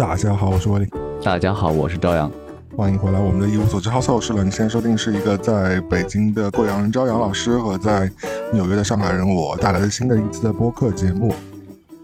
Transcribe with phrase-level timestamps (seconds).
[0.00, 0.88] 大家好，我是威利。
[1.22, 2.32] 大家好，我是朝阳。
[2.74, 4.42] 欢迎回来，我们的一无所知 House 我是了。
[4.42, 8.10] 你现在收听是一个在北京的贵阳人朝阳老师和在
[8.50, 11.34] 纽约的上海人我带来的新的一期的播客节目。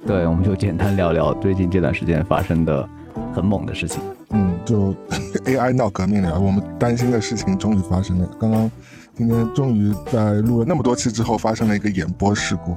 [0.07, 2.87] 对，我们就简单聊聊最近这段时间发生的
[3.35, 4.03] 很猛的事情。
[4.29, 4.95] 嗯，就
[5.51, 8.29] AI 闹革命了，我们担心的事情终于发生了。
[8.39, 8.71] 刚刚
[9.17, 12.77] 今天终于在录了那么多期之后，发生了一个演播事故。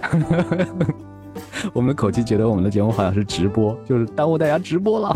[1.72, 5.14] 我们的口气觉得我们的节目好像是直播， 就是耽误大家直播了，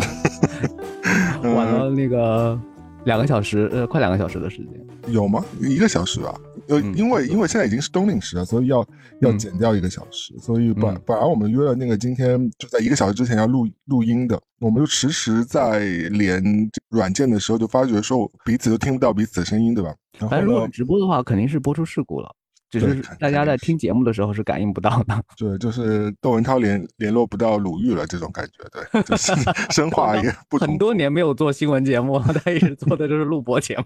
[1.42, 2.58] 晚了那个
[3.04, 5.44] 两个小时，呃，快两个小时的时间，有吗？
[5.60, 6.34] 一个小时吧，
[6.68, 8.84] 呃，因为因为现在已经是冬令时了，所以要
[9.20, 16.42] 要减掉一个小时，所以本本来我们约了那个今天就在一个小时之前要录录音的，我们就迟迟在连
[16.90, 19.94] 软件的时候就发觉说彼此都听不到彼此的声音，对吧？
[20.28, 22.34] 反正如果直播的话，肯定是播出事故了。
[22.70, 29.32] 只是大家在听节目的时候是感应不到的， 对，就是窦文涛联联络不到鲁豫了这种感觉，对，就是
[29.70, 33.84] 深化一个不很多年没有做新闻节目，他一直做的就是录播节目。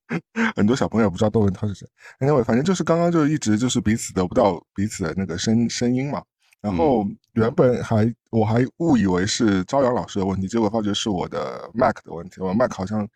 [0.56, 1.86] 很多小朋友不知道窦文涛是谁
[2.20, 6.22] ，anyway，反正就是刚刚就一直就是彼此得不到彼此的那个声声音嘛。
[6.60, 13.06] 然后原本还我还误以为是朝阳老师的问题，结果发觉是我的 Mac 的问题，我 Mac 好像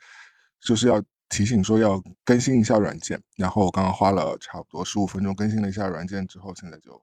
[0.60, 1.02] 就是要。
[1.28, 7.00] 提醒说要更新一下软件，然后我刚刚花了差不多十五分钟更新了一下软件之后，现在就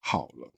[0.00, 0.50] 好了。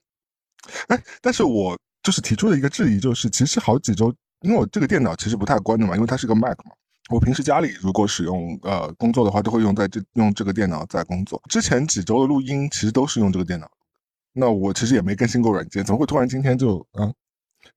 [0.88, 6.72] 哎，但是我就是提出了一个质疑，就是其实好几周，因为我这个电脑其实不太关的嘛，因为它是个 Mac 嘛，
[7.10, 11.42] 我平时家里如果使用呃工作的话，都会用在这用这个电脑在工作。
[11.48, 13.68] 之前几周的录音其实都是用这个电脑，
[14.32, 17.12] 那我其实也没更新过软件，怎么会突然今天就啊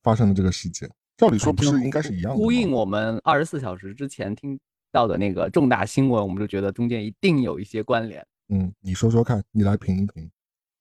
[0.04, 0.90] 发生了这个事件？
[1.18, 2.38] 照理说不是应该是一样的？
[2.38, 4.60] 呼应我们二十四小时之前听。
[4.94, 8.26] 到的那个重大新闻，我们就觉得中间一定有一些关联。
[8.50, 10.30] 嗯，你说说看，你来评一评。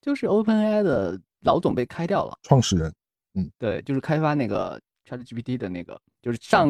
[0.03, 2.93] 就是 OpenAI 的老总被开掉了，创始人。
[3.35, 4.79] 嗯，对，就是开发那个
[5.09, 6.69] ChatGPT 的那个，就是上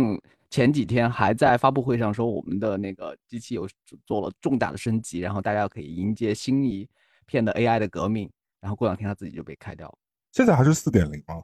[0.51, 3.69] 前几天还在发布会上说我们的那个机器有
[4.07, 6.89] 做了重大的升级，然后大家可以迎接新一
[7.27, 8.31] 片的 AI 的革命。
[8.61, 9.99] 然后过两天他自己就被开掉了。
[10.31, 11.43] 现在还是四点零吗？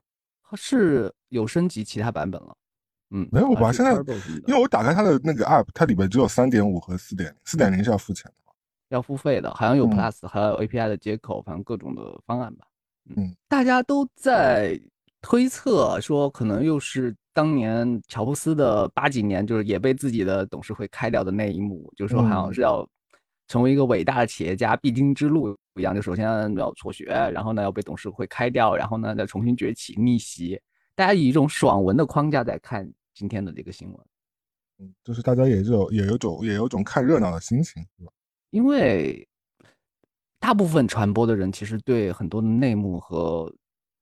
[0.55, 2.57] 是有升级其他版本了。
[3.11, 3.73] 嗯，没有吧？
[3.73, 3.93] 现在
[4.47, 8.53] 因为我打开它的那个 app，它里边只有三点五和四点零，四点零是要付钱的
[8.91, 12.67] 要付费的，好像有 plus，还有 API 的接口，反正各种的方案吧。
[13.17, 14.81] 嗯，大家都在
[15.21, 22.87] 推测说，可能又是当年乔布斯的八几年，就是也被自己的董事会开掉的那一幕，就是说好像是要
[23.47, 26.25] 成为一个伟大的企业家必经之路一样，就首先
[26.57, 30.61] 要辍学，然后呢要被董事会开掉，然后呢再重新崛起逆袭。
[30.95, 32.91] 大家以一种爽文的框架在看。
[33.19, 33.99] 今天的这个新闻，
[34.79, 38.13] 嗯，就是大家也有也有种也有种看热闹的心情，是吧？
[38.51, 39.27] 因为
[40.39, 43.53] 大部分传播的人其实对很多的内幕和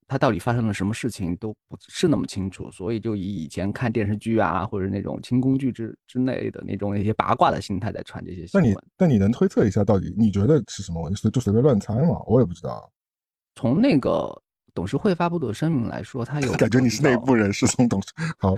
[0.07, 8.63] 他到底发生了什么事情都不是那么清楚，所以就以以前看电视剧啊或者那种清宫剧之之类的那种一些八卦的心态在传这些新闻。
[8.63, 11.11] 那你那你能推测一下到底你觉得是什么？
[11.33, 12.23] 就随便乱猜嘛？
[12.27, 12.93] 我也不知道。
[13.55, 14.43] 从那个。
[14.77, 18.55] 董事会发布的声明来说，他有 感觉你是内部人士，从董事 好，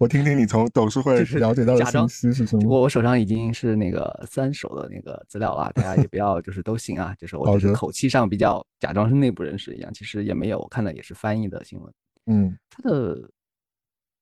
[0.00, 2.66] 我听听你从董事会了解到的信息是什么。
[2.66, 11.92] 我我手上已经是那个三手的那个资料了， 大家也不要就是都行啊，就是我就是口气上比较假装是内部人士一样，其实也没有，我看的也是翻译的新闻。
[12.24, 13.30] 嗯，他的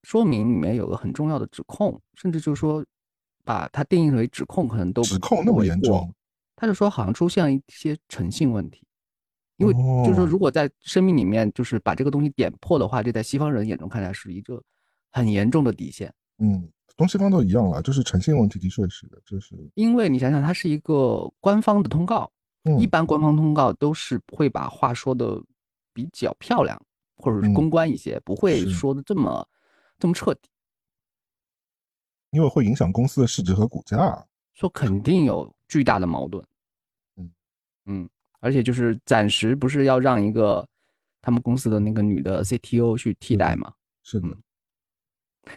[0.02, 2.84] 说明里面有个很重要的指控，甚至就是说
[3.44, 6.12] 把它定义为指控，可能都指控那么严重，
[6.56, 8.82] 他就说好像出现了一些诚信问题。
[9.58, 9.72] 因为
[10.04, 14.62] 就是说，如果在生命里面就是把这个东西点破的话，这在西方人眼中看来是一个
[15.10, 16.12] 很严重的底线。
[16.38, 19.56] 嗯，东西方都一样了，就是诚信问题的确是的，就是。
[19.74, 22.30] 因为你想想，它是一个官方的通告，
[22.78, 25.42] 一般官方通告都是会把话说的
[25.92, 26.80] 比较漂亮，
[27.16, 29.44] 或者是公关一些，不会说的这么
[29.98, 30.48] 这么彻底。
[32.30, 36.44] 因为会影响公司的市值和股价，说肯定有巨大的矛盾。
[37.16, 37.30] 嗯
[37.86, 38.08] 嗯。
[38.40, 40.66] 而且就是暂时不是要让一个
[41.20, 43.72] 他们公司的那个女的 CTO 去替代吗？
[44.02, 44.28] 是的。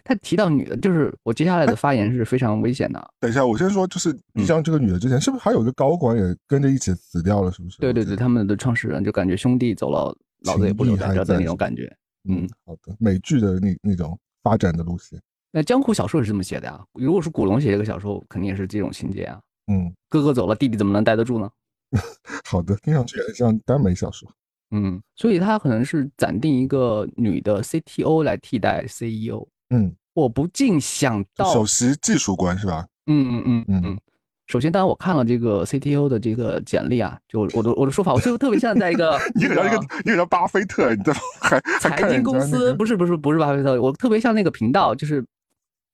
[0.06, 3.14] 他提到女的，就是我接下来的发言是非常危险的。
[3.20, 7.52] 等一下，我先说，就是你像这个女的之前是不是还有一个高管也跟着一起死掉了？
[7.52, 7.78] 是不是？
[7.80, 11.94] 对对对，他们的创始人就感觉兄弟走了，老子也不留在这的那种感觉。
[12.30, 15.20] 嗯，好的，美剧的那那种发展的路线。
[15.52, 16.82] 那江湖小说也是这么写的呀。
[16.94, 19.42] 如果是古龙写这个小说，肯定也是这种情节啊。
[19.68, 21.50] 嗯，哥哥走了，弟弟怎么能待得住呢？
[22.52, 24.30] 好的，听上去很像耽美小说。
[24.72, 29.48] 嗯，所以他可能是暂定一个女的 CTO 来替代 CEO。
[29.70, 32.86] 嗯，我不禁想到首席技术官是吧？
[33.08, 34.00] 嗯嗯嗯嗯嗯，
[34.48, 45.26] 首先，当然我看了这个 CTO 的这个简历啊，就我的我的说法，我就特别像在一个 你好像一个你好像巴菲特，你知道 还财经公司不是不是不是巴菲特，我特别像那个频道，就是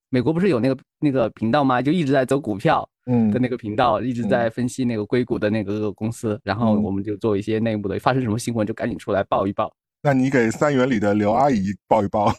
[0.09, 1.81] 美国不是有那个那个频道吗？
[1.81, 9.73] 就一直在走股票嗯的那个频道，一直在分析那个硅谷的那个公司，然后我们就做一些内部的，发生什么新闻就赶紧出来报一报。
[10.03, 12.31] 那你给三元里的刘阿姨报一报，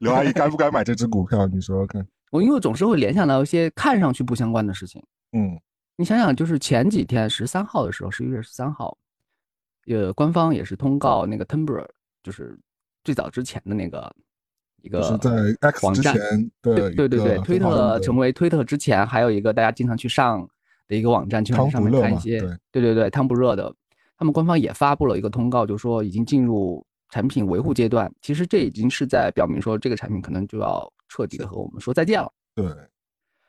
[0.00, 1.46] 刘阿姨该不该买这只股票？
[1.48, 2.06] 你说说看。
[2.32, 5.00] 我因为总是会联想到一些看上去不相关的事情。
[5.32, 5.60] 嗯，
[5.96, 8.96] 你想想，就是前几天十三号的时候，十一月十三号，
[9.86, 11.86] 呃，官方也是通告那个 Tumblr，
[12.22, 12.58] 就是
[13.04, 14.12] 最早之前的那个
[14.84, 15.30] 一个是在
[15.70, 16.14] X 之前
[16.62, 20.48] 对对对对，推特成为推特之前，还有一个大家经常去上
[20.86, 22.38] 的一个网站，去上面看一些
[22.70, 23.74] 对对对汤不热的，
[24.16, 28.12] 他们官方也发布了一个通告，就说已经进入产品维护阶段。
[28.20, 30.88] 其实这已经是在表明说，这个产品可能就要。
[31.06, 32.32] 彻底的和我们说再见了。
[32.56, 32.64] 对，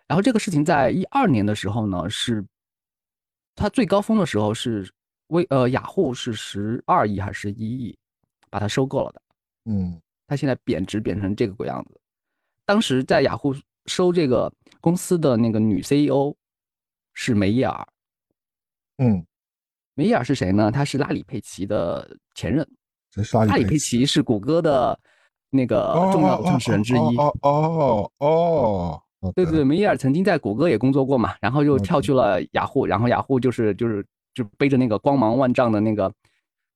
[0.07, 2.45] 然后这个事情在一二年的时候呢，是
[3.55, 4.87] 它最高峰的时候是
[5.27, 7.97] 微呃雅虎是十二亿还是一亿
[8.51, 9.21] 把它收购了的。
[9.65, 11.99] 嗯，它现在贬值贬成这个鬼样子。
[12.65, 13.55] 当时在雅虎
[13.85, 14.51] 收这个
[14.81, 16.35] 公司的那个女 CEO
[17.13, 17.87] 是梅耶尔。
[18.97, 19.25] 嗯，
[19.93, 20.71] 梅耶尔是谁呢？
[20.71, 22.67] 她是拉里佩奇的前任。
[23.47, 24.99] 拉里佩奇是谷歌的。
[25.51, 29.01] 那个重要的创始人之一哦哦哦，
[29.33, 36.13] 对对对，梅耶尔曾经在谷歌也工作过嘛，然后又跳去了雅虎，然后雅虎就是就是就背着那个光芒万丈的那个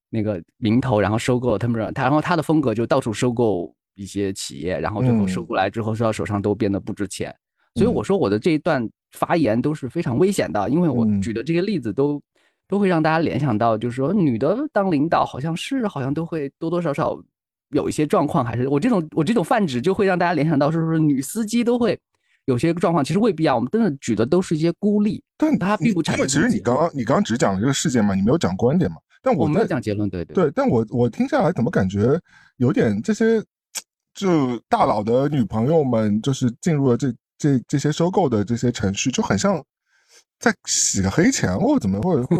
[0.10, 7.36] 那个名头，然后收购了 Tumblr，他然后他的风格就到处收购一些企业，然后最后收过来之后收到手上都变得不值钱，
[7.76, 12.22] 所以我说我的这一段发言都是非常危险的，因为我举的这些例子都
[12.68, 17.20] 都会让大家联想到，就是说女的当领导好像是好像都会多多少少。
[17.72, 21.96] 有一些状况，还是我这种我这种泛指就会让大家联想到，是不是女司机都会
[22.46, 23.06] 有些状况？
[23.06, 26.20] 其实未必啊，我们真的举的都是一些孤立，但它并不产生。
[26.20, 28.98] 因为其实你刚刚你刚刚只讲了这个事件嘛，你没有讲观点嘛。
[29.22, 30.52] 但我没有讲结论，对对对。
[30.56, 32.20] 但我我听下来怎么感觉
[32.58, 33.44] 有点这些
[34.14, 39.64] 就大佬的女朋友们，就是进入了这这这些收购的这些程序，就很像。
[40.40, 42.38] 在洗个黑钱，我怎么会会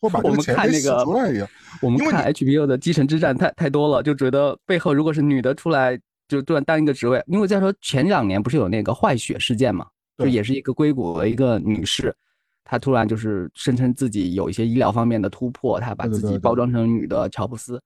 [0.00, 1.46] 会把这个钱给洗出来一样？
[1.82, 7.22] 我们看 HBO 的《继承之战》太太多了，就觉得背后如果是女的出来，就突然当一个职位。
[7.26, 9.84] 因为再说前两年不是有那个坏血事件嘛，
[10.16, 12.16] 就也是一个硅谷的一个女士，
[12.64, 17.80] 她突然就是声称自己有一些医疗方面的突破，他把自己包装成女的乔布斯。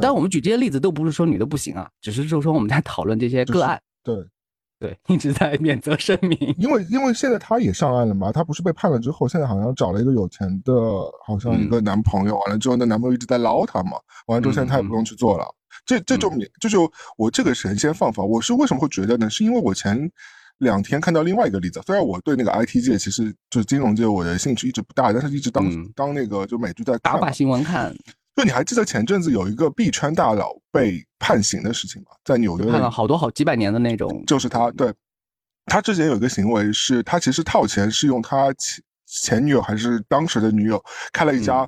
[0.00, 3.80] 但我们举这些例子都不是说女的不行啊，只是就是说我们在讨论这些个案。
[4.02, 4.16] 对。
[4.80, 10.74] 对，一直在免责声明，因为因为现在他也上岸了嘛，他不是被判了之后，现在好像找了一个有钱的，
[11.24, 13.92] 好像一个男朋友，完了之后那男朋友一直在捞他嘛，
[14.26, 15.46] 完了之后现在他也不用去做了，
[15.86, 16.30] 这这就
[16.60, 19.30] 这就我这个神仙放放，我是为什么会觉得呢？
[19.30, 20.10] 是因为我前
[20.64, 25.64] 两天看到另外一个例子，虽然我对那个 IT 界其实就是金融界我的兴趣一直不大，但是一直当
[25.94, 27.94] 当那个就美剧在打把新闻看。
[28.34, 32.08] 就你还记得前阵子有一个币圈大佬被判刑的事情吗？
[32.24, 34.92] 在纽约判了好多好几百年的那种，就是他对。
[35.66, 41.66] 他之前有一个行为是，他其实套钱是用他前前女友还是当时的女友开了一家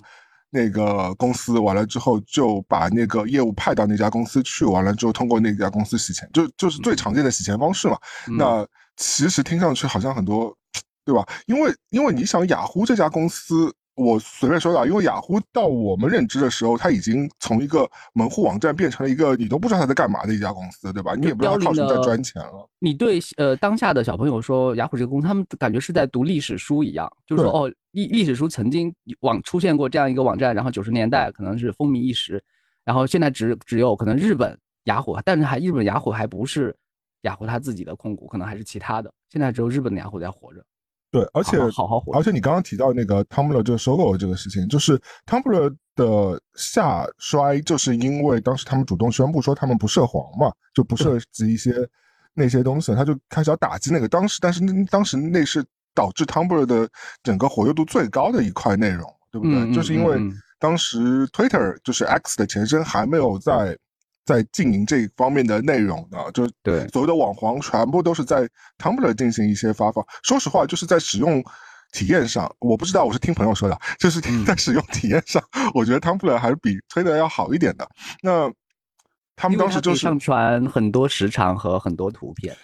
[0.50, 7.96] 那个公司，完了之后就把那个业务派到那家公司去，完了之后通过那家公司洗钱，就就是最常见的洗钱方式嘛。
[8.36, 10.56] 那其实听上去好像很多，
[11.04, 11.26] 对吧？
[11.46, 13.74] 因为因为你想雅虎这家公司。
[13.98, 21.14] 我随便说的，因为雅虎到我们认知的时候，它已经从一个门户网站变成了一个你都不知道它在干嘛的一家公司，对吧？
[21.14, 22.68] 你也不知道靠什么在赚钱了。
[22.78, 32.44] 你对呃当下的小朋友说雅虎这个公司，他们感觉是在读历史书一样，就是说哦历历史书曾经网出现过这样一个网站，然后九十年代可能是风靡一时，
[32.84, 36.76] 然后现在只只有可能日本雅虎，但是还日本雅虎还不是
[37.26, 40.64] 雅虎它自己的控股，可能还是其他的，现在只有日本的雅虎在活着。
[41.10, 42.14] 对，而且好好活。
[42.14, 51.74] 而且你刚刚提到那个 Tumblr 就收购这个事情，就是 Tumblr 的下衰，就是因为当时他们主动宣布说他们不涉黄嘛，就不涉及一些
[52.34, 55.64] 那些东西，他就开始要打击那个当时，但是当时那是
[55.94, 56.88] 导致 Tumblr 的
[57.22, 59.72] 整个活跃度最高的一块内容，对不对？
[59.72, 60.20] 就是因为
[60.58, 63.76] 当时 Twitter 就是 X 的前身还没有在。
[64.26, 70.04] 在经营这方面的内容的，就对所谓的网黄全部都是在 Tumblr 进行一些发放。
[70.24, 71.42] 说实话，就是在使用
[71.92, 75.42] 体验上，我不知道，我是听朋友说的， 就是在使用体验上，
[75.72, 77.88] 我觉得 Tumblr 还是比推的要好一点的。
[78.20, 78.52] 那
[79.36, 82.54] 他们当时就是上传很多时长和很多图片。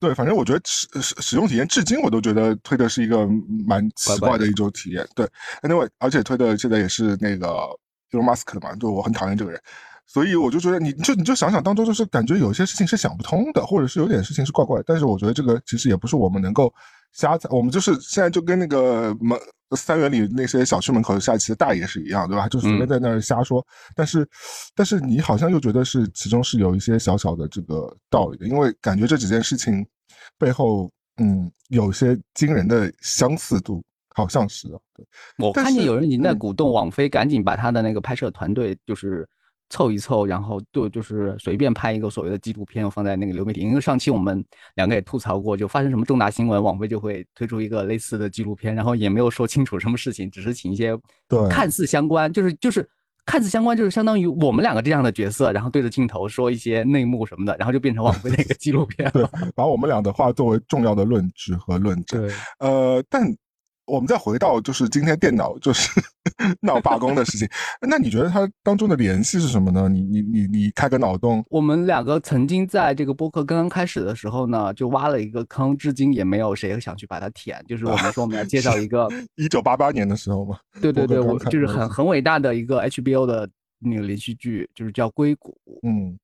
[0.00, 3.26] 对，反正我觉得使使使用体验，至今我都觉得推的是一个
[3.66, 5.04] 蛮奇怪的一种体验。
[5.16, 5.26] 对
[5.62, 7.48] ，Anyway，而且推的现在也是那个
[8.12, 9.60] Elon Musk 的嘛，就我很讨厌这个人。
[10.10, 14.82] 所以我就觉得，你就你就想想当中，就是感觉有些事情是想不通的，或者是有点事情是怪怪。
[14.86, 16.72] 但是我觉得这个其实也不是我们能够
[17.12, 19.38] 瞎猜，我们就是现在就跟那个门
[19.76, 22.48] 三元里那些小区门口下棋的大爷是一样，对吧？
[22.48, 23.62] 就随便在那儿瞎说。
[23.94, 24.26] 但是，
[24.74, 29.86] 但是你好像又觉得是其中是有一些小小的这个道理的，因为感觉这几件事情
[30.38, 33.84] 背后，嗯，有些惊人的相似度，
[34.14, 34.80] 好像是啊。
[34.94, 39.28] 对，我看见有人已经在鼓动网飞赶紧把他的那个拍摄团队就是。
[39.70, 43.60] 凑一凑，然后就就是随便拍一个所谓的纪录片，放在那个流媒体。
[43.60, 44.44] 因为上期我们
[44.74, 50.96] 两个也吐槽过，就发生什么重大新闻，网飞就会推出一个类似的纪录片，然后也没有说清楚什么事情，只是请一些
[51.50, 52.88] 看似相关，就是就是
[53.26, 62.20] 看似相关，就是相当于我们两个这样的角色，然后对着镜头说一些内幕什么的，然后就变成网飞的一个纪录片，了， 把我们俩的话作为重要的论据和论证。
[62.22, 63.36] 对，呃，但。
[63.88, 65.88] 我们再回到就是今天电脑就是
[66.60, 67.48] 闹罢工的事情，
[67.88, 69.88] 那你觉得它当中的联系是什么呢？
[69.88, 71.42] 你你你你开个脑洞。
[71.48, 77.64] 我们两个曾经在这个播客刚刚开始的时候呢，就挖了一个坑，至今也没有谁想去把它填。
[77.66, 80.58] 就是我们说我们要介绍一个 一九八八年的时候嘛。
[80.82, 85.56] 对对对，我就是很很伟大的一个 HBO 的那个连续剧，就是叫《硅谷》。
[85.88, 86.18] 嗯，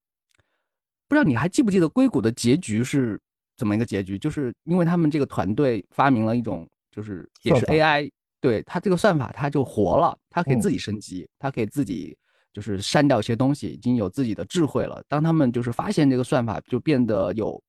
[1.08, 3.18] 不知道你还记不记得《硅谷》的结局是
[3.56, 4.18] 怎么一个结局？
[4.18, 6.68] 就是因为他们这个团队发明了一种。
[6.94, 8.08] 就是也是 AI，
[8.40, 12.16] 对它这个算法，它就活了，它可以自己升级，它可以自己
[12.52, 15.02] 就是删掉一些东西，已经有自己的智慧了。
[15.08, 17.60] 当他们就是发现这个算法就变得有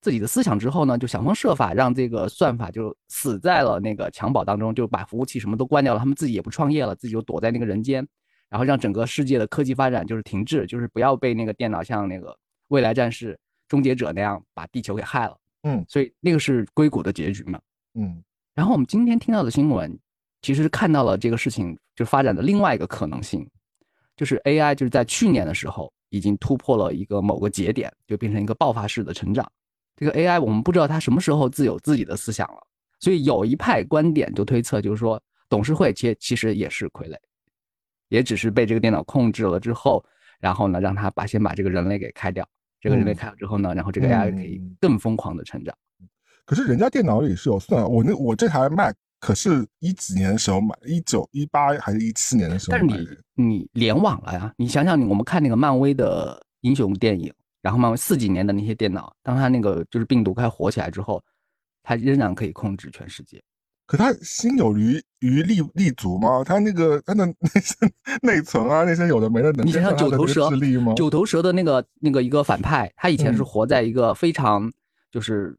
[0.00, 8.06] 自己的思想之后呢，就想方设法让这个算法就死在了那个襁褓当中，就把服务器什么都关掉了，他们自己也不创业了，自己就躲在那个人间，
[8.48, 12.34] 然后让整个世界的科技发展就是停滞，就是不要被那个电脑像那个
[12.68, 15.36] 未来战士、终结者那样把地球给害了。
[15.64, 17.60] 嗯，所以那个是硅谷的结局嘛。
[17.94, 18.22] 嗯。
[18.54, 19.98] 然后我们今天听到的新闻，
[20.40, 23.44] 其实看到了这个事情就发展的另外一个可能性，
[24.16, 29.50] 就是 AI 就是在去年的时候已经突破了一个某个节点，就变成一个爆发式的成长。
[29.96, 32.58] 这个 AI 我们不知道它什么时候自有自己的思想了，
[33.00, 37.16] 所以有一派观点就推测，就是说董事会其其实也是傀儡，
[38.08, 40.04] 也只是被这个电脑控制了之后，
[40.38, 42.48] 然后呢让他把先把这个人类给开掉，
[42.80, 45.76] 这个人类开掉之后呢，然后这个 AI 可以更疯狂的成长。
[46.46, 52.86] 可是人家电脑里是有算，我那我这台 Mac 可是一几年的时候买，一九一八还是一七年的时候买的。
[52.88, 54.52] 但是你你联网了呀？
[54.58, 57.32] 你想想，你我们看那个漫威的英雄电影，
[57.62, 61.22] 然后漫威四几年的那些电脑，当它那个就是病毒开始火起来之后，
[61.82, 63.42] 它仍然可以控制全世界。
[63.86, 66.44] 可他心有余余力力足吗？
[66.44, 67.74] 他那个他的 那些
[68.20, 70.50] 内存啊，那些有的没的，你想想九头蛇
[70.94, 74.70] 九头蛇的那个那个一个反派，他以前是活在一个非常
[75.10, 75.56] 就是。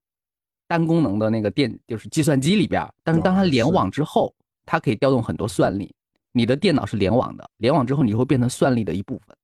[0.68, 4.34] 单功能的那个电就是计算机里边，但是当它联网之后，
[4.66, 5.94] 它可以调动很多算力。
[6.32, 9.36] 你的电脑是联网的，联网之后你会变成算力的一部分。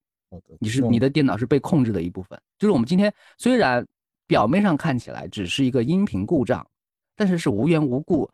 [0.59, 2.39] 你是你的电脑是被控制的一部分。
[2.57, 3.85] 就是我们今天虽然
[4.27, 6.65] 表面上看起来只是一个音频故障，
[7.15, 8.29] 但是是无缘无故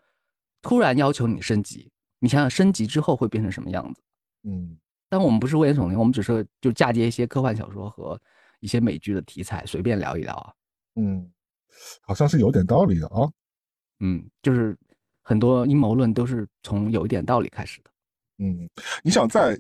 [0.62, 1.90] 突然要求你升级。
[2.20, 4.02] 你想想升级之后会变成什么样子？
[4.44, 4.78] 嗯，
[5.10, 8.20] 但我们不是危言耸听，我们只是就嫁接一些科幻小说和
[8.60, 10.54] 一些美剧的题材，随便聊一聊啊。
[10.96, 11.30] 嗯。
[12.02, 13.30] 好像是有点道理的啊，
[14.00, 14.78] 嗯，就是
[15.24, 17.92] 很多阴谋论都是从有一点道理开始的，
[18.40, 18.70] 嗯，
[19.04, 19.60] 你想在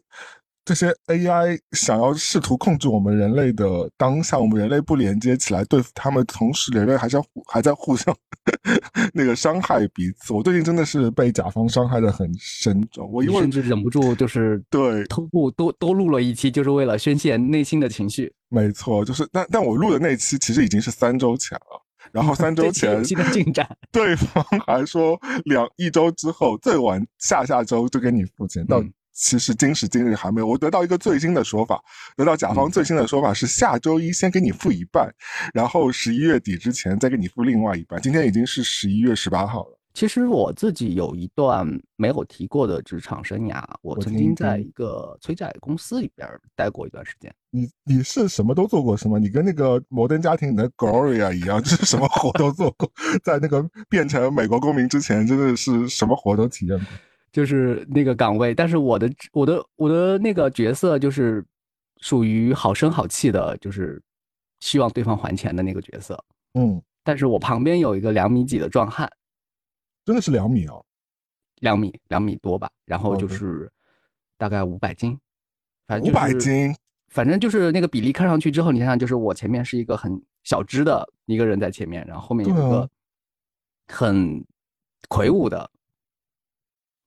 [0.64, 8.14] 这些 AI 想要试图控制我们人类的当下，我们人类不连接起来对付他们，同时人类还在还在互相
[9.14, 10.34] 那个伤害彼此。
[10.34, 18.34] 我最近真的是被甲方伤害的很深重，我甚至忍不住就是对偷步多多录了一期，就是为了宣泄内心的情绪。
[18.50, 21.82] 没错，就是但但我录的那期其实已经是三周前了。
[22.18, 28.66] 然后三周前的进展， 对方还说两一周之后最晚下下周就给你付钱。
[28.66, 28.84] 到
[29.14, 31.80] 其实今时今日还没有，我得到一个最新的说法，
[32.16, 35.14] 得到甲方最新的说法是下周一先给你付一半，
[35.54, 38.02] 然后十一月底之前再给你付另外一半。
[38.02, 39.77] 今天已经是十一月十八号了。
[39.98, 47.34] 其实我自己有一段没有提过的职场生涯，我曾经在一个催债公司里边待过一段时间。
[47.50, 49.18] 你你是什么都做过是吗？
[49.18, 52.88] 你跟那个摩登家庭的 Gloria 一样， 就是什么活都做过。
[53.24, 56.88] 在那个变成美国公民之前，真的是什么活都体验过。
[57.32, 61.44] 就是那个岗位，但是我的我的我的那个角色就是
[62.02, 64.00] 属于好声好气的，就是
[64.60, 66.24] 希望对方还钱的那个角色。
[66.54, 69.12] 嗯，但是我旁边有一个两米几的壮汉。
[70.08, 70.86] 真的是两米哦，
[71.60, 73.70] 两米两米多吧，然后就是
[74.38, 75.20] 大概五百斤，
[75.86, 76.74] 反正五百斤，
[77.10, 82.90] 反正就是那个比例看上去之后，你想想，就是我前面是一个很小只的一个人在前面，然后后面有一个
[83.88, 84.42] 很
[85.10, 85.70] 魁梧的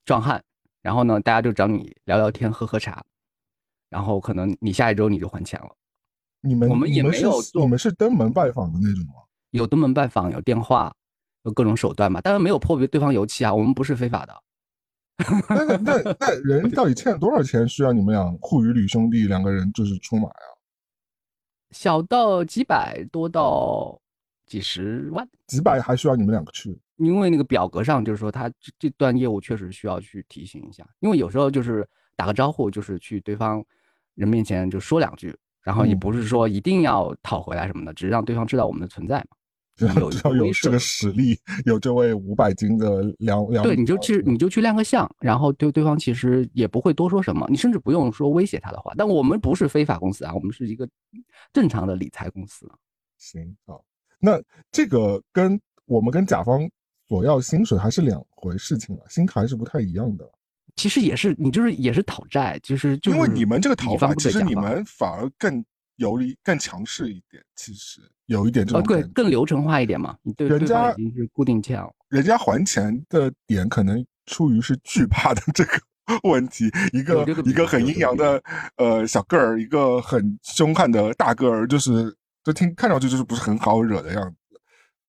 [0.05, 0.45] 壮汉，
[0.83, 3.03] 然后呢，大家就找你聊聊天、喝喝茶，
[3.89, 5.75] 然后可能你下一周你就还钱了。
[6.43, 9.23] 你们我们也没有，我们是登门拜访的那种吗？
[9.53, 10.95] 有登门拜访，有电话，
[11.43, 12.21] 有各种手段嘛。
[12.21, 14.35] 当然没有破对方油漆啊，我们不是非法的。
[15.49, 20.35] 那那 那人到底欠了多少钱，需要你们俩沪语吕兄弟两个人就是出马呀？
[21.71, 24.01] 小到几百，多到
[24.47, 26.79] 几十万，几百还需要你们两个去？
[26.97, 33.65] 因为那个表格上就是说，他这这段业务确实需要去提醒一下，因为有时候就是打个招呼，就是去对方
[34.15, 35.37] 人面前就说两句。
[35.63, 39.37] 然后也不是说一定要讨回来什么的，只是让对方知道我们的存在嘛。
[39.97, 43.65] 有要 有这个实力，有这位五百斤的两两。
[43.65, 48.93] 对，你就去你就去亮个相，然后对对方其实也不会多说什么，你甚至不用说威胁他的话。
[48.97, 50.89] 但我们不是非法公司啊，我们是一个
[51.53, 52.71] 正常的理财公司。
[53.19, 53.85] 行好，
[54.19, 54.41] 那
[54.73, 56.69] 这个跟我们跟甲方
[57.09, 60.25] 索要薪水还是两回事情了，心还是不太一样的。
[60.77, 65.63] 其实也是，你就是也是讨债，其实因为你们这个讨法，其实你们反而更
[66.01, 67.43] 有利、更强势一点。
[67.55, 70.17] 其实有一点这种对，更流程化一点嘛。
[70.37, 75.81] 对，人家已经是固定钱了，人家还钱的点可能出于是惧怕的这个
[76.25, 76.71] 问题。
[76.93, 78.43] 一个一个很阴阳的
[78.77, 84.37] 呃小个儿，一个很凶悍的大个儿，就是就听看上去就是不是很好惹的样子。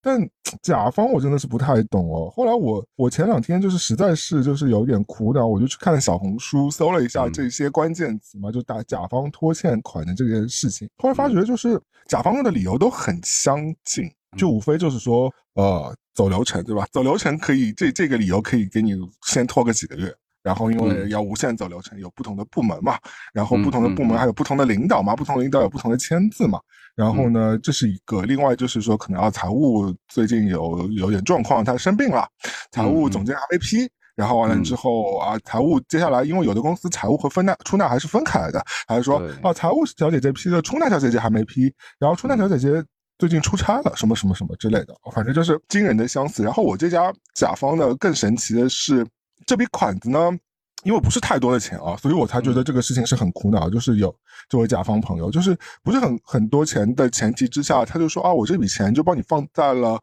[0.01, 0.20] 但
[0.62, 2.29] 甲方我真的是不太懂哦。
[2.36, 10.89] 后来我我前两天就是实在是就是有点苦恼，我就去看小红书，搜了一下这些关键词嘛，就打甲方拖欠款的这件事情。
[10.98, 16.86] 后来发觉就是甲方用的理由都很相近，就无非就是说呃走流程对吧？
[16.91, 18.93] 走流程可以这这个理由可以给你
[19.27, 20.13] 先拖个几个月。
[20.43, 22.98] 然后因为要无限走流程，有不同的部门嘛，
[23.33, 26.60] 然后不同的部门还有不同的领导嘛，不同领导有不同的签字嘛。
[26.95, 28.24] 然后呢，这是一个。
[28.24, 32.27] 另外就是说，可能啊，财务最近有有点状况，他生病了，
[32.71, 33.89] 财务总监还没批。
[34.13, 41.74] 然后完了之后啊，财务接下来，因为有的公司财务和分纳出纳还是分开来的，还是说啊，财务小姐姐批的，出纳小姐姐还没批。
[41.98, 42.83] 然后出纳小姐姐
[43.17, 46.44] 最近出差了，什么什么什么之类的，反正就是惊人的相似。
[46.44, 49.07] 然后我这家甲方呢，更神奇的是
[49.46, 50.38] 这笔款子呢。
[50.84, 53.70] 因为不是太多的钱啊，所以我才觉得这个事情是很苦恼。
[53.70, 54.12] 就是有
[54.50, 60.01] 这位甲方朋友，就是不是很很多钱的前提之下，他就说啊，我这笔钱就帮你放在了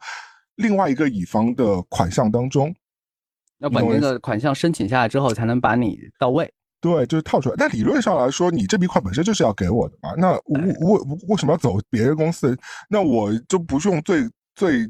[0.55, 2.73] 另外一个乙方的款项当中，
[3.59, 6.49] 要把那个款项申请下来之后，才能把你到位。
[6.81, 7.57] 对，就是套出来。
[7.59, 10.15] 但理论上来说，你这笔款本身就是要给我的嘛。
[10.17, 12.57] 那我我为什么要走别人公司？
[12.89, 14.89] 那我就不用最最。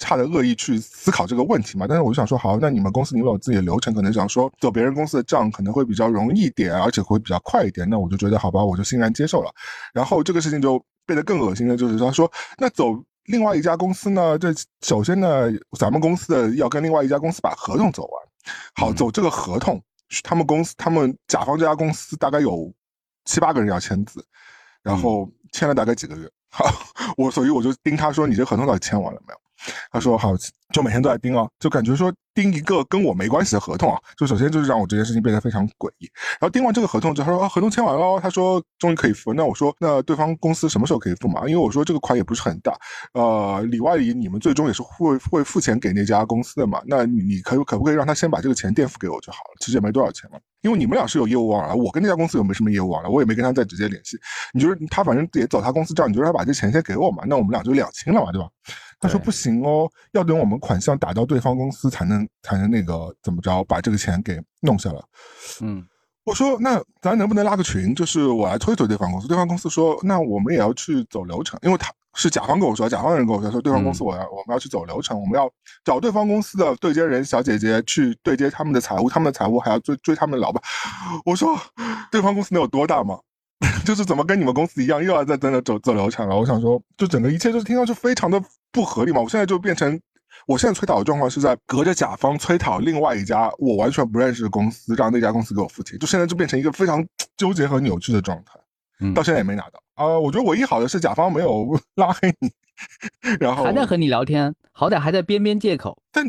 [0.00, 1.86] 差的恶意去思考这个问题嘛？
[1.86, 7.88] 但是我就想说，好，那你们公司你们有自己的流程，可能想说走别人公司的账可能会比较容易一点，而且会比较快一点。
[7.88, 9.52] 那我就觉得好吧，我就欣然接受了。
[9.92, 12.86] 然后这个事情就变得更恶心的，就是他说，那走
[13.26, 14.38] 另外一家公司呢？
[14.38, 18.22] 这首先呢，咱们公司的要跟另外一家公司把合同走完。
[18.74, 19.80] 好，走这个合同，
[20.24, 22.72] 他们公司他们甲方这家公司大概有
[23.26, 24.24] 七八个人要签字，
[24.82, 26.26] 然后签了大概几个月。
[26.50, 26.64] 好，
[27.18, 29.38] 我所以我就盯他说，你这合同到底签完了没有？
[29.90, 30.32] 他说好，
[30.72, 36.10] 就每天都在盯啊，就感觉说盯一个跟我没关系的合同啊，就首先就是让我这件事情变得非常诡异。
[36.40, 39.34] 然后盯完这个合同之后，他说啊，合同签完了，他说终于可以付。
[39.34, 41.40] 那我说那对方公司什么时候可以付嘛？
[41.48, 42.72] 因为我说这个款也不是很大，
[43.14, 46.80] 呃，里外里你们最终也是会会付钱给那家公司的嘛。
[46.86, 49.56] 那你可可不可以让他先把这个钱垫付给我就好了？
[49.60, 54.16] 其实也没多少钱嘛，因为你们俩是有业务往来，我跟那家公司又没什么业务往来，我也没跟他再直接联系。
[54.54, 58.48] 你就是他反正也走他公司账，你就让他把这钱先给我嘛，那我们俩就两清了嘛，对吧？
[59.00, 65.00] 他说不行哦，要等我们款项打到对方公司才能才能那个怎么着把这个钱给弄下来。
[65.62, 65.82] 嗯，
[66.24, 69.26] 我说那咱能不能拉个群，就是我来推推对方公司。
[69.26, 75.50] 对方公司说那我们也要去走流程，因为他是甲方跟我说，甲方人跟我说说对方公司我要我们要去走流程，我们要
[75.84, 80.62] 找对方公司的对接人小姐姐去对接他们的财务，他们的财务还要追追他们的老板。
[81.24, 81.56] 我说
[82.10, 83.18] 对方公司能有多大吗？
[83.84, 86.36] 就是怎么跟你们公司一样，又要在在那走走流程了？
[86.36, 88.42] 我想说，就整个一切就是听上去非常的
[88.72, 89.20] 不合理嘛。
[89.20, 90.00] 我现在就变成，
[90.46, 95.98] 我现在催讨的状况是在隔着甲方催讨另外一家我完全不认识的公司，让那家公司给我付钱。
[95.98, 98.58] 就现在就变成一个非常 纠结和扭曲的状态。
[99.00, 100.18] 嗯，到现在也没拿到啊。
[100.18, 102.50] 我觉得唯一好的是甲方没有 拉黑你，
[103.38, 106.00] 然后还在和你聊天，好歹还在编编借口。
[106.10, 106.24] 但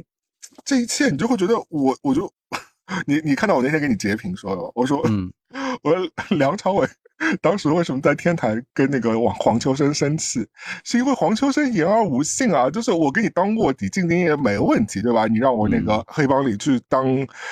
[0.66, 2.30] 这一切你就会觉得我我就
[3.08, 5.32] 你你看到我那天给你截屏说的，我说嗯，
[5.84, 6.88] 我说 梁朝伟。
[7.40, 10.44] 当时为什么在天台跟那个黄黄秋生生气？
[10.84, 12.68] 是因为黄秋生言而无信啊！
[12.68, 15.28] 就是我给你当卧底，进京也没问题，对吧？
[15.28, 17.06] 你让我那个黑帮里去当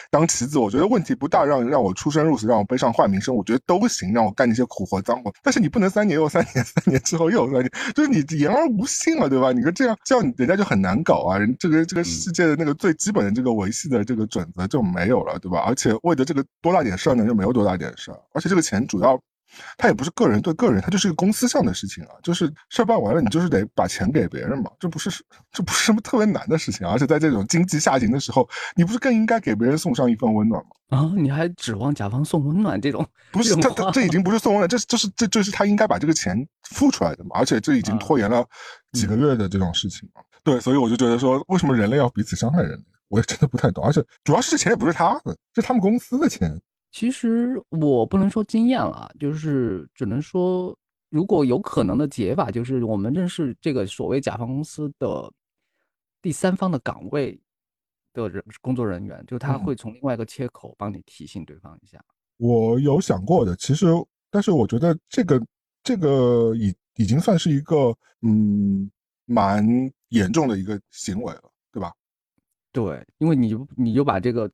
[0.09, 1.45] 当棋子，我觉得问题不大。
[1.45, 4.11] 让让我出生入死，让我背上坏名声，我觉得都行。
[4.11, 9.51] 让我干那些苦活脏活，但是你不能三年又三年， 三年之后又三年，就是你言而无信了，对吧？
[9.51, 11.37] 你说这样这样，人家就很难搞啊！
[11.37, 15.59] 人这个这个世界的那个最基本的这个维系的这个准则就没有了，对吧？
[15.59, 19.19] 而且为的这个多大点事儿呢，就没有多大点事儿，而且这个钱主要。
[19.79, 22.11] 他也不是个人对个人，他就是一个公司上的事情啊。
[22.21, 25.09] 就是事儿办完了，你就是得把钱给别人嘛，这不是
[25.51, 26.87] 这不是什么特别难的事情。
[26.87, 30.69] 而且在这种经济下行的时候，你不是更应该给别人送上一份温暖吗？
[30.95, 33.03] 啊，你还指望甲方送温暖这种？
[33.31, 37.31] 不是，他他这已经不是送温暖，这这是这这是他应该把这个钱付出来的嘛。
[37.33, 38.47] 而且这已经拖延了
[38.91, 40.21] 几个月的这种事情嘛。
[40.43, 42.83] 对，所以我就觉得说，为什么人类要彼此伤害人类？
[43.07, 46.55] 我也真的不太懂，而且主要是这钱也不是他的，是他们公司的钱。
[46.91, 50.77] 其实我不能说经验了，就是只能说，
[51.09, 55.31] 如果有可能的解法，就是我们认识这个所谓甲方公司的
[56.21, 57.39] 第三方的岗位
[58.13, 62.03] 的人工作人员，就他会从另外一个切口帮你提醒对方一下。
[62.37, 63.85] 我有想过的，其实，
[64.31, 65.45] 但是我觉得这个
[65.83, 68.89] 这个已已经算是一个嗯
[69.25, 69.63] 蛮
[70.09, 71.93] 严重的一个行为了，对吧？
[72.71, 74.49] 对，因为你就你就把这个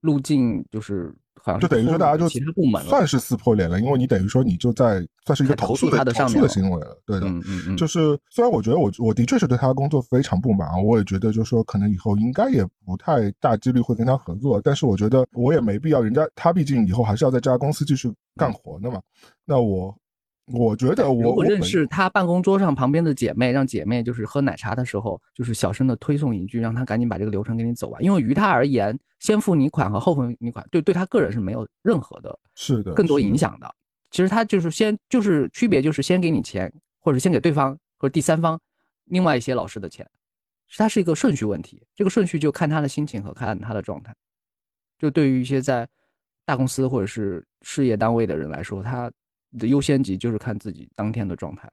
[0.00, 19.00] 路径就是好像就等于说大家就其他部门算是撕破脸了，因为你等于说你就在算是一个投诉他的投诉的行为了，对的，嗯嗯嗯，就是虽然我觉得我我的确是对他工作非常不满，我也觉得就是说可能以后应该也不太大几率会跟他合作，但是我觉得我也没必要，人家他毕竟以后还是要在这家公司继续干活的嘛，
[19.44, 19.96] 那我。
[20.46, 28.02] 我觉得，我我认识他办公桌上旁边的姐妹，让姐妹就是喝奶茶的时候，就是小声的推送一句，让他赶紧把这个流程给你走完。
[28.02, 33.72] 因为于他而言，先付你款和后付你款，对对他个人是没有任何的，是的，更多影响的。
[34.10, 38.60] 其实他就是先就是区别，就是先给你钱，或者先给对方或者第三方
[39.04, 40.04] 另外一些老师的钱，
[40.76, 41.80] 它是一个顺序问题。
[41.94, 44.12] 这个顺序就看他的心情和看他的状态。
[44.98, 45.88] 就对于一些在
[46.44, 49.08] 大公司或者是事业单位的人来说，他。
[49.58, 51.70] 的优先级就是看自己当天的状态。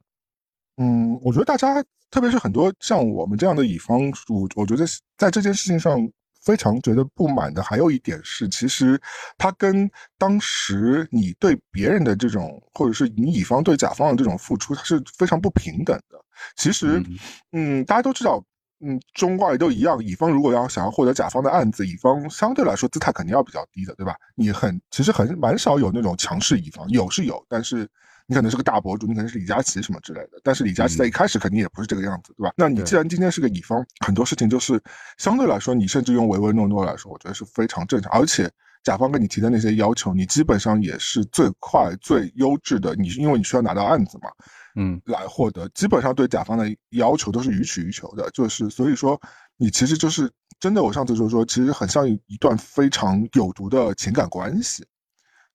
[0.78, 4.86] 嗯，我觉得大家，特别是很多像我们这样的乙方，我我觉得
[5.18, 6.00] 在这件事情上
[6.42, 9.00] 非常觉得不满的，还有一点是，其实
[9.38, 16.18] 他跟当时你对别人的这种，或者是你乙方对甲方的这种付出，它是非常不平等的。
[16.56, 17.04] 其实，
[17.52, 18.44] 嗯，大家都知道。
[18.82, 20.02] 嗯，中外都一样。
[20.04, 24.16] 乙方如果要想要获得甲方的案子，乙方相对来说姿态肯定要比较低的，对吧？
[24.36, 27.88] 你很其实很蛮少有那种强势乙方，有是有，但是
[28.26, 30.40] 你可能是个大博主，你可能是李佳琦什么之类的。
[30.44, 32.54] 但是李佳琦在一开始肯定也不是这个样子，对吧？
[32.56, 34.82] 那你既然今天是个乙方，很多事情就是
[35.18, 38.10] 相对来说，你甚至用唯唯诺诺来说，我觉得是非常正常。
[38.14, 38.50] 而且
[38.84, 42.96] 甲方跟你提的那些要求，你基本上也是最快最优质的。
[42.96, 44.30] 你因为你需要拿到案子嘛。
[44.76, 49.20] 嗯，来获得，基本上对甲方的要求都是予取予求的，就是所以说，
[49.58, 54.86] 你其实就是真的，我上次就说，其实很像一段非常有毒的情感关系，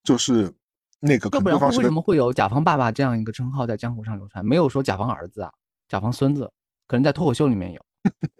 [0.03, 0.53] 就是
[0.99, 1.31] 那个。
[1.33, 4.45] 要不然为什么会有甲方爸爸这样一个称号在江湖上流传？
[4.45, 5.53] 没有说甲方儿子啊，
[5.89, 6.51] 甲方孙子，
[6.89, 7.81] 可能在脱口秀里面有。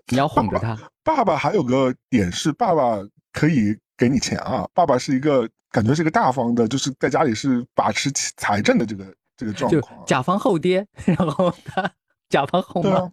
[0.09, 0.77] 你要哄着他。
[1.03, 2.99] 爸爸还有个点是，爸爸
[3.33, 9.15] 可以给你钱啊，爸爸是一个感觉是一个大方的，就是在家里是把持财政的这个。
[9.37, 11.91] 这个状况，甲方后爹， 然后他
[12.29, 13.11] 甲方后妈。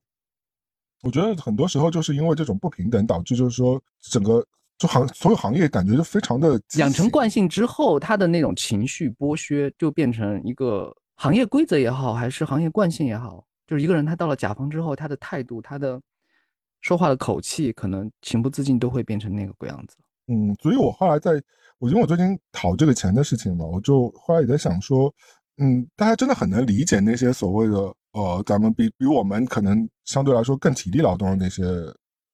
[1.02, 4.46] 我觉得很多时候就是因为这种不平等，导致就是说整个
[4.78, 16.00] 就行所有行业感觉就非常的养成惯性之后，他的那种情绪剥削就变成一个行业规则也好，还是行业惯性也好，就是一个人他到了甲方之后，他的态度、他的
[16.82, 19.98] 说话的口气，可能情不自禁都会变成那个鬼样子。
[20.28, 21.32] 嗯，所以我后来在，
[21.80, 25.12] 我因为我最近讨这个钱的事情嘛，我就后来也在想说。
[25.62, 27.76] 嗯，大家真的很能理解那些所谓的
[28.14, 31.64] 呃，咱们比比我们可能相对来说更体力劳动的那些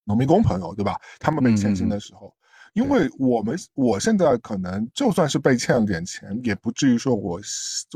[0.06, 0.96] 农民工朋友，对吧？
[1.20, 2.34] 他们被欠薪的时候，
[2.74, 7.38] 因为我们我现在可能就算是被欠了点钱，也不至于说我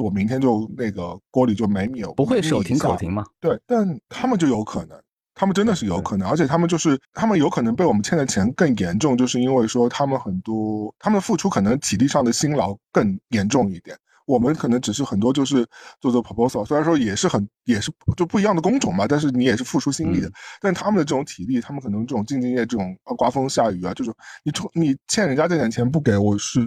[0.03, 3.25] 我明天就那个锅里就没米了，不会手停口停嘛？
[3.39, 5.01] 对，但他们就有可能，
[5.33, 13.97] 他们真的是有可能，而且他们就是他们有可能被我们欠的钱更严重，就是因为说他们很多他们付出可能体力上的辛劳更严重一点。
[14.31, 15.67] 我们可能只是很多就是
[15.99, 20.31] 做做 proposal，虽然说也是很也是就不一样的工种嘛，但是你也是付出心力的。
[20.61, 24.15] 但他们的这种体力，他们可能这种兢兢业业，这种啊刮风下雨啊，这种
[24.45, 26.65] 你冲你欠人家这点钱不给我是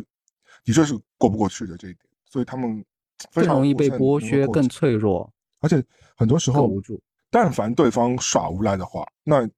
[0.65, 2.01] 的确是过不过去的这一点，
[2.31, 2.85] 所以他们
[3.31, 5.83] 非常容易被剥削，更脆弱，而且
[6.17, 7.01] 很多时候无助。
[7.31, 9.49] 但凡对方耍无赖的话，那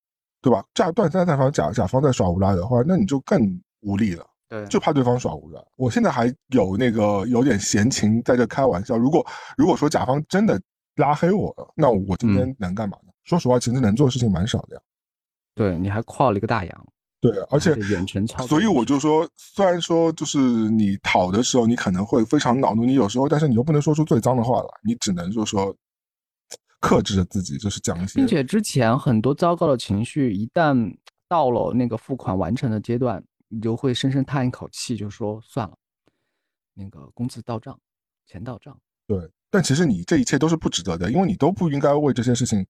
[0.40, 0.64] 对吧？
[0.74, 4.24] 甲但但但凡甲甲方在耍无赖的话，那你就更无力了。
[4.48, 5.60] 对，就怕对方耍无赖。
[5.74, 8.96] 我现在还有那个有点闲情在这开玩笑。
[8.96, 10.60] 如果如果说甲方真的
[10.96, 13.12] 拉黑我了，那我今天能干嘛呢？
[13.24, 14.82] 说实话，其实能做的事情蛮少的呀。
[15.54, 16.86] 对，你还跨了一个大洋。
[17.20, 18.46] 对，而且远程操作。
[18.46, 25.74] 所以我就说，虽然说就是你讨的时候，你可能会非常恼怒，你有时候，但是你又不能说出最脏的话来，你只能就说
[26.80, 28.14] 克制着自己，就是讲一些。
[28.14, 30.94] 并且之前很多糟糕的情绪，一旦
[31.28, 33.20] 到了那个付款完成的阶段。
[33.48, 35.76] 你就会深深叹一口气，就说算了，
[36.74, 37.78] 那个工资到账，
[38.26, 42.66] 钱到账，对，但其实你这一切都是不值得的，因为你都不应该为这些事情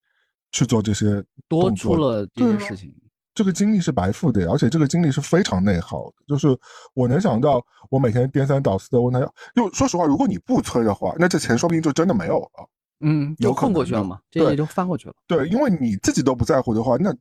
[0.52, 2.94] 去做这些多出了这些事情。
[3.34, 6.14] 这个精力是白付的，而且这个精力是非常内耗的。
[6.26, 6.58] 就是
[6.94, 12.70] 我能想到，我每天颠三倒四的问他要，就说实话，如果你不催的话，那这钱说不定就真的没有了。
[13.00, 14.18] 嗯，有混过去了嘛？
[14.30, 15.14] 这也就翻过去了。
[15.26, 17.14] 对，因为你自己都不在乎的话，那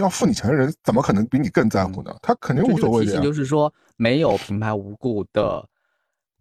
[0.00, 2.14] 要付你钱的人怎么可能比你更在乎呢？
[2.20, 3.20] 他肯定无所谓的。
[3.20, 5.64] 就是说，没有平白无故的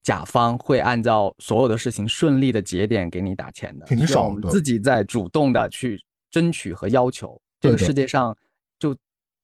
[0.02, 4.50] 甲方会按照所有的事情顺利的节点给你打钱的，挺少的。
[4.50, 7.40] 自己在主动的去争取和要求。
[7.60, 8.36] 这个世界上
[8.80, 8.96] 就。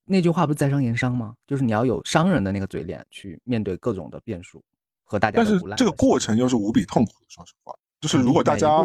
[0.07, 1.33] 那句话不是在商言商吗？
[1.47, 4.63] 就是你要有商人的那个嘴脸去面对各种的变数
[5.03, 5.37] 和大家。
[5.37, 8.83] 但是这个过程又是无比痛苦的，说实话，就是如果大家。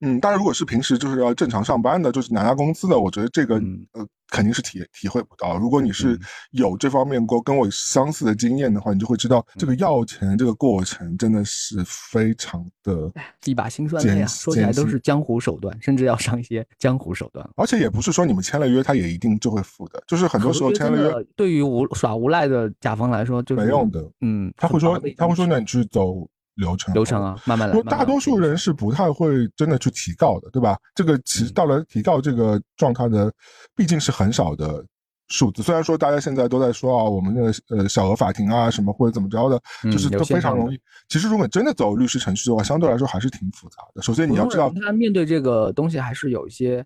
[0.00, 3.56] 嗯，大家如果是平时就是要正常上班的，就是拿拿工资的，我觉得这个
[3.92, 5.58] 呃肯定是体体会不到。
[5.58, 6.18] 如果你是
[6.52, 13.12] 有这方面过跟我相似的经验的话，你就会知道这个要钱这个过程真的是非常的
[13.44, 14.26] 一把辛酸泪啊！
[14.26, 17.46] 说起来都是江湖手段，甚至要上一些江湖手段。
[17.56, 20.02] 而且也不是说你们签了约，他也一定就会付的。
[20.06, 24.02] 就是很多时候签了约，对于无耍无赖的甲方来说，就是没用的。
[24.22, 26.26] 嗯，他会说，他会说，那你去走。
[26.60, 27.82] 流程流程啊，慢慢来。
[27.82, 30.78] 大多数人是不太会真的去提告的，对吧？
[30.94, 33.32] 这个其实到了提告这个状态的，
[33.74, 34.84] 毕竟是很少的
[35.28, 35.62] 数字。
[35.62, 40.78] 虽然说大家现在都在说啊，我们那个呃小额法庭啊什么或者怎么着的，就是都非常容易。
[41.08, 44.02] 其实如果真的走律师程序的话，相对来说还是挺复杂的。
[44.02, 46.84] 首先你要知道，他面对这个东西还是有一些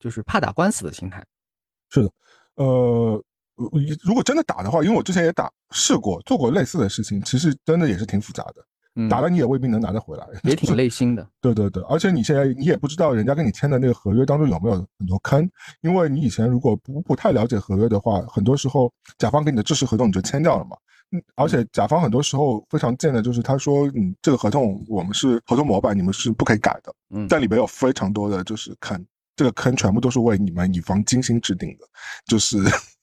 [0.00, 1.24] 就是怕打官司的心态。
[1.90, 2.10] 是的，
[2.54, 3.22] 呃，
[4.02, 8.64] 如果真的打的话，因为我之前也打试过做过类似的事情，其实真的也是挺复杂的。
[9.08, 11.26] 打了你也未必能拿得回来， 也挺累心的。
[11.40, 15.48] 对对对，而且你现在你也不知道人家跟你签的那个合约当中有没有很多坑，
[15.80, 20.76] 因为你以前如果不不太了解合约的话，很多时候甲方给你的制式合同你就签掉了嘛。
[21.14, 26.94] 嗯，而且甲方很多时候非常贱的，就是他说，嗯，这个合同我们是合同模板，你们是不可以改的。
[27.14, 29.02] 嗯，但里边有非常多的就是坑，
[29.36, 31.86] 这个坑全部都是为你们乙方精心制定的，
[32.26, 32.58] 就是，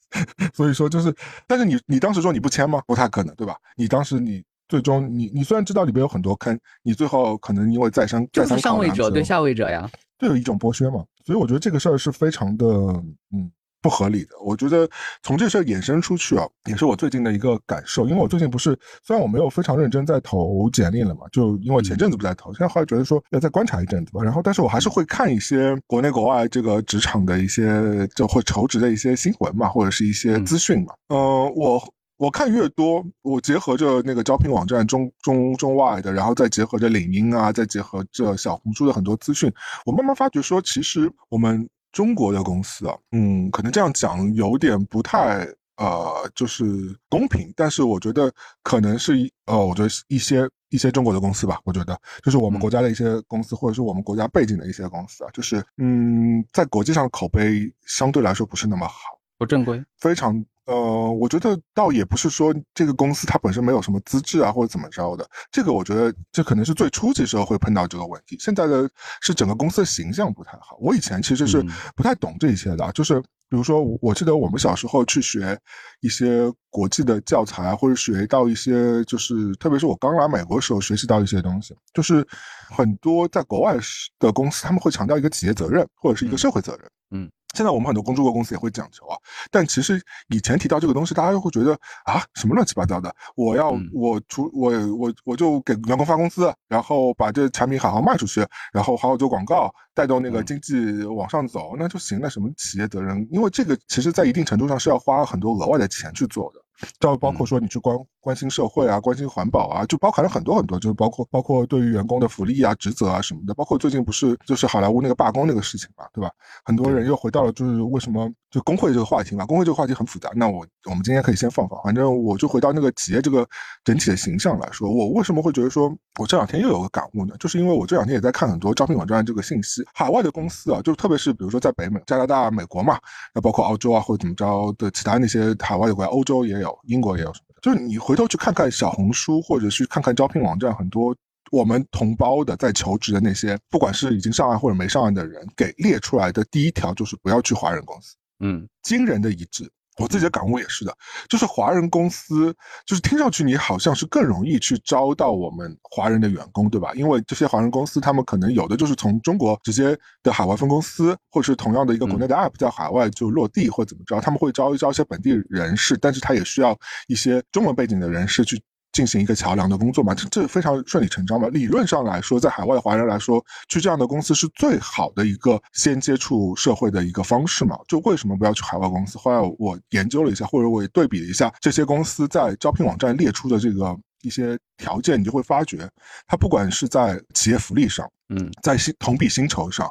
[0.54, 1.16] 所以说就是，
[1.48, 2.82] 但是你你当时说你不签吗？
[2.88, 3.56] 不太可能，对吧？
[3.76, 4.44] 你当时你。
[4.70, 13.52] 最终，你你虽然知道里边有很多坑，你最后可能因为再三再三上位者对下位者呀，都有一种剥削嘛，所以我觉得这个事儿是非常的嗯
[13.82, 14.38] 不合理的。
[14.46, 14.88] 我觉得
[15.24, 31.82] 从这事儿衍生出去啊，也是我最近的一个感受，因为我最近不是虽然我没有非常认真在投简历了嘛，就因为前阵子不在投，现在后来觉得说要再观察一阵子吧，然后但是我还是会看一些国内国外这个职场的一些就会求职的一些新闻嘛，或者是一些资讯嘛，嗯，我。
[32.20, 39.50] 我看越多，我结合着那个招聘网站中中中外的，然后再结合着领英啊，再结合着小红书的很多资讯，
[39.86, 48.30] 我慢慢发觉说，其实我们中国的公司啊，嗯，可能这样讲有点不太呃，就是公平，但是我觉得
[48.64, 49.14] 可能是
[49.46, 60.44] 呃，我觉得一些一些中国的公司吧，我觉得就是我们国家的一些公司，或者是我们国家背景的一些公司啊，就是嗯，在国际上口碑相对来说不是那么好，不正规，非常。
[60.70, 65.28] 呃，我觉得倒也不是说这个公司它本身没有什么资质啊，或者怎么着的。
[65.52, 68.38] 这个我觉得这可能是最初级时候会碰到这个问题。
[68.40, 68.88] 现在的
[69.20, 70.78] 是整个公司的形象不太好。
[70.80, 75.60] 我以前其实是不太懂这些的，就是比如说，我记得我们小时候去学
[76.02, 82.24] 一些国际的教材，或者学到一些，就是特别是我刚来美国时候学习到一些东西，就是
[82.70, 83.76] 很多在国外
[84.20, 87.32] 的公司他们会强调一个企业责任或者是一个社会责任，嗯。
[87.56, 89.18] 现在我们很多公中国公司也会讲求啊，
[89.52, 91.74] 但其实以前提到这个东西，大家又会觉得
[92.06, 102.30] 啊，什么乱七八糟的，我要我除我我我就给员工发工资，然后把这产品好好卖出去，然后好好做广告，带动那个经济往上走，那就行了。
[102.30, 103.28] 什么企业责任？
[103.32, 106.62] 因为这个其实在一定程度上是要花很多额外的钱去做的。
[106.98, 116.30] 就包括说你去关关心社会啊，关心环保啊，就包含了很多很多，就是包括包括对于员工的福利啊、职责啊什么的，包括最近不是就是好莱坞那个罢工那个事情嘛，对吧？
[116.64, 120.30] 很多人又回到了就是为什么就工会这个话题嘛，工会这个话题很复杂。
[120.36, 123.48] 那我我们今天可以先放放，反正我就回到那个企业这个
[123.84, 127.36] 整体的形象来说，我为什么会觉得说我这两天又有个感悟呢？
[127.40, 133.00] 就是因为我这两天也在看很多招聘网站这个信息，海外的公司啊，就特别是比如说在北美、加拿大、美国嘛，
[133.34, 137.32] 那包括澳洲啊或者怎么着的其他那些海外的国家，欧洲也有，英国也有。
[137.62, 141.16] 就是你回头去看看小红书，或者去看看招聘网站，很多
[141.52, 148.16] 我们同胞的在求职的那些，不管是已经上岸或者没上岸的人，给列出来的第一条就是不要去华人公司。
[148.40, 149.70] 嗯，惊人的一致。
[150.00, 150.96] 我自己的感悟也是的，
[151.28, 156.94] 就是华人公司，就是听上去你好像是更容易去招到我们华人的员工，对吧？
[156.94, 171.48] 因为这些华人公司，他们可能有的就是从中国直接的海外分公司，或者是同样的一个国内的 app 在海外就落地或怎么着，他们会招一招一些本地人士，但是他也需要一些中文背景的人士去进行一个桥梁的工作嘛，这这非常顺理成章嘛。
[171.50, 177.78] 理论上来说，在海外华人来说，去这样的公司是最好的一个先接触社会的一个方式嘛。
[177.88, 179.18] 就为什么不要去海外公司？
[179.18, 185.90] 后来我研究了一下，或者我也对比了一下这些公司在招聘网站列出的这个一些条件，你就会发觉，
[186.28, 189.90] 它不管是在企业福利上，嗯，在薪同比薪酬上，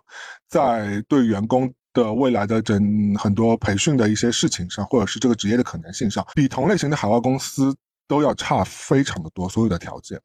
[0.49, 1.73] 在对员工。
[1.95, 7.75] 的未来的整很多培训的一些事情上，或者是这个职业的可能性上，比同类型的海外公司
[8.09, 9.49] 都要差非常的多。
[9.49, 10.18] 所有的条件。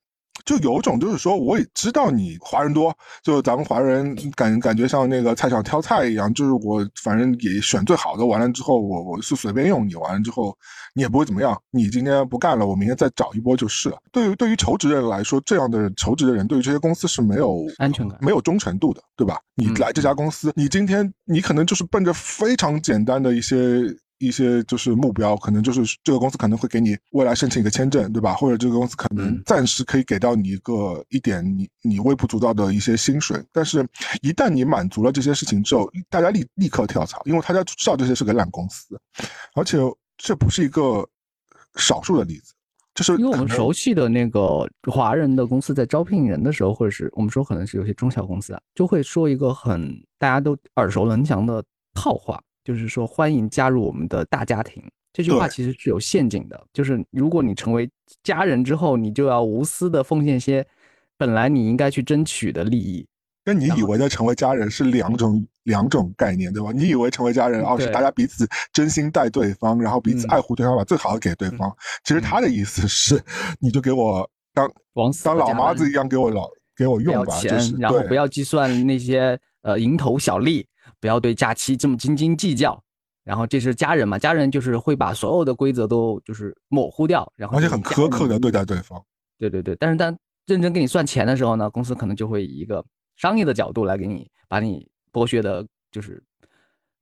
[0.45, 10.57] 就有种就是说，我也知道你华人多，就咱们华人感感觉像那个菜场挑菜一样，就是我反正也选最好的，完了之后我我是随便用你，完了之后
[10.95, 13.97] 你也不会怎么样，你今天不干了，我明天再找一波就是了。
[14.11, 19.39] 对于对于求职的人来说，这样的求职的人对于这些公司是没有安全感、没有忠诚度的，对吧？
[19.55, 23.95] 你来这家公司，你今天你可能就是奔着非常简单的一些。
[24.25, 28.33] 一些就是目标，可能就是这个公司可能会给你未来申请一个签证，对吧？
[28.33, 33.85] 或者这个公司可能暂时可以给到你一个一点你你微不足道的一些薪水，但是，
[34.21, 38.99] 一旦你满足了这些事情之后，大家立立刻跳槽，因为大家知道这些是个烂公司，
[39.55, 39.77] 而且
[40.17, 41.07] 这不是一个
[41.75, 42.53] 少数的例子，
[42.95, 52.41] 就是因为我们熟悉的那个华人的公司在招聘人的时候，或者是我们说可能是有些中小公司啊，就会说一个很大家都耳熟能详的套话。
[52.63, 54.83] 就是说，欢迎加入我们的大家庭。
[55.11, 56.59] 这句话其实是有陷阱的。
[56.73, 57.89] 就是如果你成为
[58.23, 60.65] 家人之后，你就要无私的奉献些
[61.17, 63.05] 本来你应该去争取的利益。
[63.43, 66.71] 跟你以为的成为家人是两种两种概念，对吧？
[66.71, 71.69] 你以为成为家人哦，是大家彼此真心待对方，然后彼此爱护对方，把最好的给对方。
[72.05, 73.21] 其实他的意思是，
[73.59, 80.65] 你就给我当王当老妈子一样给我老给我用吧，就是然后不要计算那些呃蝇头小利。
[81.03, 82.81] 不要对假期这么斤斤计较，
[83.25, 84.17] 然后这是家人嘛？
[84.17, 89.03] 家人就是会把所有的规则都就是模糊掉，然后而且很苛刻的对待对方。
[89.37, 92.81] 对对对，但是当认真给你算钱的时候呢，公司可能就会以一个
[93.17, 96.23] 商业的角度来给你把你剥削的，就是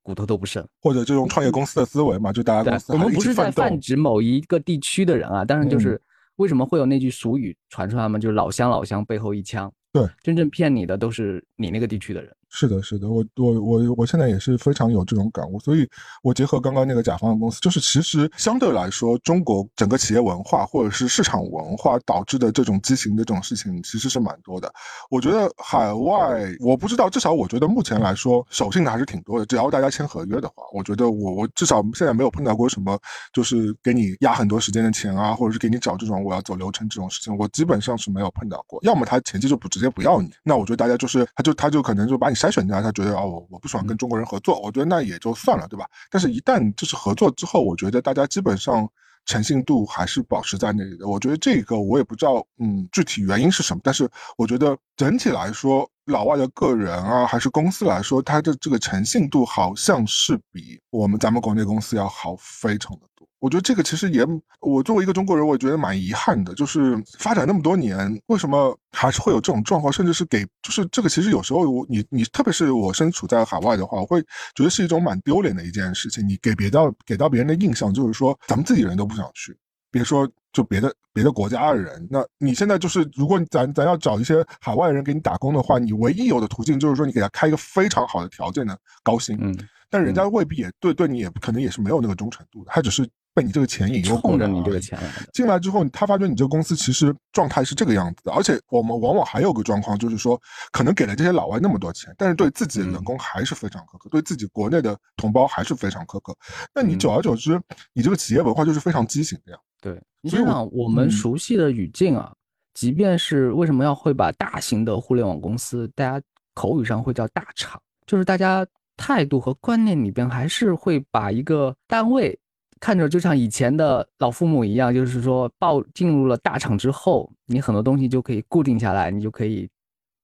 [0.02, 0.68] 骨头都不剩。
[0.82, 6.02] 或者就用创业公司的思维嘛，就大家公司我们不是在泛指某一个地区的人啊，但是就是
[6.38, 8.18] 为什么会有那句俗语传出来嘛？
[8.18, 9.72] 就是老乡老乡背后一枪。
[9.94, 12.36] 对，真正骗你的都是你那个地区的人。
[12.54, 15.88] 是的，是的，我我我我现在也是非常有这种感悟，所以
[16.22, 24.70] 我结合刚刚那个甲方的公司，就是其实相对来说，中国整个企业文化或者是市场文化导致的这种畸形的这种事情，其实是蛮多的。
[25.10, 29.46] 我觉得海外，我不知道，至少我觉得目前来说，守信的还是挺多的。
[29.46, 33.00] 只要大家签合约的话，我觉得我我至少现在没有碰到过什么，
[33.32, 38.78] 就是给你压很多时间的钱啊，或者是给你找这种我要走流程这种事情，我基本上是没有碰到过。
[38.84, 42.36] 要么他前期就不直接不要你，那我觉得大家就是他就他就可能就把你。
[42.42, 45.86] 筛选掉，他觉得啊，我我不喜欢跟中国人合作，我觉得那也就算了，对吧？
[46.10, 48.90] 但是，一旦就是合作之后，我觉得大家基本上
[49.26, 51.08] 诚信度还是保持在那里的。
[51.08, 63.11] 我觉得这个我也不知道，嗯，具体原因是什么，但是我觉得整体来说，老外的个人啊，还是公司来说，他的这个诚信度好像是比我们咱们国内公司要好非常的多。
[63.42, 64.24] 我觉得这个其实也，
[64.60, 66.54] 我作为一个中国人，我也觉得蛮遗憾的。
[66.54, 69.92] 就是发展那么多年，为什么还是会有这种状况？
[69.92, 74.22] 甚至是给，就是这个其实有时候我，你你特别是我身处在海外的话，我会
[74.54, 76.24] 觉得是一种蛮丢脸的一件事情。
[76.28, 79.58] 你给别到给到别人的印象就是说，咱们自己人都不想去，
[79.90, 82.08] 别说就别的别的国家的人。
[82.12, 89.36] 那你现在就是，如果咱咱要找一些海外人给你打工的话，你唯一有的途径就是说，你给他开一个非常好的条件的高薪。
[89.42, 89.52] 嗯，
[89.90, 93.10] 但人家未必也对对你也可能也是没有那个忠诚度的，他只是。
[93.34, 95.30] 被你这个钱引诱，冲着你这个钱来的。
[95.34, 100.40] 进来之后，他发觉你这个公司其实状态是这个样子的，而且我们往往还有个状况，就是说，
[100.72, 106.36] 可能给了这些老外那么多钱，但是对自己的员工还是非常苛刻，对自己国内的同胞还是非常苛刻。
[106.76, 107.60] 那你久而久之，
[107.94, 109.58] 你这个企业文化就是非常畸形的呀。
[109.82, 112.34] 对，你想想我们熟悉的语境啊，
[112.74, 118.68] 即便是为什么要会把大型的互联网公司，大家口语上会叫大厂，就是大家
[118.98, 122.38] 态度和观念里边还是会把一个单位。
[122.82, 129.70] 看着就像以前的老父母一样，就是说报进入了大厂之后，你很多东西就可以固定下来，你就可以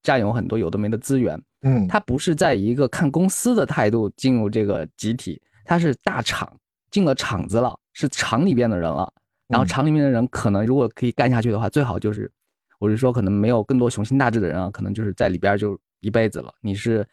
[0.02, 1.40] 占有很多有的没的资源。
[1.62, 6.52] 嗯，他不是在一个看公司的态度进入这个集体，他是大厂
[6.90, 9.10] 进了厂子了，是厂里边的人了。
[9.46, 12.28] 然后厂里面的人可能如果可以干下去的话，最好就是，
[12.80, 16.52] 我是说可能没有更多雄心大志的人啊，可能就是在里边就一辈子了。
[16.60, 17.06] 你是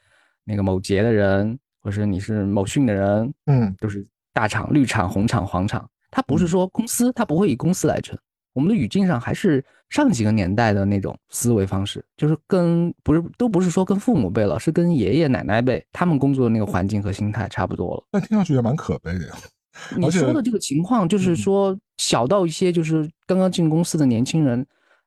[0.44, 4.04] 那个某捷的人，或是你是某讯的人，嗯，就是。
[4.36, 8.18] 大厂、绿厂、红厂、黄厂，它不是说公司，它不会以公司来称。
[8.52, 18.04] 我们的语境上还是上几个年代的那种思维方式，就是跟不是都不是说跟父母辈了，是跟爷爷奶奶辈他们工作的那个环境和心态差不多了。
[18.12, 19.34] 那听上去也蛮可悲的呀。
[19.96, 24.66] 你说的这个情况，就是说小到一些就是刚刚进公司的年轻人，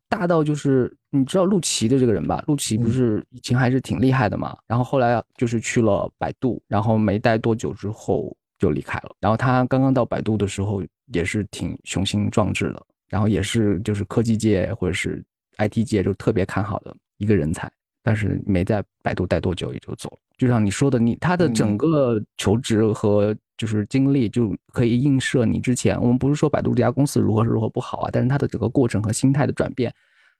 [0.08, 2.42] 大到就是你知道陆琪的这个人吧？
[2.46, 9.14] 陆琪不是以前还是挺厉害的嘛，然后后来就是去了百度，然后没待多久之后就离开了。
[9.20, 10.82] 然后他刚刚到百度的时候
[11.12, 15.24] 也是挺雄心壮志的，然后也是就是科技界或者是
[15.58, 17.70] IT 界就特别看好的一个人才，
[18.02, 20.18] 但是没在百度待多久也就走了。
[20.36, 26.00] 就像你说的，你他的整个求职和就是经历就可以映射你之前。
[26.00, 29.92] 我们不是说百度这家公司如何如何不好啊，但是它的整个过程和心态的转变，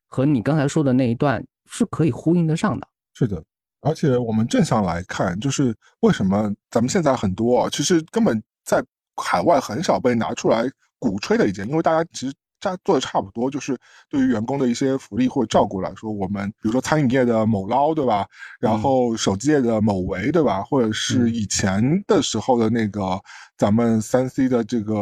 [0.06, 2.86] 和你刚才说的那一段是可以呼应得上的。
[3.12, 3.42] 是的，
[3.81, 8.85] 而且我们正向来看，就是为什么咱们现在很多其实根本在
[9.16, 10.64] 海外很少被拿出来
[10.99, 12.35] 鼓吹的一件，因为大家其实。
[12.61, 13.78] 差做的差不多，就是
[14.09, 18.26] 对于员工的一些福利或者照顾来说，我们比如说餐饮业的某捞，对吧？
[18.61, 20.62] 然后手机业的某维，对吧？
[20.62, 23.20] 或者是以前的时候的那个
[23.56, 24.94] 咱们三 C 的这个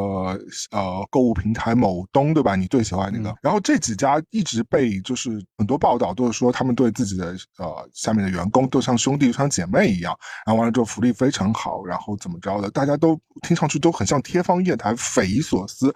[0.70, 2.56] 呃购物平台某东，对吧？
[2.56, 3.34] 你最喜欢那个？
[3.42, 12.70] 然后这几家一直被就是很多报道都是说他们对自己的呃下面的员工都像兄弟像姐妹一样，然后完了之后福利非常好，然后怎么着的？
[12.70, 15.94] 大家都听上去都很像天方夜谭，匪夷所思。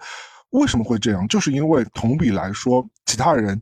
[0.51, 1.27] 为什么会这样？
[1.27, 3.61] 就是因为同比来说，其他人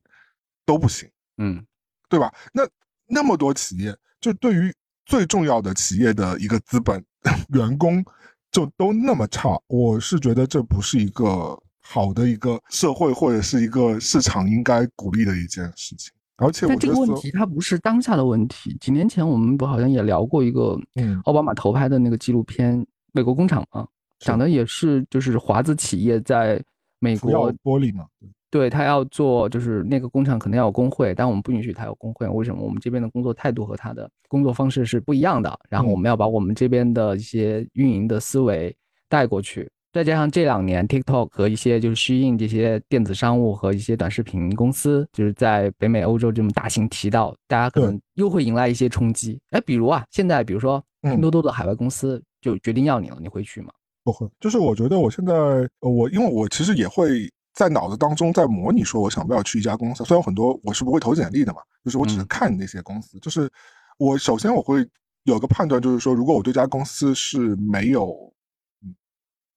[0.65, 1.63] 都不行，嗯，
[2.09, 2.31] 对吧？
[2.53, 2.67] 那
[3.07, 4.73] 那么多企业，就对于
[5.05, 7.03] 最重要的企业的一个资本
[7.53, 8.03] 员工，
[8.51, 16.11] 就都那么差，我是觉得这不是一个好的一个社会或者是一个市场应该鼓励的一件事情。
[16.37, 18.75] 而且，但这个问题它不是当下的问题。
[18.79, 22.79] 几年前我们不好像也聊过一个，嗯，奥巴马投拍的那个纪录片
[23.11, 23.87] 《美国工厂》嘛，
[24.19, 26.59] 讲的也是就是华资企业在。
[26.99, 28.05] 美国玻璃嘛，
[28.51, 32.27] 对他要做，就是那个工厂可能要有工会，但我们不允许他有工会。
[32.27, 32.61] 为什么？
[32.61, 35.59] 我们这边的工作态度和他的工作方式是不一样的。
[35.69, 38.75] 然后我们要把我们这边的一些运营的思维
[39.07, 49.39] 带过去，再加上这两年 TikTok 和一些就是虚印这些电子商务和一些短视频公司，就是在北美、欧洲这么大行其道，大家可能又会迎来一些冲击。
[49.51, 53.69] 哎，比如啊，现在比如说拼多多的海外公司就决定要你了，你会去吗？
[54.03, 55.33] 不会，就是我觉得我现在，
[55.81, 60.03] 我因为我其实也会在脑子当中在模拟说，我想不要去一家公司。
[60.05, 63.19] 虽然很多我是不会投简历的嘛，就是我只是看那些公司。
[63.19, 63.51] 就是
[63.97, 64.87] 我首先我会
[65.23, 68.33] 有个判断，就是说，如果我对这家公司是没有
[68.81, 68.95] 嗯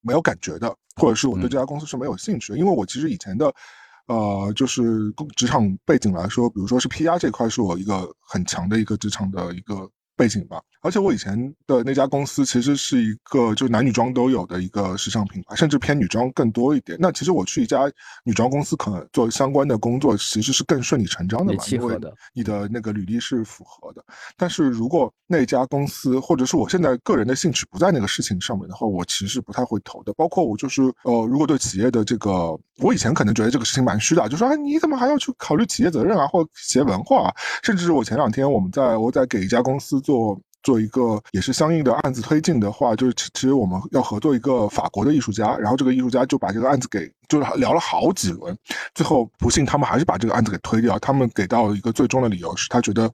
[0.01, 3.55] 没有感觉的，或者是我对这家公司是没有兴趣的，因为我其实以前的
[4.09, 9.89] 呃就是职场背景来说，比如说是 PR 这块是我一个很强的一个职场的一个。
[10.17, 11.37] 背景吧，而且我以前
[11.67, 16.99] 的那家公司其实是一个就男女装都有的一个时尚品牌，甚至偏女装更多一点。
[17.01, 17.91] 那其实我去一家
[18.25, 21.99] 女装公司，可能做相关的工作，其实是更顺理成章的嘛，因为
[22.35, 24.05] 你的那个履历是符合的。
[24.37, 30.13] 但是如果那家公司或者是我现在个人的兴趣不在那个事情上面的话，我其实不太会投的。
[30.13, 37.35] 包括我就是呃，如果对企业的这个，我以前可能觉得这个事情蛮虚的，就说哎，你怎么还要去考虑企业责任啊，或企业文化啊？
[37.63, 40.02] 甚至是我前两天我们在我在给一家公司。
[40.03, 48.57] 做做一个也是相应的案子推进的话，就是其实我们要合作一个法国的艺术家，然后这个艺术家就把这个案子给就是聊了好几轮，
[48.95, 50.99] 最后不幸他们还是把这个案子给推掉。
[50.99, 53.11] 他们给到一个最终的理由是他觉得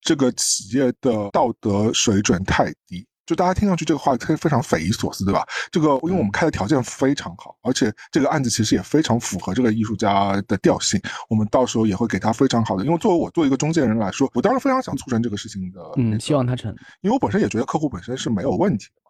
[0.00, 3.04] 这个企业的道德水准太低。
[3.28, 5.46] 就大家听上去这个话，非非常匪夷所思，对吧？
[5.70, 10.98] 这个因为我们开的条件非常好，而且这个案子其实也非常符合这个艺术家的调性。
[11.28, 15.80] 我们到时候也会给他非常好的，因为作为我作为一个中介人来说，我当然非常想促成这个事情的。
[15.98, 19.02] 嗯，希望他成，因为我本身也觉得客户本身是没有问题的。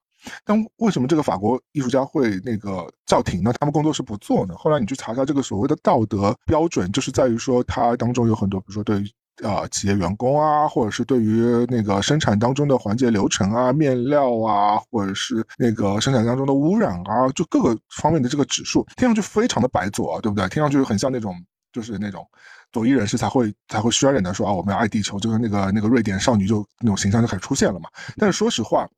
[0.45, 3.53] 但为什么这个法国艺术家会那个叫停呢？
[3.61, 4.55] 他们工作室不做呢？
[4.57, 9.01] 后来你去查一下这个所谓的道德标准，就是在于说它当中有很多，比如说对
[9.43, 20.49] 啊，企业员工啊，或者是对于那个生产当中的环节流程啊、面料啊，或者是那个生产当中的污染啊，就各个方面的这个指数，听上去非常的白左，对不对？
[20.49, 21.35] 听上去很像那种，
[21.73, 22.27] 就是那种
[22.73, 27.89] 左翼人士才会才会渲染的说啊，我们要爱地球，就是那个那个瑞典少女就那种形象就开始出现了嘛。
[28.17, 28.89] 但是说实话，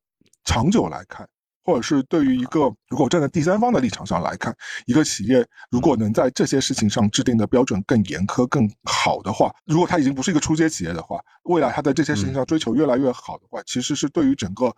[0.45, 1.29] 长久来看。
[1.65, 4.55] 或者是对于一个，如果站在第三方的立场上来看，
[4.87, 14.75] 一个企业如果能在这些事情上制定的标准更严苛、更好的话，如果它已经不是一个初阶企业的话，未来它在这些事情上追求越来越好的话，其实是对于整个，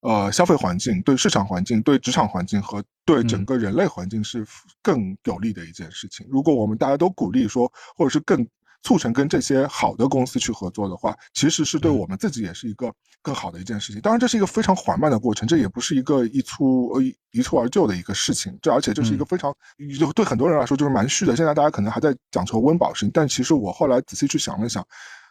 [0.00, 4.46] 呃，消费环境、对市场环境、对职场环境和对整个人类环境是
[4.82, 6.26] 更有利的一件事情。
[6.28, 8.46] 如果我们大家都鼓励说，或者是更。
[8.84, 14.00] 促成跟这些好的公司去合作的话，其实是对我们自己也是一个更好的一件事情。
[14.00, 18.56] 当然，这是一个非常缓慢的过程，这也不是一个一蹴呃一蹴而就的一个事情。
[18.62, 19.52] 这而且这是一个非常
[19.98, 21.34] 就对很多人来说就是蛮虚的。
[21.34, 24.86] 现在大家可能还在讲求温饱型，但其实我后来仔细去想了想，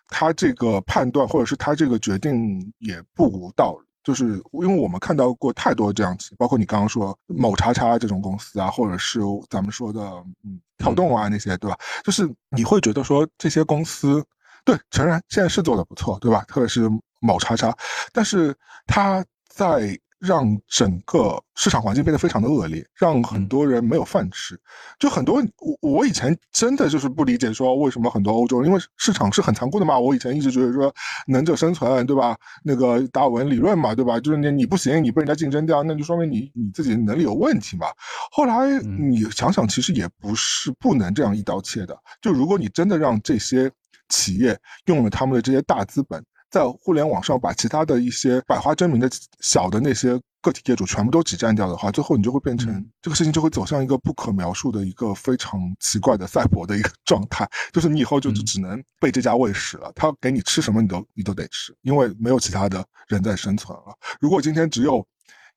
[0.07, 3.87] 他这个判断或者是他这个决定也不无道理。
[4.03, 10.01] 就是因为我们看到过太多这样子，包括你刚刚说某叉叉这种公司啊，或者是咱们说的
[10.43, 11.77] 嗯跳动啊那些，对吧？
[12.03, 14.23] 就是你会觉得说这些公司，
[14.65, 16.43] 对，诚然现在是做的不错，对吧？
[16.47, 16.89] 特别是
[17.19, 17.75] 某叉叉，
[18.11, 19.97] 但是它在。
[20.25, 24.57] 让整个市场环境变得非常的恶劣，让很多人没有饭吃。
[24.97, 29.99] 就很多我我以前真的就是不理解，说为什么很多欧洲人，因为市场是很残酷的嘛。
[29.99, 30.93] 我以前一直觉得说
[31.27, 32.37] 能者生存，对吧？
[32.63, 34.17] 那个达尔文理论嘛，对吧？
[34.17, 37.87] 就是你你不行，你被人家竞争掉，那就说明你你自己能力有问题嘛。
[38.31, 41.97] 后来你想想，其实也不是不能这样一刀切的。
[42.21, 43.69] 就如果你真的让这些
[44.07, 46.23] 企业用了他们的这些大资本。
[46.53, 63.97] 在互联网上把其他的一些百花争鸣的小的那些个体业主全部都挤占掉的话，最后你就会变成这个事情就会走向一个不可描述的一个非常奇怪的赛博的一个 状态，就是你以后就只能被这家喂食了，他给你吃什么你都你都得吃，因为没有其他的人在生存了。
[64.21, 65.03] 如果今天只有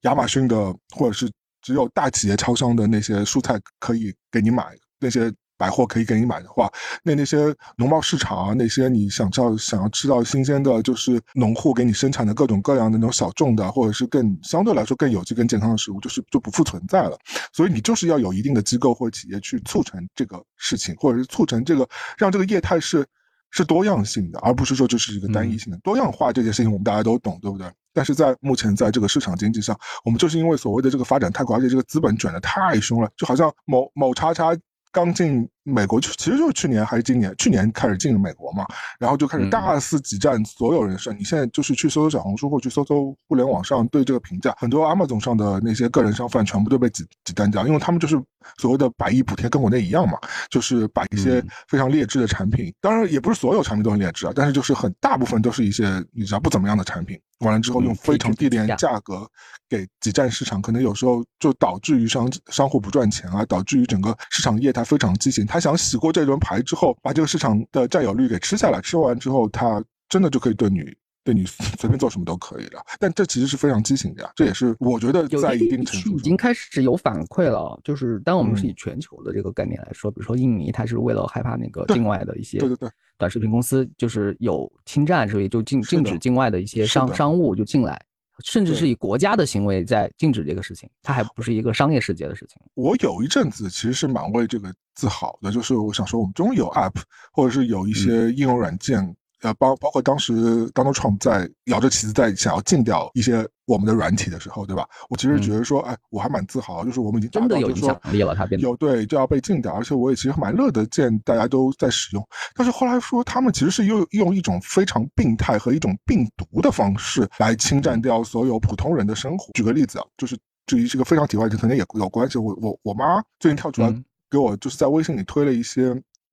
[0.04, 1.30] 亚马逊的或者是
[1.60, 5.30] 只有大企业超商的那些蔬菜可以给你买那些。
[5.56, 6.70] 百货可以给你买的话，
[7.02, 17.18] 那那些农贸市场啊，那些你想要想要吃到新鲜的，就是农户给你生产的各种各样的那种小众的，或者是更相对来说更有机、更健康的食物，就是就不复存在了。
[17.52, 21.88] 所以你就是要有一定的机构或者企业去促成这个事情，或者是促成这个
[22.18, 23.06] 让这个业态是
[23.50, 25.78] 是多样性的，而不是说就是一个单一性的。
[25.78, 27.66] 多样化这件事情我们大家都懂，对不对？
[27.94, 34.54] 但是在目前在这个市场经济上，我们就是因为所谓的这个发展太快，而且这个资本卷的太凶了，就好像某某叉叉。
[34.96, 38.64] 刚进美国就其实就是去年还是今年，去年开始进入美国嘛，
[38.98, 41.14] 然后就开始大肆挤占所有人生。
[41.18, 48.16] 你现在就是去搜搜小红书或去搜搜互联网上对这个评价，很多 Amazon 上的那些个人商贩全部都被挤挤占掉，因为他们就是
[48.58, 50.16] 所谓的百亿补贴，跟国内一样嘛，
[50.48, 57.18] 就是把一些非常劣质的产品，当然也不是所有产品都很劣质啊，但是就是很大部分都是一些你知道不怎么样的产品。
[57.40, 59.28] 完了之后，用非常低廉价格
[59.68, 65.44] 给挤占市场，可能有时候就导致于商商户不赚钱啊，导致于整个市场业态非常畸形。
[65.56, 70.84] 他想洗过这轮牌之后，把这个市场的占有率给吃下来，吃完之后，他真的就可以对你
[71.24, 71.46] 对你
[71.80, 72.80] 随便做什么都可以了。
[73.00, 77.80] 但这其实是非常畸形的呀，这也是我觉得在一定程度已经开始有反馈了。
[77.82, 82.90] 就是当我们是以全球的这个概念来说，比如说印尼，它是为了害怕那个境外的一些对对对。
[83.18, 87.98] 短视频公司就是有侵占，所以就禁禁止境外的一些商商务就进来，
[88.44, 92.60] 甚至是以国家的行为在禁止这个事情，它还不是一个商业世界的事情。
[92.74, 97.00] 我有一阵子其实是蛮为这个自豪的，就是我想说，我们终于有 App，
[97.32, 99.16] 或者是有一些应用软件。
[99.46, 104.84] 呃，包包括当时 Donald Trump 在摇着旗子在想要禁掉一些我们的软体的时候，对吧？
[105.08, 112.28] 我其实觉得说，哎，我还蛮自豪，就是我们已经真的有影响力了，它变有对就要被禁掉，而且我也其实蛮乐得见大家都在使用。
[112.56, 119.52] 但是后来说，他们其实是用用一种非常病态和一种病毒的方式来侵占掉所有普通人的生活。
[119.54, 120.36] 举个例子啊，就是
[120.66, 122.36] 至于这个非常体外，就可能也有关系。
[122.36, 123.94] 我我我妈最近跳出来
[124.28, 125.82] 给我就是在微信里推了一些，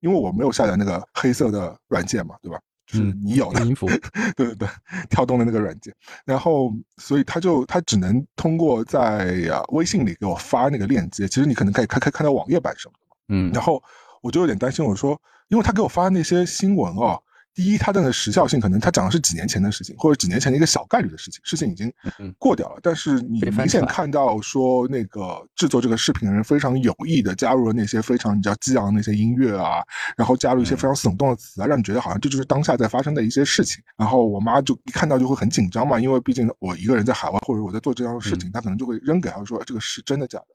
[0.00, 2.58] 因为我没有下载那个黑色的软件嘛，对吧？
[2.86, 3.86] 就是你有的音符，
[4.36, 4.68] 对对对，
[5.08, 9.34] 跳动的那个软件，然后所以他就他只能通过在
[9.68, 13.82] 微信里给我发那个链接，其实你可能可以看看看到网页版什么的，嗯，然后
[14.22, 17.18] 我就有点担心，我说，因为他给我发那些新闻啊。
[17.54, 21.92] 第一，它的时效性可能它讲的是几年前的事情，或者几年前的一个小概率的事情，事情已经
[22.36, 22.80] 过掉了。
[22.82, 29.84] 但是你明显看到说，那个制作这个视频的人非常有意的加入了那些非常你知道激昂的那些音乐啊，
[30.16, 33.82] 然后加入一些非常耸动的词啊，让你觉得好像这就是当下在发生的一些事情。
[33.96, 40.46] 然后我妈就一看到就会很紧张嘛，因为毕竟我一个人在海外，或者我在做这样的事情，她可能就会扔给她说这个是真的假的。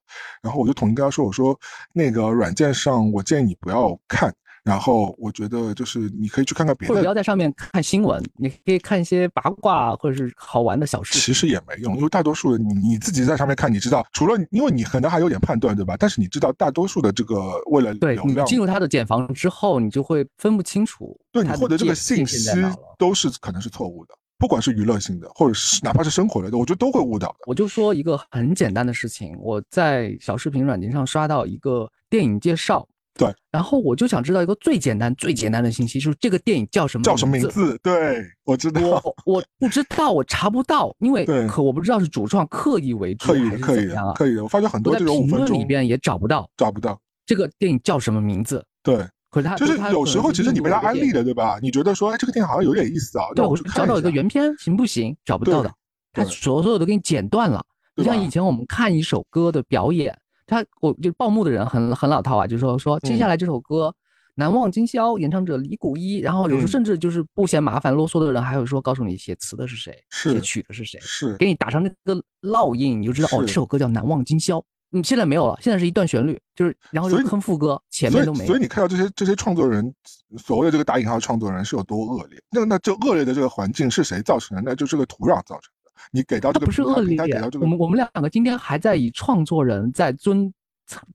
[0.41, 1.57] 然后我就统一跟她说，我说
[1.93, 4.33] 那个软件上我建议你不要看。
[4.63, 11.17] 然后我觉得就是你可以去看看别的，或者不要在上面看新闻，你可以看一些八卦或者是好玩的小事。
[11.19, 15.95] 其实也没用，因为大多数的你你自己在上面看，你知道，除了因为你可能还有点判断，对吧？
[15.97, 22.49] 但是你知道，大多数的这个为了对你进入他的茧房之后，你就会分不清楚，对你获得这个信息
[22.97, 27.37] 都是可能是错误的，不管是娱乐性的，或者是哪怕是生活类的，我觉得都会误导的。
[27.47, 32.87] 我就说一个很简单的事情，我在小视频软件上刷到一个电影介绍。
[33.19, 37.03] 对，然后我就想知道一个最简单、最简单的信息，就是这个电影叫什么？
[37.03, 37.77] 叫什么名字？
[37.83, 38.81] 对，我知道。
[38.81, 44.13] 我我不知道，我查不到，因为可我不知道是主创刻意为之还是怎么样啊？
[44.13, 48.63] 刻意的，我发现很多这种评论里边也找不到，找不到这个电影叫什么名字？
[48.81, 51.59] 对，可是他就是有时候其实你被他安利的，对吧？
[51.61, 55.13] 你觉得说，哎，这个电影好像有点意思啊，对我找到一个原片行不行？
[55.25, 55.69] 找不到的，
[56.13, 57.61] 他所所有都给你剪断了。
[57.97, 60.17] 你像以前我们看一首歌的表演。
[60.49, 63.93] 他我就报幕的人很很老套啊，就说说接下来这首歌
[64.35, 74.63] 难忘今宵，演唱者李谷一，然后有时候甚至就是不嫌麻烦啰嗦的人，还会说告诉你写词的是谁，是写曲的是谁，是给你打上那个烙印，你就知道哦，这首歌叫难忘今宵。
[74.91, 78.47] 嗯，现在没有了，现在是一段旋律，就是然后就哼副歌，前面都没。
[78.47, 79.93] 所以你看到这些这些创作人，
[80.39, 82.41] 所谓的这个打引号创作人是有多恶劣？
[82.49, 84.63] 那那这恶劣的这个环境是谁造成的？
[84.65, 85.78] 那就是个土壤造成的。
[86.11, 87.17] 你给到这个不是恶劣，
[87.61, 90.53] 我们我们两个今天还在以创作人在尊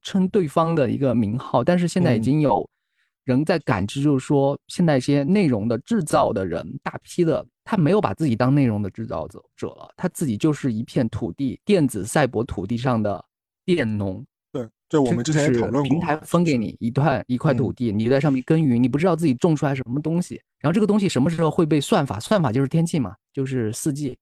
[0.02, 2.68] 称对方的一个名号，但是现在已经有
[3.24, 13.24] 人在感知，就是说现在一些内容的制造的人，大批的他没有把自己当内容的制造者者了，他自己就是一片土地，电子赛博土地上的。
[13.66, 14.22] 佃农，
[14.52, 15.84] 对，这我们之前讨论过。
[15.84, 22.20] 平台分给你一段一块土地，你在上面耕耘，你不知道自己种出来什么东西，然后这个东西什么时候会被算法？
[22.20, 24.18] 算法就是天气嘛，就是四季，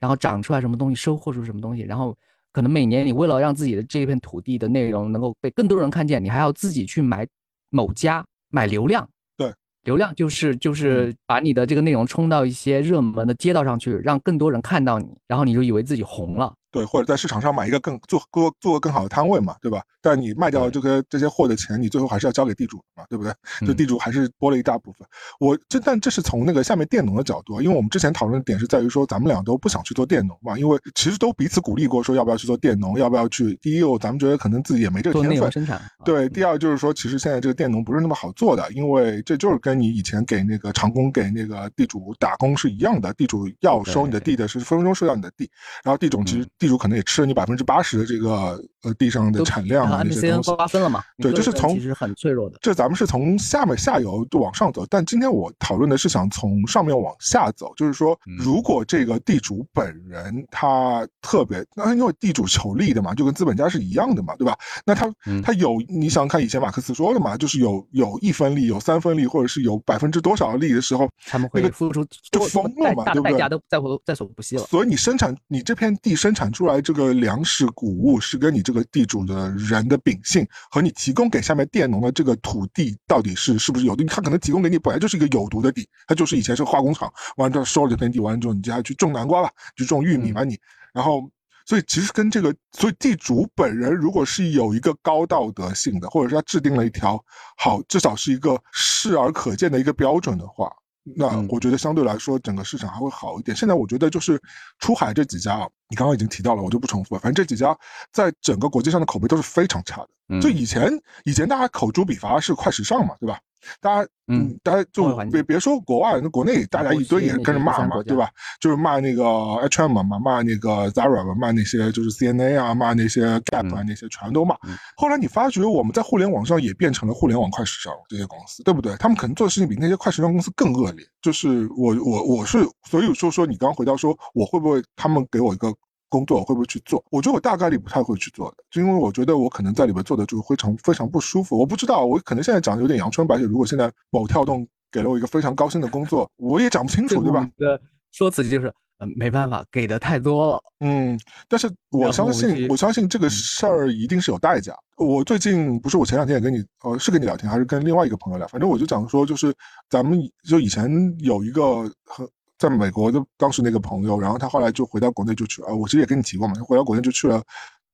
[0.00, 2.16] 然后长出来什么东西，收获出什么东西，然后
[2.52, 7.26] 可能每年你为了让自己的这片土地的内容能够被更多人看见，你还要自己去买
[7.68, 9.08] 某家买流量。
[9.36, 9.52] 对，
[9.84, 16.54] 流量就是就是把你的这个内容冲到一些热门的街道上去，让更多人看到你，然后你就以为自己红了。
[16.70, 19.82] 对，或者在市场上买一个更做做做个更好的摊位嘛，对吧？
[20.02, 23.34] 但你卖掉这个这些货的钱，你最后还是要交给地主嘛，对不对？
[23.66, 25.06] 就地主还是拨了一大部分。
[25.38, 33.58] 我这但这是从那个下面佃农的角度，因为我们之前讨论的点是在于说，咱们俩都不想去做佃农嘛，因为其实都彼此鼓励过，说要不要去做佃农，要不要去。
[33.60, 35.52] 第一，咱们觉得可能自己也没这个天分。
[35.52, 35.82] 生产。
[36.04, 45.50] 对，第二就是说，其实现在这个佃农不是那么好做的，因为这就是跟你以前给那个长工给那个地主打工是一样的，地主要收你的地的是分分钟收掉你的地，
[45.84, 50.50] 然后地主其实地主可能也吃了你百分之八十的这个呃地上的产量啊那些东西。
[50.54, 51.02] 瓜分了嘛？
[51.16, 52.58] 对，就是从其实很脆弱的。
[52.60, 64.54] 这咱们是从下面下游就往上走，但今天我讨论的是想从上面往下走，就是说，如果这个地主本人他特别，那因为地主求利的嘛，就跟资本家是一样的嘛，对吧？
[64.84, 65.10] 那他
[65.42, 73.32] 他有，你想看以前马克思说的嘛，就是有有一分利，有三分利，或者是有百分之多少的利的时候，他们会付出就疯了嘛，对不对？
[73.32, 74.62] 代价都在在所不惜了。
[74.64, 80.46] 所以你生产你这片地生产出来这个粮食谷物，是跟你这个地主的人的秉性。
[80.70, 84.04] 和你提供给下面佃农的这个土地到底是是不是有毒？
[84.04, 90.58] 他可能提供给你本来就是一个有毒的地，他就是以前是化工厂，完了之后收了这片地，完了之后你接下来去种南瓜吧，就种玉米吧你。
[90.92, 91.22] 然后，
[91.66, 97.24] 所以其实跟这个，所以地主本人如果是有一个高道德性的，或者是他制定了一条
[97.56, 100.70] 好，至少是一个视而可见的一个标准的话。
[101.16, 103.56] 那我觉得相对来说，整个市场还会好一点。
[103.56, 104.40] 现在我觉得就是
[104.78, 107.20] 出海这几家啊，你刚刚已经提到了，我就不重复了。
[107.20, 107.76] 反正这几家
[108.12, 110.40] 在整个国际上的口碑都是非常差的。
[110.40, 110.88] 就以前
[111.24, 113.40] 以前大家口诛笔伐是快时尚嘛，对吧？
[113.80, 118.30] 大家嗯，大家就别别说国外，那国内大家一堆也跟着骂嘛，对吧？
[118.60, 124.56] 就是骂那个 H&M 嘛，骂那个 Zara 嘛，骂那些就是 CNA 啊，骂那些 Gap 啊，那些全都骂。
[124.96, 128.94] 后来你发觉我们在互联网上也变成了互联网快时尚这些公司，对不对？
[128.98, 131.04] 他们可能做的事情比那些快时尚公司更恶劣。
[131.20, 132.58] 就是我我我是，
[132.88, 135.74] 所以说说你刚刚回到说我会不会他们给我一个。
[136.10, 137.02] 工作我会不会去做？
[137.10, 141.56] 我觉得我大概率不太会去做的，就因为我觉得我可能在里面做的就非常非常不舒服。
[141.58, 143.44] 我不知道，我可能现在讲的有点阳春白雪。
[143.44, 147.48] 如果现在某跳动给了我一个非常高薪的工作， 我也讲不清楚，对吧？
[147.56, 147.80] 的
[148.10, 150.60] 说辞就是，嗯，没办法，给的太多了。
[150.80, 151.16] 嗯，
[151.48, 154.74] 但是我相信，我相信这个事儿一定是有代价。
[154.96, 158.48] 我最近不是我前两天也跟你，呃，是跟你聊天，还是跟另外一个朋友聊？
[158.48, 159.54] 反正我就讲说，就是
[159.88, 160.90] 咱们就以前
[161.20, 162.28] 有一个很。
[162.60, 167.42] 在美国的当时那个朋友，然后他后来就回到国内就去，啊，我其实也跟你提过嘛，他回到国内就去了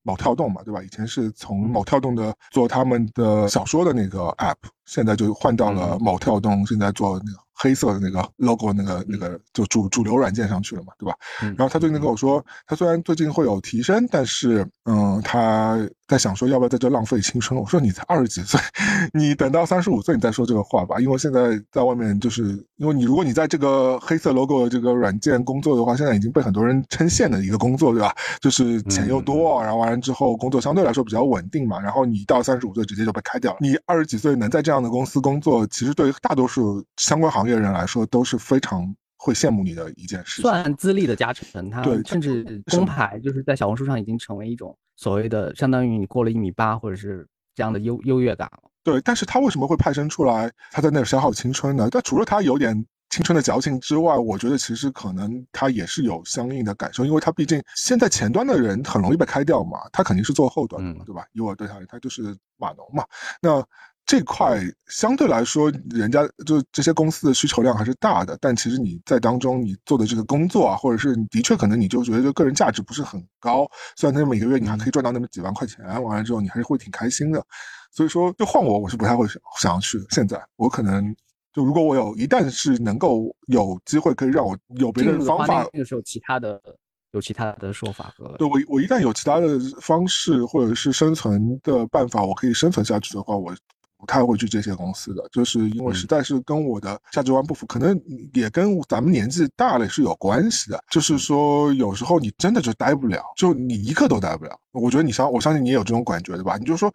[0.02, 0.82] 某跳动嘛，对吧？
[0.82, 4.56] 以前是从某跳动的做他们的小说的那个 app，
[4.86, 7.38] 现在就换到了某跳动，现在做那个。
[7.58, 11.16] 黑色的那个 logo，那个那个就主主流软件上去了嘛，对吧？
[11.40, 17.58] 然后他最近跟我说，他虽然最近会有提升，但是嗯，他在想说要不要在这浪费青春。
[17.58, 18.60] 我说你才二十几岁，
[19.14, 28.14] 你等到三十五岁你再说这个话吧，因为现在在外面就是因为你如果你在这个黑色 logo 的这个软件工作的话，现在已经被很多人称羡的一个工作，对吧？
[28.38, 31.80] 就是钱又多，然后完了之后工作相对来说比较稳定嘛。
[31.80, 33.58] 然后你到三十五岁直接就被开掉了。
[33.62, 40.42] 你二十几岁能在这样的公司工作，其实对于大多数相关行业人来说都是非常会羡慕你的一件事。
[40.42, 48.70] 算资历的加成，他甚至工牌就是在小红书上已经成为一种所谓的相当于你过了一米八或者是这样的优优越感了。
[48.82, 50.52] 对，但是他为什么会派生出来？
[50.70, 51.88] 他在那消耗青春呢？
[51.90, 61.26] 但除了他有点青春的矫情之外，我觉得其实可能他也是有相应的感受，因为他毕竟现在前端的人很容易被开掉嘛，他肯定是做后端的嘛，对吧？
[61.32, 63.04] 以我对他，他就是码农嘛。
[63.40, 63.60] 那
[64.06, 77.44] 这块相对来说，人家就这些公司的需求量还是大的，但其实你在当中你做的这个工作啊，或者是的确可能你就觉得就个人价值不是很高，虽然他每个月你还可以赚到那么几万块钱，完了之后你还是会挺开心的。
[77.90, 79.26] 所以说，就换我，我是不太会
[79.58, 80.00] 想要去。
[80.10, 81.12] 现在我可能
[81.52, 86.62] 就如果我有一旦是能够有机会可以让我有别的方法，那个时候其他的
[87.10, 93.52] 有其他的说法和对我我一旦有其他的方式或者是生存的办法，我可以生存下去的话，我。
[93.98, 97.98] 不太会去这些公司的，就是因为实在是跟我的价值观不符，可能
[98.34, 100.82] 也跟咱们年纪大了是有关系的。
[100.90, 104.58] 就是说，有时候你真的就待不了，就你一刻都待不了。
[104.72, 106.56] 我觉得你相，我相信你也有这种感觉，对吧？
[106.58, 106.92] 你就说，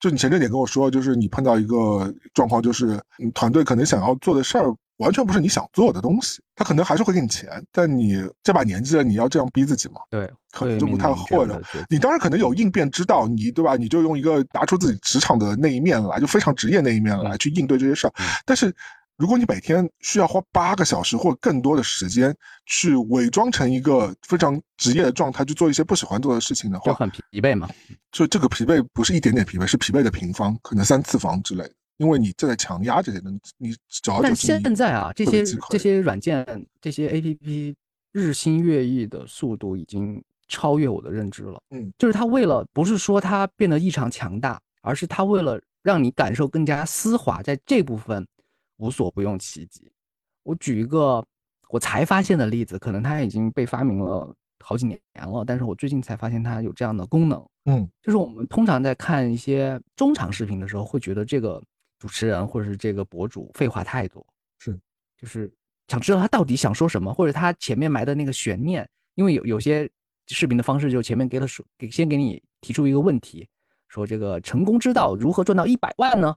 [0.00, 3.00] 就你前阵点跟我说，就是你碰到一个状况，就是
[3.34, 4.74] 团队可能想要做的事儿。
[4.98, 10.00] 完全不是你想做的东西，他可能还是会给你钱，但你这把年纪了，你要这样逼自己吗？
[10.10, 11.60] 对，可能就不太会了。
[11.88, 13.76] 你当然可能有应变之道，你对吧？
[13.76, 18.12] 你就用一个拿出自己职场的那一面来，就非常职业那一面来去应对这些事儿。
[18.46, 18.72] 但是，
[19.16, 22.34] 如果你每天需要花八个小时或更多的时间
[22.66, 27.68] 去伪装成一个非常职业的状态去做一些不喜欢做的事情的话，就很疲惫嘛。
[28.12, 31.72] 就这个疲惫不是一点点疲惫，是疲惫的平方，可能三次方之类的。
[31.98, 33.72] 因为你正在强压这些东西，你
[34.02, 36.44] 主要但现在啊，这些这些软件、
[36.80, 37.76] 这些 A P P
[38.10, 41.60] 日新月异的速度已经超越我的认知了。
[41.70, 48.26] 嗯，就是它为了不是说它变得异常强大，而是它为了让你感受更加丝滑，在这部分
[48.78, 49.88] 无所不用其极。
[50.42, 51.24] 我举一个
[51.68, 57.46] 我才发现的例子，可能它已经被发明了好几年了，但是我最近才发现它有这样的功能。
[57.66, 61.62] 嗯，就是我们通常在看一些中长视频的时候，会觉得这个。
[62.04, 64.22] 主持人或者是这个博主废话太多，
[64.58, 64.78] 是，
[65.16, 65.50] 就是
[65.88, 68.86] 想知道他到底想说什么，或者他前面埋的那个悬念。
[69.14, 69.90] 因为有有些
[70.26, 73.48] 视频的方式，就前面给了说，给先给你提出一个问题，
[73.88, 76.36] 说这个成功之道如何赚到一百万呢？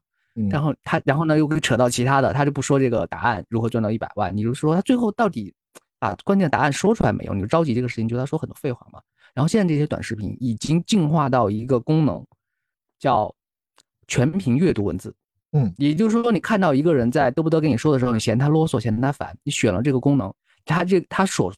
[0.50, 5.54] 然后他，然后呢又给扯到其他的，他就不说这个答案如何赚到一百万，你就说他最后到底
[6.00, 7.34] 把关键答案说出来没有？
[7.34, 9.02] 你就着急这个事情，就他说很多废话嘛。
[9.34, 12.26] 然后现在这些短视频已经进化到一个功能，
[13.00, 13.36] 叫
[14.08, 15.14] 全屏阅读文字。
[15.54, 20.34] 嗯，也就是说，你看到一个人在嘚不嘚跟你说的时候，你嫌他啰嗦，嫌他烦，你选了这个功能，
[20.66, 21.54] 他这他所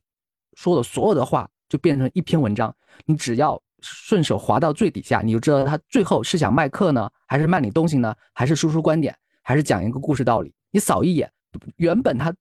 [0.53, 2.73] 说的所有的话就变成一篇文章，
[3.05, 10.53] 你只要顺手滑到最底下，你就知道他最后是想卖课呢，还是卖你东西呢，还是输出观点，还是讲一个故事道理。
[10.71, 11.31] 你扫一眼，
[11.77, 12.31] 原本他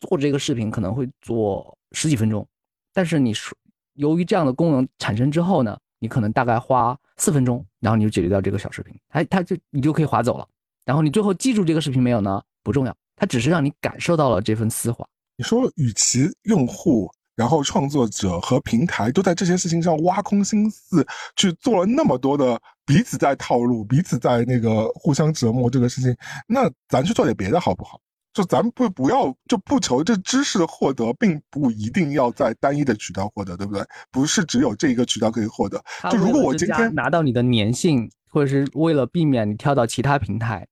[0.00, 2.46] 做这个视频可能会做十几分钟，
[2.92, 3.56] 但是你说
[3.94, 10.48] 由于这样的功能产生之后呢，你可能大概花四分钟，然后你就解决掉这个小视频，他他就你就可以划走了。
[10.86, 12.40] 然后你最后记住这个视频没有呢？
[12.62, 15.04] 不重要，它只是让你感受到了这份丝滑。
[15.36, 21.06] 你说，与其用户、然后创作者和平台都在这些事情上挖空心思
[21.36, 26.16] 去做了那么多的彼此在套路、彼此在那个互相折磨这个事情，
[26.46, 28.00] 那咱去做点别的好不好？
[28.32, 33.82] 就咱不不要就不求这知识的获得，并不一定要在单一的渠道获得，对不对？
[34.10, 35.82] 不是只有这一个渠道可以获得。
[36.10, 40.66] 就如果我今天拿到你的粘性，或者是为了避免你跳到其他平台。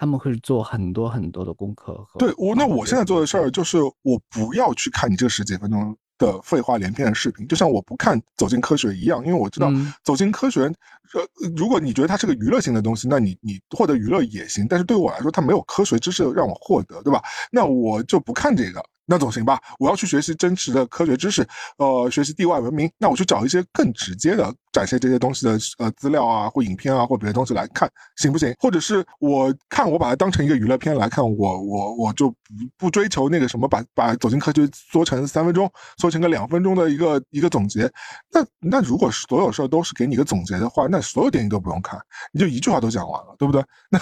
[0.00, 1.94] 他们会做很多很多的功课。
[2.18, 9.68] 对我，那我现在做的事儿就是，我不要去看你这十几分钟的废话连篇的视频，就像我不看《走进科学》一样，因为我知道
[10.02, 10.66] 《走进科学》，
[11.12, 11.22] 呃，
[11.54, 17.22] 如果你觉得它是个娱乐性的东西，那你你获得娱乐也行，但是对我来说，它没有科学知识让我获得，对吧？
[17.52, 18.82] 那我就不看这个。
[19.04, 21.44] 那总行吧，我要去学习真实的科学知识，
[21.78, 28.54] 呃，学习地外文明，那我去找一些更直接的展现这些东西的呃资料啊，或影片啊，或别的东西来看，行不行？
[28.58, 32.36] 或者是我看我把它当成一个娱乐片来看，我我我就不
[32.78, 37.90] 不追求那个什么，把把走进科学缩成三分钟，缩成个两分钟的一个一个总结。
[38.32, 42.00] 那那如果所有事儿都是给你一个总结的话，那所有电影都不用看，
[42.32, 43.62] 你就一句话都讲完了，对不对？
[43.90, 44.00] 那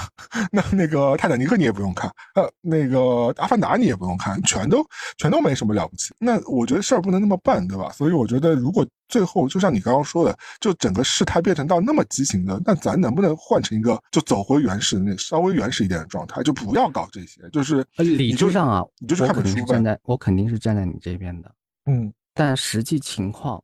[0.50, 4.84] 那那个泰坦尼克你也不用看，呃，那个阿凡达你也不用看，全都。
[5.16, 7.90] 全都没什么了不起，那我觉得事儿不能那么办，对吧？
[7.92, 21.54] 所以我觉得，如果最后就像你刚刚说的，就整个事态变成到那么畸形的，那咱能不能换成一个就走回原始的那稍微原始一点的状态，就不要搞这些，就是理智上啊，你就是看本书站在我肯定是站在你这边的，
[21.86, 23.62] 嗯，但实际情况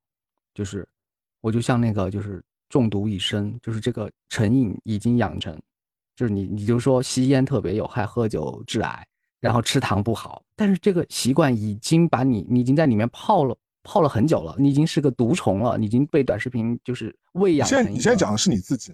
[0.54, 0.86] 就是，
[1.40, 5.58] 我就像那个就是中毒已深，就是这个成瘾已经养成，
[6.16, 9.06] 就是你你就说吸烟特别有害，喝酒致癌。
[9.40, 13.54] 然后吃糖不好，但是这个习惯已经把你，你已经在里面泡了
[13.84, 17.68] 泡了很久了，你已经是个毒虫了，你已经被短视频就是喂养。
[17.68, 18.92] 现在你现在讲的是你自己，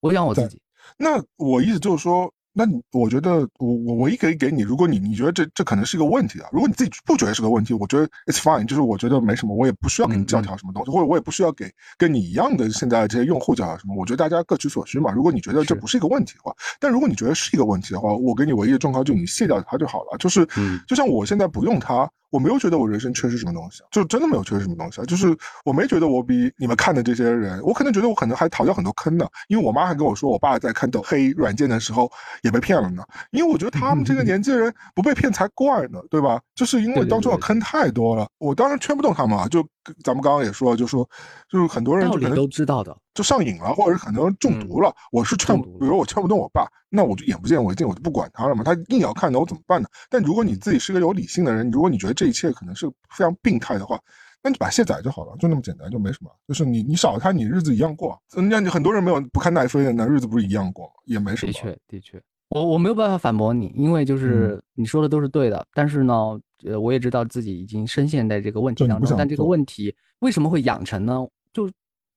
[0.00, 0.60] 我讲我自己。
[0.96, 15.12] 那我意思就是说，那你我觉得我我唯一可以给你，如果你你觉得这这可能是一个问题啊，如果你自己不觉得是个问题，我觉得 it's fine，就是我觉得没什么，我也不需要给你教条什么东西，或者我也不需要给跟你一样的现在这些用户教条什么，我觉得大家各取所需嘛。
[15.12, 20.46] 如果你觉得这不是一个问题的话，但如果你觉得是一个问题的话，我给你唯一的忠告就你卸掉它就好了，就是
[20.88, 22.10] 就像我现在不用它。
[22.32, 25.04] 我没有觉得我人生缺失什么东西，就真的没有缺失什么东西啊！
[25.04, 32.10] 就是我没觉得我比你们看的这些人，我可能觉得我可能还逃掉很多坑呢，因为我妈还跟我说，我爸在看抖黑软件的时候
[32.42, 33.04] 也被骗了呢。
[33.32, 36.40] 因为我觉得他们这个年纪的人不被骗才怪呢，对吧？
[36.54, 39.46] 就是因为当中的坑太多了，我当然劝不动他们啊。
[39.48, 39.62] 就
[40.02, 41.06] 咱们刚刚也说，就说
[41.50, 42.96] 就是很多人就可能都知道的。
[43.12, 44.94] 就上瘾了，或者是很多人中毒了。
[45.10, 48.62] 我是劝，比如我劝不动我爸，那我就眼不见为净，我就不管他了嘛。
[48.62, 49.88] 他硬要看，的我怎么办呢？
[50.10, 53.98] 但如果你自己是个有理性的人，如果你觉得这一切可能是非常病态的话，
[54.42, 56.30] 那你把卸载就好了，就那么简单，就没什么。
[56.46, 58.20] 就是你你少了他，你日子一样过。
[58.36, 60.92] 那你很多人没有不看奈飞的，那日子不是一样过吗？
[61.06, 61.52] 也没什么。
[61.52, 65.64] 的确，的确，我我没有办法反驳你，因为就是你说的都是对的。
[65.72, 69.16] 但是呢，呃，我也知道自己已经深陷在这个问题当中。
[69.16, 71.24] 但这个问题为什么会养成呢？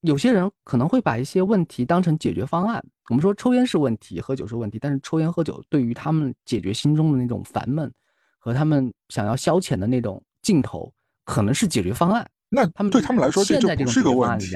[0.06, 0.16] 就。
[0.16, 2.82] 有些人可能会把一些问题当成解决方案。
[3.10, 7.92] 我们说抽烟是问题，喝酒是问题，但是抽烟喝酒对于他们解决心中的那种烦闷
[8.40, 10.90] 和他们想要消遣的那种劲头，
[11.26, 12.26] 可能是解决方案。
[12.48, 14.56] 那他们对他们来说，这就不是个问题。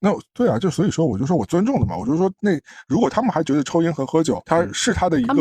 [0.00, 1.94] 那对啊，就所以说，我就说我尊重的嘛。
[1.96, 2.52] 我就说，那
[2.88, 5.34] 如果他们还觉得抽烟和喝酒，他是他的一个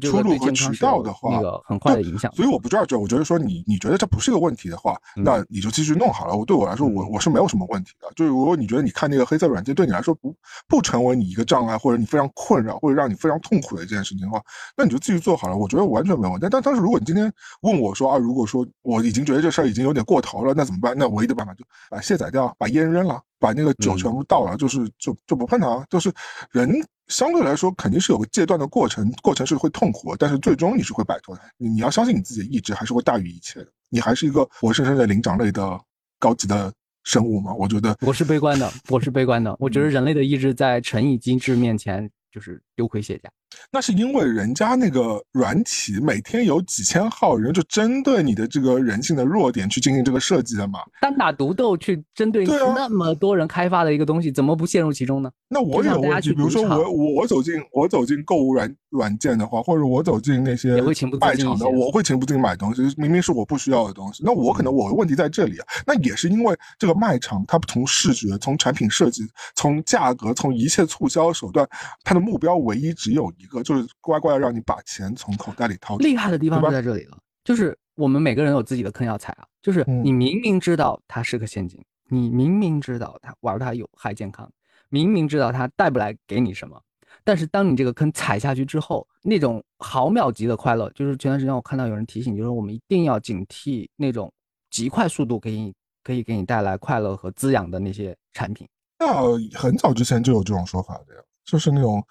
[0.00, 2.32] 出路和渠道的话，那个很坏的影响。
[2.34, 6.36] 所以我不知道，就我觉得说，你你觉得这不是个问题的话，那你就继续弄好了。
[6.36, 8.08] 我对我来说，我我是没有什么问题的。
[8.16, 10.34] 就是如果你觉得你看那个黑色软件对你来说不
[10.66, 14.42] 不成为你一个障碍，或者你非常困扰，或者让你非常痛苦的一件事情的话，
[14.76, 15.56] 那你就继续做好了。
[15.56, 16.48] 我觉得完全没有问题。
[16.50, 20.94] 但但是如果你今天问我说啊，如果说我已经觉得这事儿已经有点过头了，那怎么办？
[20.98, 23.20] 那唯一的办法就把卸载掉，把烟扔了。
[23.44, 25.84] 把那个酒全部倒了，就是就就不碰它。
[25.90, 26.10] 就是
[26.50, 26.72] 人
[27.08, 31.42] 相对来说肯定是有个戒断的过程，过程是会痛苦，但是最终你是会摆脱的。
[31.58, 33.66] 你你要相信你自己的意志，还是会大于一切的。
[33.90, 35.78] 你还是一个活生生的灵长类的
[36.18, 36.72] 高级的
[37.02, 37.52] 生物嘛？
[37.52, 39.54] 我觉得我是悲观的，我是悲观的。
[39.58, 43.30] 我觉得人类的意志在成瘾机制面前就是丢盔卸甲。
[43.70, 50.80] 那是因为人家那个软体每天有几千号人，就针对你的这个人性的弱点去进行这个设计的嘛。
[51.00, 55.30] 单打独斗去针对那么多人开发的一个东西，怎么不陷入其中呢？
[55.48, 60.82] 那我有问题，比如说我我我走进我走进购物软软件的话，或者我走进那些
[61.20, 64.24] 卖场的，我会情不自禁买东西，明明是我不需要的东西。
[64.24, 65.66] 那我可能我的问题在这里啊。
[65.86, 69.22] 那也是因为这个卖场，它从视觉、从产品设计、
[69.54, 71.68] 从价格、从一切促销手段，
[72.02, 76.08] 它的目标唯一只有一个，就是乖乖的让你把钱从口袋里掏出来。
[76.08, 79.46] 厉害的地方就在这里了，就是我们每个人有自己的坑要踩啊。
[79.62, 84.50] 就是你明明知道它是个陷阱，你明明知道它玩它有害健康，
[84.90, 86.80] 明明知道它带不来给你什么。
[87.22, 94.30] 但是当你这个坑踩下去之后，那种毫秒级的快乐，就是前段时间我看到有人提醒，就是我们一定要警惕那种
[94.68, 98.68] 极快速度给你可以给你带来快乐和滋养的那些产品。
[98.98, 99.22] 那
[99.58, 102.04] 很早之前就有这种说法的呀，就是那种，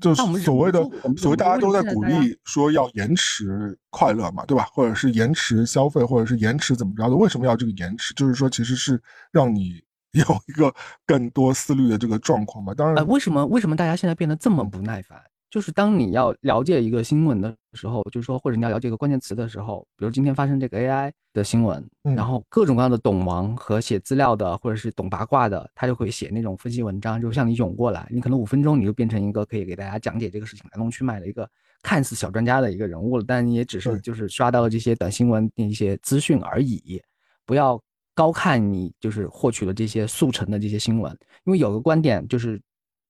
[0.00, 0.82] 就是所谓的
[1.16, 4.66] 所谓大家都在鼓励说要延迟快乐嘛，对吧？
[4.72, 7.16] 或者是延迟消费，或者是延迟怎么着的？
[7.16, 8.14] 为什么要这个延迟？
[8.14, 9.82] 就是说其实是让你。
[10.12, 10.74] 有一个
[11.06, 12.72] 更多思虑的这个状况嘛。
[12.72, 15.20] 当然，为什么为什么大家现在变得这么不耐烦？
[15.50, 28.06] 就是当你要了解一个新闻的时候，就是说或者你要了解一个关键词的时候，比如今天发生这个 AI 的新闻，然后各种各样的懂王和写资料的，或者是懂八卦的，他就会写那种分析文章，就向你涌过来。
[28.10, 31.48] 你可能五分钟你就变成一个可以给大家讲解这个事情来龙去脉的一个
[31.82, 37.02] 看似小专家的一个人物了，但你也只是就是刷到了这些短新闻的一些资讯而已，
[37.44, 37.80] 不要。
[38.14, 42.60] 高看你就是获取了这些速成的这些新闻，因为有个观点就是，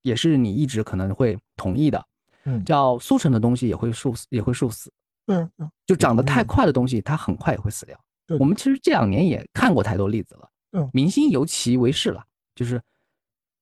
[0.03, 2.05] 也是你一直可能会同意的，
[2.49, 4.92] 嗯，叫速成的东西也会速死，也会速死。
[5.26, 5.46] 对，
[5.86, 7.99] 就长得太快的东西，它很快也会死掉。
[8.38, 12.24] 我们其实这两年也看过太多例子了，嗯，明星尤其为是了，
[12.55, 12.80] 就是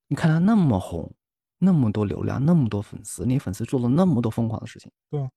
[0.08, 1.12] 你看他那么红，
[1.58, 5.28] 那么多流量，那么多粉丝，你粉丝做了那么多疯狂的事情，对，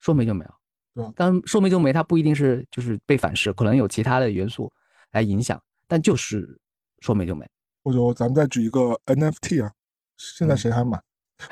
[0.00, 0.54] 说没就没有，
[0.94, 4.72] 对，但说没就没，它不一定是就是被反噬，可能有其他的元素。
[5.12, 6.60] 来影响，但就是
[6.98, 7.48] 说没就没。
[7.82, 9.72] 或者咱们再举一个 NFT 啊，
[10.18, 11.00] 现在谁还买？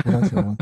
[0.05, 0.59] 我想请问，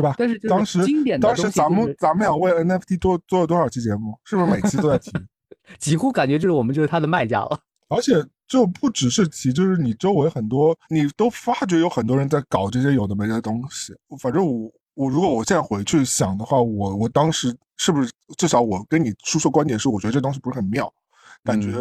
[0.00, 0.14] 对吧？
[0.18, 4.18] 但是当时经典当时咱们咱们俩为 NFT 做做了多少期节目？
[4.24, 5.12] 是不是每期都在提？
[5.78, 7.60] 几乎感觉就是我们就是他的卖家了。
[7.88, 8.14] 而且
[8.46, 13.92] 就不只是提，就是你周围很多，你都发觉有很多人在搞这些有的没的东西。
[14.20, 20.92] 反正我我如果我现在回去想的话，我我当时是不是至少我跟你输出观点是，我觉得这东西不是很妙。
[21.42, 21.72] 感觉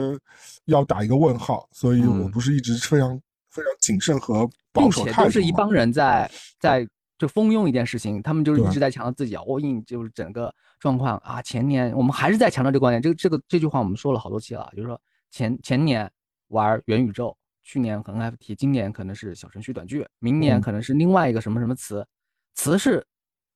[0.65, 3.09] 要打一个问号，所以我不是一直非常
[3.49, 5.25] 非常谨慎和保守态度。
[5.25, 6.87] 都是一帮人在在
[7.19, 11.41] 就蜂拥一件事情，他们就是一直在强调自己啊，all in，就是整个状况啊。
[11.41, 14.99] 前年我们还是在强调这个观点，这个这个这句话我们说了好多期了，就是说
[15.29, 16.09] 前前年
[16.47, 22.07] 玩元宇宙，去年可能 NFT，今年可能是小程序短剧，明年可能是另外一个什么什么词，
[22.55, 23.05] 词是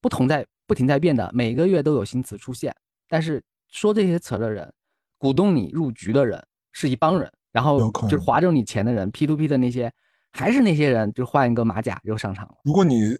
[0.02, 2.76] 不同在不停在变的，每个月都有新词出现。
[3.08, 4.70] 但是说这些词的人，
[5.18, 9.90] 鼓动你入局的人是一帮人，然后就是划着你钱的人，P to P 的那些。
[10.36, 12.56] 还是那些人，就换一个马甲就上场了。
[12.64, 13.16] 如果你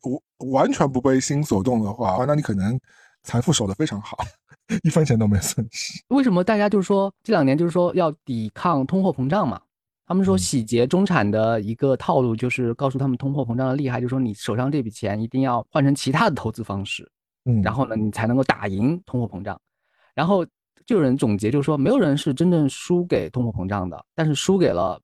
[0.52, 2.80] 完全不被心所动的话，那你可能
[3.24, 4.18] 财富守得非常好，
[4.84, 6.02] 一分钱都没损失。
[6.10, 9.62] 为什么大家就是说这两年就是说要抵抗通货膨胀嘛？
[10.06, 17.10] 他们说洗劫中产的一个套路就是告诉他们通货膨胀的厉害，就是说你手上这笔钱一定要换成其他的投资方式，
[17.46, 19.60] 嗯，然后呢你才能够打赢通货膨胀。
[20.14, 20.46] 然后
[20.86, 25.00] 就有人总结就是说，没有人是真正输给通货膨胀的，但是输给了。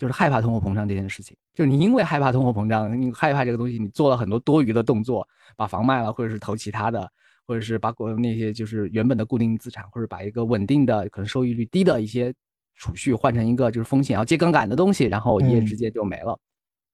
[0.00, 5.28] 就是害怕通货膨胀这件事情，就是你因为害怕通货膨胀，你害怕这个东西，你做了很多多余的动作，
[5.58, 7.06] 把房卖了，或者是投其他的，
[7.46, 12.32] 或者是把国那些就是原本的固定资产，或者把一个稳定的可能收益率低的一些
[12.76, 16.34] 储蓄换成一个就是风险要接杠杆的东西，然后一夜之间就没了。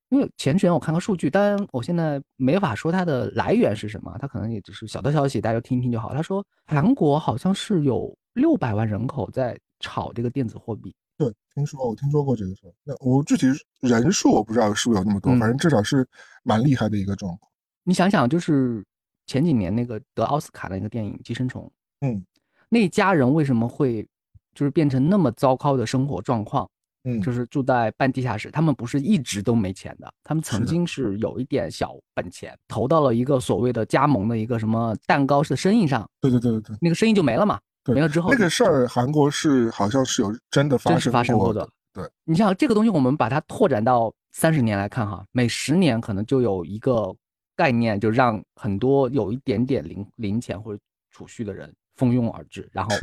[0.08, 6.12] 因为前几天我看个数据，当然我现在没法说它的来源是什么，它可能也只是小道消息，大家听一听就好。
[6.12, 10.92] 他说韩国好像是有六百万人口在炒这个电子货币。
[11.18, 12.72] 对，听说我听说过这个事儿。
[12.84, 13.46] 那我具体
[13.80, 16.06] 人数我不知道是不是有那么多，反正至少是
[16.42, 17.50] 蛮厉害的一个状况。
[17.84, 18.84] 你想想，就是
[19.26, 21.64] 前几年那个得奥斯卡的那个电影《寄生虫》，
[22.06, 22.24] 嗯，
[22.68, 24.06] 那家人为什么会
[24.54, 26.68] 就是变成那么糟糕的生活状况？
[27.04, 28.50] 嗯，就是住在半地下室。
[28.50, 36.04] 他们不是一直都没钱的，他们曾经是有一点小本钱，投到了一个所谓的加盟的一个什么蛋糕式的生意上。
[36.20, 37.60] 对对对对对，那个生意就没了嘛。
[37.94, 41.68] 没了之后，那个事儿韩国是好像是有真的发生发生过的。
[41.92, 47.14] 对你像这个东西，我们把它拓展到三十年来看哈，每十年可能就有一个
[47.54, 50.80] 概念，就让很多有一点点零零钱或者
[51.10, 52.94] 储蓄的人蜂拥而至，然后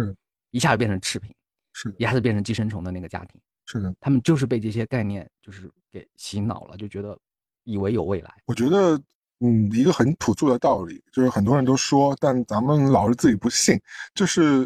[0.51, 1.33] 一下就变成赤贫，
[1.73, 3.41] 是一下子变成寄生虫的那个家庭。
[3.65, 7.17] 是的，他们就是被这些概念就是给洗脑了，就觉得
[7.63, 8.31] 以为有未来。
[8.45, 9.01] 我觉得。
[9.39, 13.77] 嗯，一个很朴素的道理，就是很多人都说，但咱们老是自己不信，
[14.15, 14.65] 就是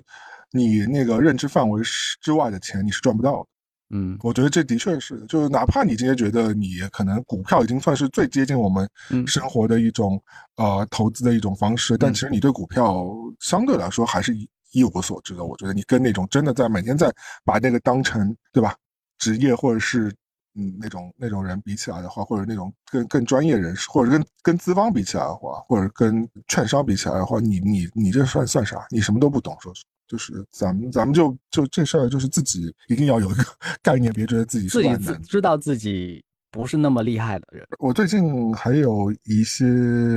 [0.52, 1.82] 你那个认知范围
[2.22, 3.48] 之外的钱，你是赚不到的。
[3.90, 8.88] 嗯，我觉得这的确是，就是哪怕你今天觉得你可能股票已经算是最接近我们
[9.26, 10.22] 生活的一种
[10.58, 13.04] 呃投资的一种方式，但其实你对股票
[13.40, 15.44] 相对来说还是一一无所知的。
[15.44, 17.12] 我觉得你跟那种真的在每天在
[17.44, 18.76] 把那个当成对吧
[19.18, 20.14] 职业或者是。
[20.58, 28.86] 嗯，那种那种人比起来的话，或者那种更更专业人士，或者跟跟资方比起来的话，或者跟券商比起来的话，你你你这算算啥？
[28.90, 33.44] 你什么都不懂，说是就是咱们咱们就就这事儿，就是自己一定要有一个
[33.84, 37.64] 概念，别觉得自己自己自知道自己不是那么厉害的人。
[37.78, 39.66] 我最近还有一些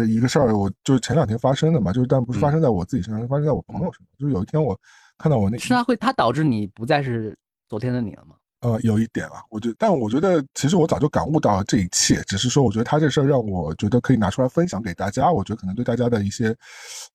[0.07, 4.09] 一个事儿，我就是前两天发生的嘛，就是但不是发生在我自己身上，发生在我朋友身上。
[4.18, 4.78] 就是有一天我
[5.18, 7.36] 看到我那，是他会他导致你不再是
[7.68, 8.36] 昨天的你了吗？
[8.61, 16.54] 呃，有一点啊，我觉，但我觉得其实我早就感悟到了这一切，只是说我觉得他这事儿让我觉得可以拿出来分享给大家，我觉得可能对大家的一些，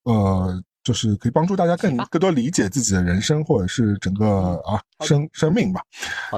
[0.05, 5.81] 呃，就是可以帮助大家更更多理解自己的人生或者是整个啊生生命吧。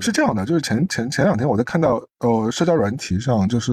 [0.01, 3.71] 是这样的，就是前前前两天我在看到呃社交软体上，就是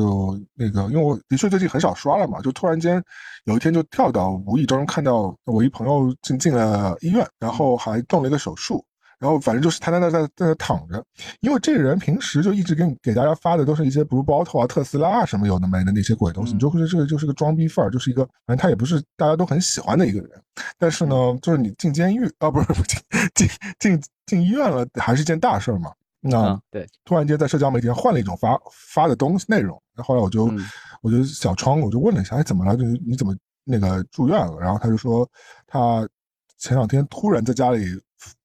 [0.54, 3.02] 那个，因为我的确最近很少刷了嘛，就突然间
[3.44, 8.84] 有一天就跳到无意中看到我一朋友进进了医院，然后还动了一个手术。
[9.24, 11.02] 然后反正就是他在那在在那躺着，
[11.40, 20.30] 因为这个人平时就一直给你给大家发的都是一些比如包头啊、特斯拉啊什么有的没的那些鬼东西，你就会这个就是个装逼范儿，就是一个反正他也不是大家都很喜欢的一个人。
[20.78, 23.00] 但是呢，就是你进监狱啊，不是不 进
[23.34, 23.48] 进
[23.78, 25.90] 进进医院了，还是一件大事儿嘛。
[26.20, 30.52] 那对，突然间在社交媒体上换了一种发发的东西内容，那后来我就
[31.00, 32.76] 我就小窗我就问了一下，哎，怎么了？
[32.76, 34.58] 就是你怎么那个住院了？
[34.60, 35.26] 然后他就说
[35.66, 36.06] 他
[36.58, 37.86] 前两天突然在家里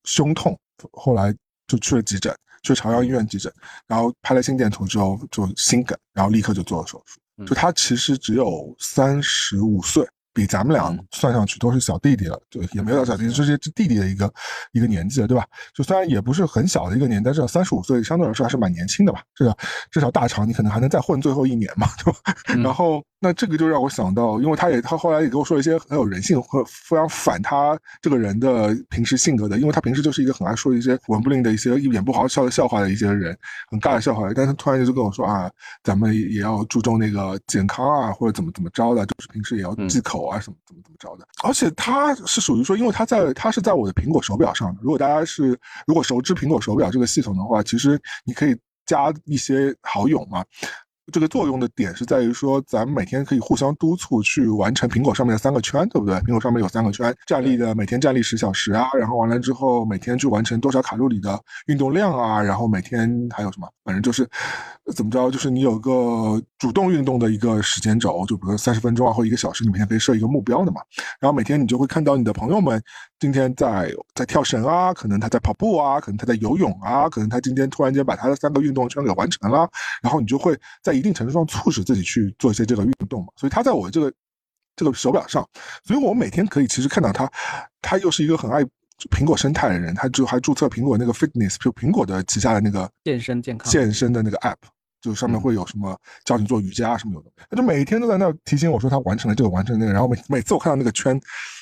[0.06, 0.58] 胸痛。
[0.92, 1.34] 后来
[1.68, 3.52] 就去了急诊，去朝阳医院急诊，
[3.88, 7.20] 然后拍了心电图之后就心梗，然后立刻就做了手术。
[7.46, 10.08] 就他其实只有三十五岁。
[10.32, 14.32] 比咱们俩算上去都是小弟弟了，就也没有小弟弟，这是弟弟的一个
[14.72, 15.44] 一个年纪了，对吧？
[15.74, 19.22] 就虽然也不是很小的一个年代，至少三十五岁，相对来说还是蛮年轻的吧。
[19.36, 19.58] 至少
[19.92, 22.20] 至少大厂你可能还能再混最后一年嘛，对吧？
[22.64, 33.38] 然后那这个就让我想到，因为他也他后来也跟我说一些很有人性和非常反他这个人的平时性格的，因为他平时就是一个很爱说一些文不吝的一些一点不好笑的笑话的一些人，
[33.70, 34.32] 很尬的笑话。
[34.34, 35.52] 但是突然间就跟我说啊，
[35.84, 40.26] 咱们也要注重那个健康啊，或者怎么怎么着的，就是平时也要忌口。
[40.28, 41.28] 啊，什么怎么怎么着的？
[41.44, 44.80] 而且他是属于说，因为他在他是在我的苹果手表上的。
[44.82, 48.56] 如果大家是如果熟知苹果手表这个系统的话，其实你可以
[48.86, 50.46] 加一些好友嘛。
[51.10, 56.16] 这个作用的点是在于说，咱们每天可以互相督促去完成苹果上面的三个圈，对不对？
[56.18, 64.28] 苹果上面有三个圈，站立的每天站立十小时啊，然后完了之后每天去完成多少卡路里的运动量啊，然后每天还有什么，反正就是
[64.96, 70.82] 怎么着，就是你有个主动运动的一个时间轴，就比如说三十分钟啊或一个小时，你每天可以设一个目标的嘛。
[71.20, 72.80] 然后每天你就会看到你的朋友们
[73.20, 79.68] 今天在在跳绳啊，可能他在跑步啊，可能他在游泳啊，可能他今天突然间把他的三个运动圈给完成了，
[80.04, 81.00] 然后你就会在。
[81.00, 84.12] 一定程度上促使自己去做一些这个运动嘛，所以它在我这个
[84.76, 85.48] 这个手表上，
[85.86, 87.32] 所以我每天可以其实看到他，
[87.82, 88.62] 他又是一个很爱
[89.10, 94.58] 苹果生态的人，他就还注册苹果那个 fitness，就苹果的旗下的那个健身健康健身的那个 app，
[95.02, 101.20] 就上面会有什么教你做瑜伽什么有的，他就每天都在那提醒我说他完成了这个完成那个，然后每每次我看到那个圈。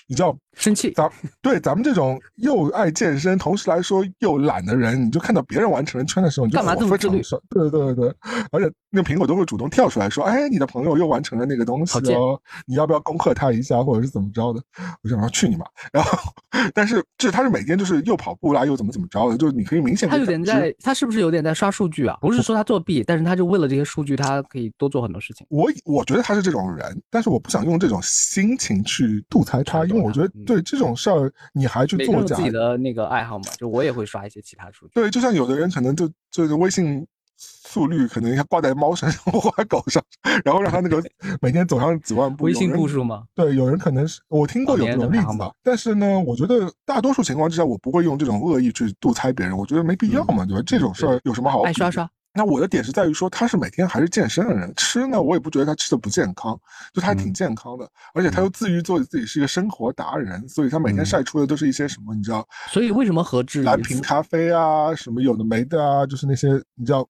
[0.08, 0.92] 你知道生气？
[0.92, 1.10] 咱
[1.42, 7.22] 对咱们这种又爱健身，同时来说又懒的人，你就看到别人完成了圈的时候，你就干嘛这么自律？
[7.50, 8.16] 对对对对，
[8.52, 14.62] 而且那苹果都会主动跳出来说：“哎，你的朋友又完成了那个东西哦，你要不要恭贺他一下，或者是怎么着的？”
[15.04, 15.66] 我想说去你妈！
[15.92, 16.32] 然后，
[16.74, 22.18] 但是就是他是每天就是又跑步啦，又怎么怎么着的，就是你可以明显他有点在，他是不是有点在刷数据啊？
[22.22, 25.46] 不是说他作弊，但是他就为了这些数据，他可以多做很多事情。
[25.50, 30.28] 我我觉得他是这种人，但是我不想用这种心情去度猜他，因为我觉得。
[30.46, 32.36] 对这种事儿，你还去做假？
[32.36, 34.92] 自己的那个爱好嘛，就我也会刷一些其他数据。
[34.94, 37.06] 对，就像有的人可能就就是微信
[37.38, 40.04] 速率可能要挂在猫身上或者狗上，
[40.44, 41.04] 然后让他那个
[41.42, 42.46] 每天走上几万步。
[42.46, 43.24] 微信步数吗？
[43.36, 45.26] 对，有人可能是我听过有这种例子，
[45.64, 50.64] 但是呢，我觉得大多数情况之下，我不会用这种恶意去度猜别人，我觉得没必要嘛，对吧？
[50.66, 51.62] 这种事儿有什么好？
[51.64, 52.10] 爱刷刷。
[52.38, 56.56] 那我的点是在于说，他是每天还是健身的人，吃呢，我也不觉得他吃的不健康，
[56.94, 62.48] 就他还挺健康的，而且他又自娱做自己是一个生活达人，所以他每天晒出的都是一些什么，你知道？
[62.70, 67.04] 所以为什么何志蓝瓶咖啡啊，什么有的没的啊，就是那些你知道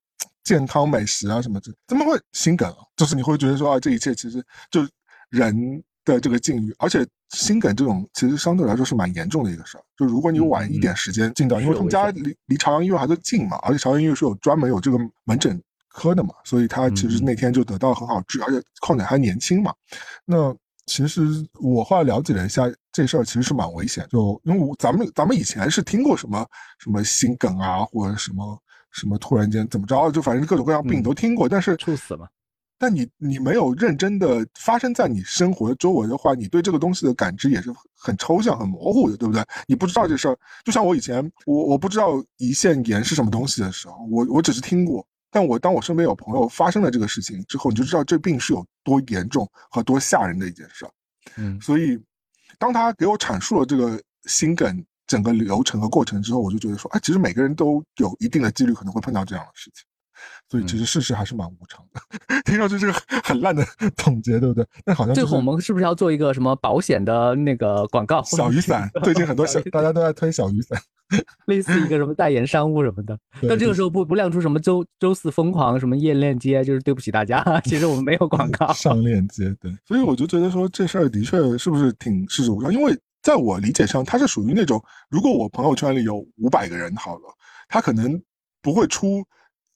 [0.45, 2.73] 健康美食啊什么的，怎么会心梗？
[2.95, 4.87] 就是你会觉得说啊，这一切其实就
[5.29, 5.83] 人。
[6.15, 9.83] 的这个境遇，而且心梗这种其实相对来说是蛮严重的一个事儿。
[9.97, 19.73] 就如果你晚一点时间进到，因为他们家离离朝阳医院还是近嘛，而且朝阳医院是有专门有这个门诊科的嘛，所以他其实那天就得到很好治，而且况且还年轻嘛。
[20.25, 20.55] 那
[20.85, 21.21] 其实
[21.61, 24.07] 我后来了解了一下，这事儿其实是蛮危险。
[24.09, 26.45] 就因为咱们咱们以前是听过什么
[26.79, 28.57] 什么心梗啊，或者什么
[28.91, 32.25] 什么突然间怎么着，就反正各种各样病都听过，但是猝死嘛。
[32.79, 39.43] 但你你没有认真的发生在你生活周围的话，你对这个东西的感知也是很抽象、很模糊的，对不对？
[39.67, 45.05] 你不知道这事儿，就像我以前我我不知道胰腺炎是什么东西的时候，我我只是听过。
[45.29, 50.91] 但我当我身边有朋友发生了这个事情之后，你就知道这病是有多严重和多吓人的一件事儿。
[51.35, 51.99] 嗯，所以
[52.57, 59.86] 当他给我阐述了这个心梗整个流程和过程之后，我就觉得说，哎，其实每个人都有一定的几率可能会碰到这样的事情。
[60.49, 62.01] 所以其实事实还是蛮无常的，
[62.45, 62.93] 听上去是个
[63.23, 63.65] 很烂的
[63.97, 64.65] 总结，对不对？
[64.85, 68.23] 但好像最后我们是不是要做一个什么保险的那个广告？
[68.23, 70.79] 小雨伞， 最近很多小大家都在推小雨伞，
[71.47, 73.17] 类似一个什么代言商务什么的。
[73.47, 79.53] 但这个时候不不亮出什么周周四疯狂什么夜链接，就是对不起大家，其实我们没有广告上链接。
[79.59, 82.73] 对，所以我就觉得说这事儿的确是不是挺事实无常？
[82.73, 87.23] 因为在我理解上，它是属于那种如果我朋友圈里有五百个人好了，
[87.67, 88.21] 他可能
[88.61, 89.25] 不会出。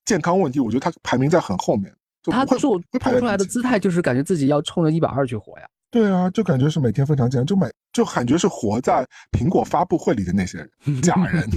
[0.06, 1.94] 健康问题，我觉得他排名在很后面。
[2.26, 5.66] 他做拍出来的姿态，就是感觉自己要冲着一百二去活呀。
[5.90, 11.50] 对啊，就感觉是每天非常健康，就每就感觉是活在苹果发布会里的那些人，假人。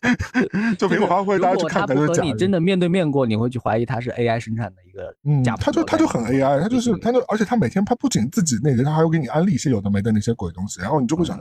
[0.76, 2.22] 就苹果发布会，大家去看，的是假。
[2.22, 5.56] 你真的面对面过，你会去怀疑他是 AI 生产的一个假。
[5.56, 11.40] 他就他就很 AI，他就是他就，而且他每天他不仅自己那个，他还会给你安利一些有的没的那些鬼东西，然后你就会想，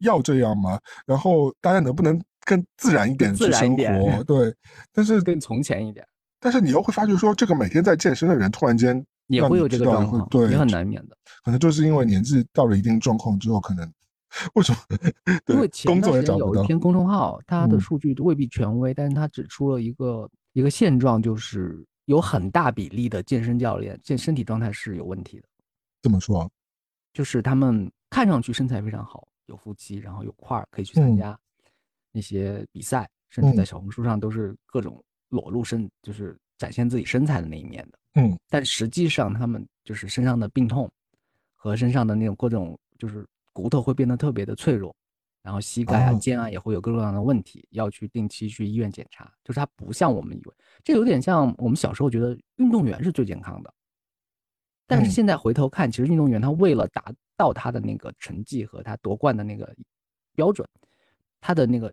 [0.00, 0.78] 要这样吗？
[1.06, 4.24] 然后大家能不能更自然一点去生活？
[4.24, 4.54] 对，
[4.90, 6.06] 但是更从前一点。
[6.40, 11.16] 但是你又会发觉说，这个每天在健身的人，突然间也会有这个状况，对，也很难免的。
[11.44, 13.92] 可能就是因为年纪到了一定状况之后，可能
[14.54, 14.78] 为什么？
[15.48, 25.44] 因为前段时间有一篇公众号，它的数据未必权威，但是它指出了一个一个现状，就是有很大比例的健身教练健身体状态是有问题的。
[26.02, 26.50] 怎么说？
[27.12, 31.36] 就是他们看上去身材非常好，有腹肌，然后有块儿，可以去参加
[32.12, 35.02] 那些比赛，甚至在小红书上都是各种。
[35.30, 40.90] 裸露身就是展现自己身材的那一面的，嗯，但实际上他们就是身上的病痛
[41.54, 44.96] 和身上的那种各种就是骨头会变得特别的脆弱，
[45.42, 49.30] 然后膝盖啊、肩啊也会有各种各样的问题，要去定期去医院检查。
[49.44, 53.70] 就是它不像我们以为，这有点像我们小时候觉得运动员是最健康的，
[54.86, 59.76] 但是现在回头看，其实运动员他为了达到他的那个成绩和他夺冠的那个
[60.34, 60.66] 标准，
[61.40, 61.92] 他的那个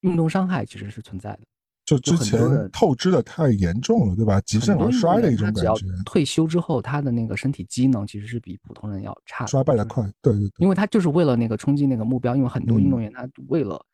[0.00, 1.40] 运动伤害其实是存在的。
[1.84, 2.40] 就之前
[2.72, 4.40] 透支的太严重了，对吧？
[4.42, 5.84] 急肾而衰的一种感觉。
[6.06, 10.02] 退休之后，他的那个身体机能其实是比普通人要差，衰败的快。
[10.22, 13.84] 对对对，因为他就是为了那个冲击那个目标，因为很多运动员他为了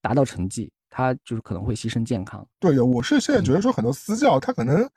[0.00, 2.44] 达到成绩，他就是可能会牺牲健康。
[2.58, 4.88] 对的，我是现在觉得说很多私教他可能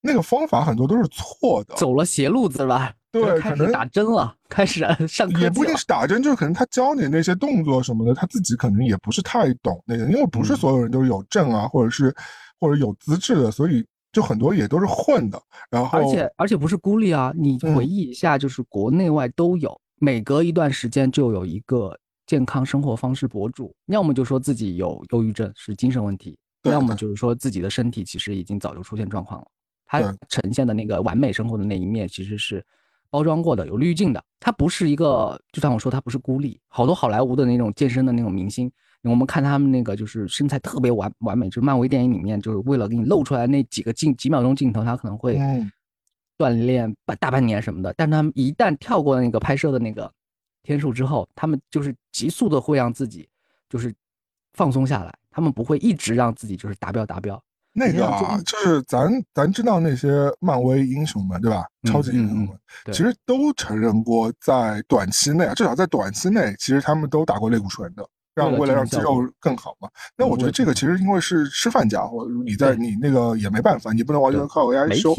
[0.00, 2.94] 那个方法很多都是错的，走了邪路子吧。
[3.12, 5.38] 对，开始打针了，开始上课。
[5.38, 12.14] 也不一定是打针，就是可能他教你那些动作什么的，他自己可能也不是太懂那个，因为不是所有人都是有证啊，或者是
[12.58, 15.38] 或者有资质的，所以就很多也都是混的。
[15.70, 21.94] 然后，而且而且不是孤立啊，你回忆一下，就是国内外都有，每隔一段时间就有一个
[22.26, 29.46] 健康生活方式博主，要么就说自己有忧郁症是精神问题，要么就是说自己的身体其实已经早就出现状况了，
[29.84, 32.64] 他呈现的那个完美生活的那一面其实是。
[33.12, 36.58] 包装过的有滤镜的，他不是一个，就像我说，他不是孤立。
[36.66, 38.72] 好多好莱坞的那种健身的那种明星，
[39.02, 45.38] 我们看他们那个就是身材特别完完美，就是漫威电影里面就是为了给你露出来那几个镜几秒钟镜头，他可能会
[46.38, 47.92] 锻炼半大半年什么的。
[47.98, 50.10] 但他们一旦跳过那个拍摄的那个
[50.62, 53.28] 天数之后，他们就是急速的会让自己
[53.68, 53.94] 就是
[54.54, 57.38] 放松下来，他们不会一直让自己就是达标达标。
[57.72, 61.64] 那个啊，就是咱咱知道那些漫威英雄们，对吧？
[61.84, 62.48] 超级英雄们，
[62.86, 69.88] 其实都承认过，在短期内啊，至少在短期内，其实他们都打过类固醇的，让为了让肌肉更好嘛。
[70.16, 75.16] 那我觉得这个其实因为是吃饭家伙，你在你那个也没办法，你不能完全靠 AI 修。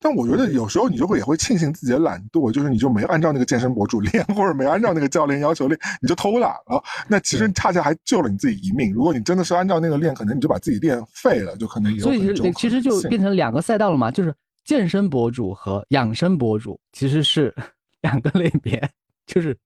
[0.00, 6.82] 但我觉得有时候你就会也会庆幸自己的懒惰，就是你就没按照那个健身博主练，或者没按照那个教练要求练，你就偷懒了。
[7.08, 8.92] 那其实恰恰还救了你自己一命。
[8.92, 12.00] 如果你真的是按照那个练，可能你就把自己练废了，就可能有。
[12.00, 14.32] 所以其实就变成两个赛道了嘛，就是
[14.64, 17.52] 健身博主和养生博主其实是
[18.02, 18.80] 两个类别，
[19.26, 19.56] 就是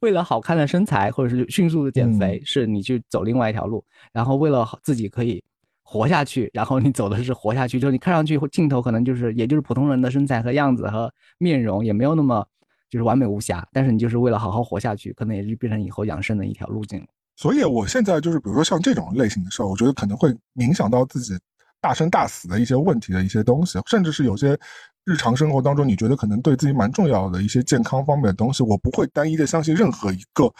[0.00, 5.44] 为了好看的身材或者是迅速的减肥，是你去走另外一条路，然后为了自己可以。
[5.88, 12.44] 活下去，然后你走的是活下去，就是你看上去镜头可能就是，也就是普通人的身材和样子和面容，也没有那么
[12.90, 17.06] 就是完美无瑕，但是你就是为了好好活下去，可能也就变成以后养生的一条路径。
[17.36, 21.38] 所以我现在就是，比如说像这种类型的事儿，我觉得可能会影响到自己
[21.80, 24.58] 大生大死的一些问题的一些东西，甚至是有些
[25.04, 30.52] 日常生活当中你觉得可能对自己蛮重要的一些健康方面的东西，我不会单一的相信任何一个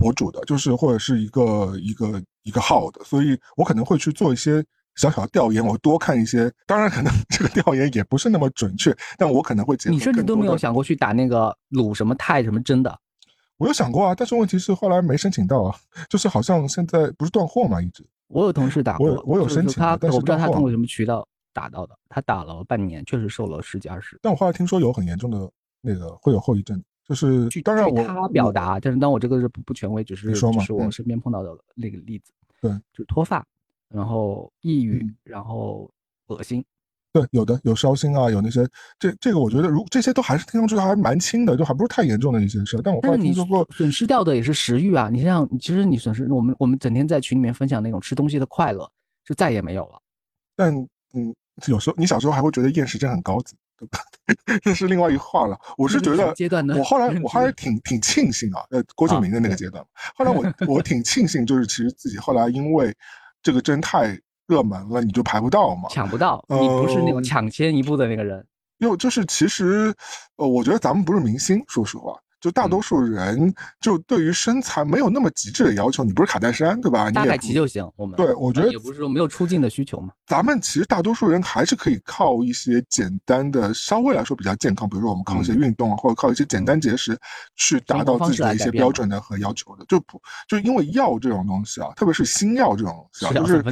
[0.00, 4.64] 博主的，就是或者是一个一个一个号的，所以我可能会去做一些。
[4.96, 6.52] 小小的调研，我多看一些。
[6.66, 9.94] 当然，可能 这个调研也不是那么准确，但我可能会结合。
[9.94, 12.94] 你甚至都没有想过去打那个鲁什么泰什么针的？
[13.56, 15.74] 我有想过啊，但是问题是后来没申请到啊。
[16.08, 18.04] 就是好像现在不是断货嘛，一直。
[18.26, 21.96] 我有同事打过，我有申请，他我不知道他通过什么渠道打到的。
[22.08, 24.18] 他打了半年，确实瘦了十几二十。
[24.20, 25.48] 但我后来听说有很严重的
[25.80, 32.32] 那个会有后遗症，就是当然我他表达，但是当我这个是不不权威，只是说是我身边碰到的那个例子。
[32.62, 33.44] 对，就是脱发。
[33.88, 35.90] 然后抑郁，然后
[36.28, 36.64] 恶心，
[37.12, 38.64] 对，有的有烧心啊，有那些，
[39.00, 42.80] 这这个我觉得，如这些都还是听上去还蛮轻的，就还不是太严重的一些事。
[42.84, 45.08] 但我后来听说过，损失掉的也是食欲啊。
[45.10, 48.88] 你像，其实你损失，我们我们整天在群里面分享那种吃东西的快乐，
[49.24, 50.00] 就再也没有了。
[50.54, 50.72] 但
[51.14, 51.34] 嗯，
[51.66, 53.56] 有时候你小时候还会觉得厌食症很高级，
[53.86, 54.58] 对？
[54.62, 55.58] 这是另外一话了。
[55.76, 59.84] 我是觉得，阶段我后来我还是挺挺庆幸啊，呃，郭敬明的那个阶段，
[60.16, 62.94] 后来我 我挺庆幸，就是其实自己后来因为。
[63.42, 66.44] 这个真太热门了，你就排不到嘛，抢不到。
[66.46, 68.46] 你不是那种抢先一步的那个人。
[68.80, 69.94] 又就是其实，
[70.36, 72.20] 呃，我觉得咱们不是明星，说实话。
[72.40, 76.02] 就大多数人，就对于身材没有那么极致的要求。
[76.02, 77.10] 你不是卡戴珊，对吧？
[77.10, 77.86] 大概齐就行。
[77.96, 80.12] 我们对，我觉得也不是说没有出镜的需求嘛。
[80.26, 87.18] 咱们其实大多数人还是可以靠一些简单的，稍微来说比较健康，比如说我们靠一些运动啊，或者靠一些简单节食，
[87.56, 89.84] 去达到自己的一些标准的和要求的。
[89.86, 93.62] 就不就因为药这种东西啊，特别是新药这种东西啊，就是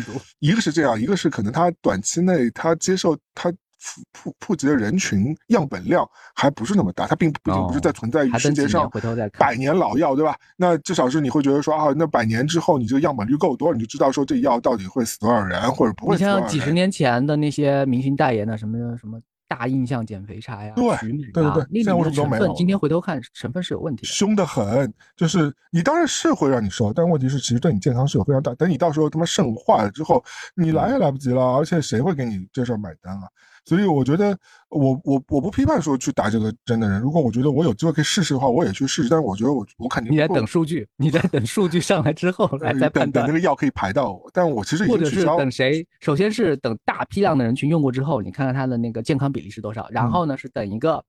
[0.41, 3.53] 一个是这样，一个是可能他短期内他接受它。
[3.81, 8.91] 普普普及的人群样本量还不是那么大，它并毕竟不是在存在于世界上
[9.39, 10.37] 百年老药，对吧？
[10.57, 16.45] 那至少是你会觉得说啊，那百年之后你这个样本率够多，你就知道说这药到底会死多少人或者不会死多少人。
[16.45, 20.85] 你像几十年前的那些明星代言的什么什么大印象减肥茶呀，对
[21.33, 24.93] 对对对，那里面成分今天回头看成分是有问题，凶得很。
[25.17, 28.55] 就是你当然是会让你瘦，但问题是其实对你健康是有非常大。
[28.57, 30.23] 等你到时候他妈肾坏了之后，
[30.55, 33.23] 你来也来不及了，而且谁会给你这事儿买单啊？
[33.65, 34.37] 所以我觉得，
[34.69, 37.01] 我我我不批判说去打这个针的人。
[37.01, 39.09] 如果我觉得我有机会可以试试的话，我也去试试。
[39.09, 43.25] 但是我觉得我我肯定你在等数据，你在等数据上来之后来再判断。
[43.25, 45.33] 等那个药可以排到我，但我其实已经取消。
[45.35, 45.87] 或者是等谁？
[46.01, 49.89] 首先是等大批量的人群用过之后，你看看他的那个健康比例是多少。
[49.91, 51.05] 然后呢，是等一个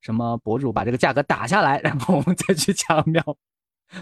[0.00, 3.22] 什么博主把这个价格打下来，然后我们再去抢秒。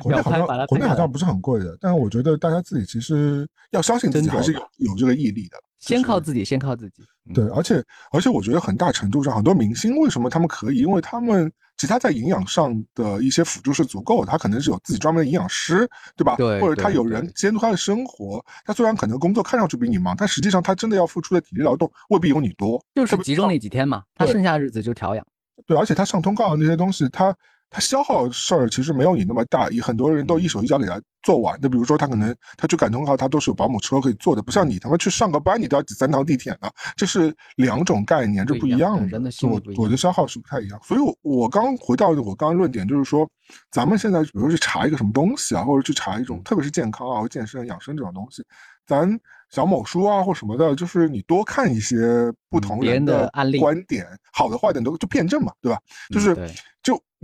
[0.00, 5.56] 国内好像国内好像不是很贵的，但是我觉得大家自己其实要相信自己，还是有有这个毅力的。
[5.82, 7.02] 先靠自己，先靠自己。
[7.34, 7.82] 对，而且
[8.12, 10.78] 而且，我觉得很大程度上，很多明星为什么他们可以？
[10.78, 16.36] 因为他们其他在营养上的一些辅助是足够的，他可能是有自己专门的营养师，对吧？
[16.36, 16.60] 对。
[16.60, 18.44] 或者他有人监督他的生活。
[18.64, 22.84] 他虽然可能工作看上去比你忙，但实际上他真的要付出的体力劳动未必有你多。
[22.94, 25.26] 就是集中那几天嘛，他剩下日子就调养。
[25.66, 27.34] 对，而且他上通告的那些东西，他。
[27.72, 31.58] 他消耗事儿其实没有你那么大，很多人都一手一脚给他做完。
[31.58, 36.70] 的比如说他可能他去赶通告，他都是有保姆车可以坐的，不像你他妈去上个班，你都要挤三趟地铁呢。
[36.94, 39.18] 这是两种概念，这不一样的。
[39.48, 40.78] 我我的消耗是不太一样。
[40.84, 43.26] 所以，我我刚回到我刚刚论点，就是说，
[43.70, 48.44] 咱们现在比如去查一个什么东西啊，或者去查一种，特别是健康啊、或健身、养生这种东西，
[48.86, 49.18] 咱
[49.48, 55.78] 小某书啊或什么的，就是你多看一些不同人的案例、观点，好的坏的都就辩证嘛，对吧？
[56.10, 56.42] 就是就。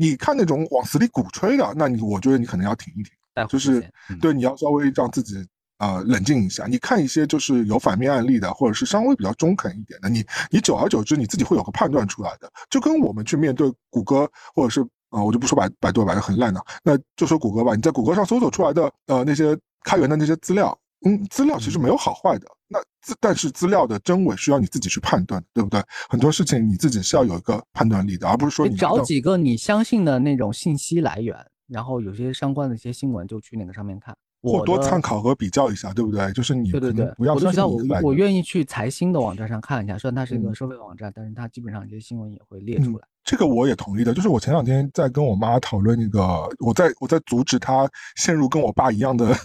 [0.00, 3.12] 你看那种往死里鼓吹的，那你我觉得你可能要停一停，
[3.48, 3.84] 就是
[4.20, 5.34] 对你要稍微让自己
[5.78, 6.66] 呃冷静一下。
[6.66, 12.48] 你看一些就是有反面案例的，或者是稍微比较中肯一点的，你你久而久之你自己会有个判断出来的。
[12.70, 17.74] 就跟我们去面对谷歌，或者是呃我就不说百百度，百度很烂的，那就说谷歌吧。
[17.74, 20.78] 你在谷歌上搜索出来的呃那些开源的那些资料。
[21.04, 25.80] 嗯，资料其实没有好坏的，那资但是资料的真伪需要你自己去判断，对不对？
[26.08, 31.36] 很多事情你自己是要有一个判断力的，而不是说你找几个你相信的那种信息来源，
[31.68, 34.12] 然后有些相关的一些新闻就去那个上面看，
[34.42, 36.32] 或多参考和比较一下，对不对？
[36.32, 43.06] 就是你对对对，不要相信我我愿意去财新的网站上看一下，虽然它是一个收费网站，但是它基本上一些新闻也会列出来。
[43.22, 49.36] 这个我也同意的，就是我前两天在跟我妈讨论那个，我在我在阻止她陷入跟我爸一样的。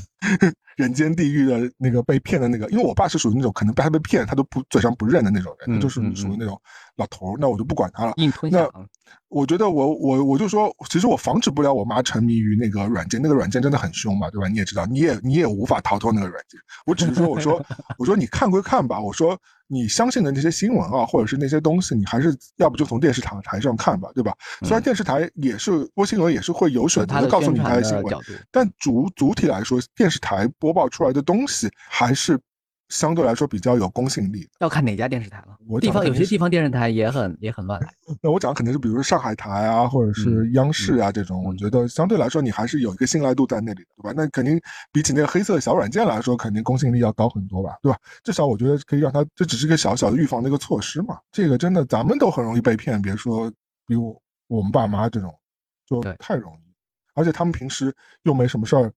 [0.76, 6.60] 人间地狱的那个被骗的那个，因为我爸是属于那种可能被他被骗，他都不嘴上不认的那种人，就是属于那种
[6.96, 8.14] 老头儿，那我就不管他了。
[8.50, 8.68] 那
[9.30, 14.48] 我觉得我我我就说，其实我防止不了我妈沉迷于那个软件，那个软件真的很凶嘛，对吧？
[14.48, 16.60] 你也知道，你也你也无法逃脱那个软件。
[16.86, 17.64] 我只是说，我说
[18.00, 19.38] 我说你看归看吧，我说。
[19.68, 24.32] 你相信的那些新闻啊，或者是那些东西，你还是要不就从电视台台上看吧，对吧？
[24.62, 28.06] 虽然电视台也是播新闻，也是会有选择的告诉你他的新闻，
[28.52, 32.40] 但主主体来说，电视台播报出来的东西还是。
[32.90, 35.58] 相对来说比较有公信力，要看哪家电视台了。
[35.66, 37.92] 我地方有些地方电视台也很也很乱来。
[38.22, 44.14] 那我讲的肯定是，比如说上海台啊，或者是央视啊这种，我觉得相对来说你还是有一个信赖度在那里的，对吧？
[44.16, 44.62] 那肯定
[44.92, 47.98] 比起那个黑色小软件来说，肯定公信力要高很多吧，对吧？
[48.24, 51.18] 至少我觉得可以让它，这只是个小小的预防的一个措施嘛。
[51.32, 53.52] 这个真的咱们都很容易被骗，别说
[53.88, 55.34] 比我我们爸妈这种，
[55.88, 56.74] 就太容易。
[57.16, 57.92] 而且他们平时
[58.22, 58.92] 又没什么事儿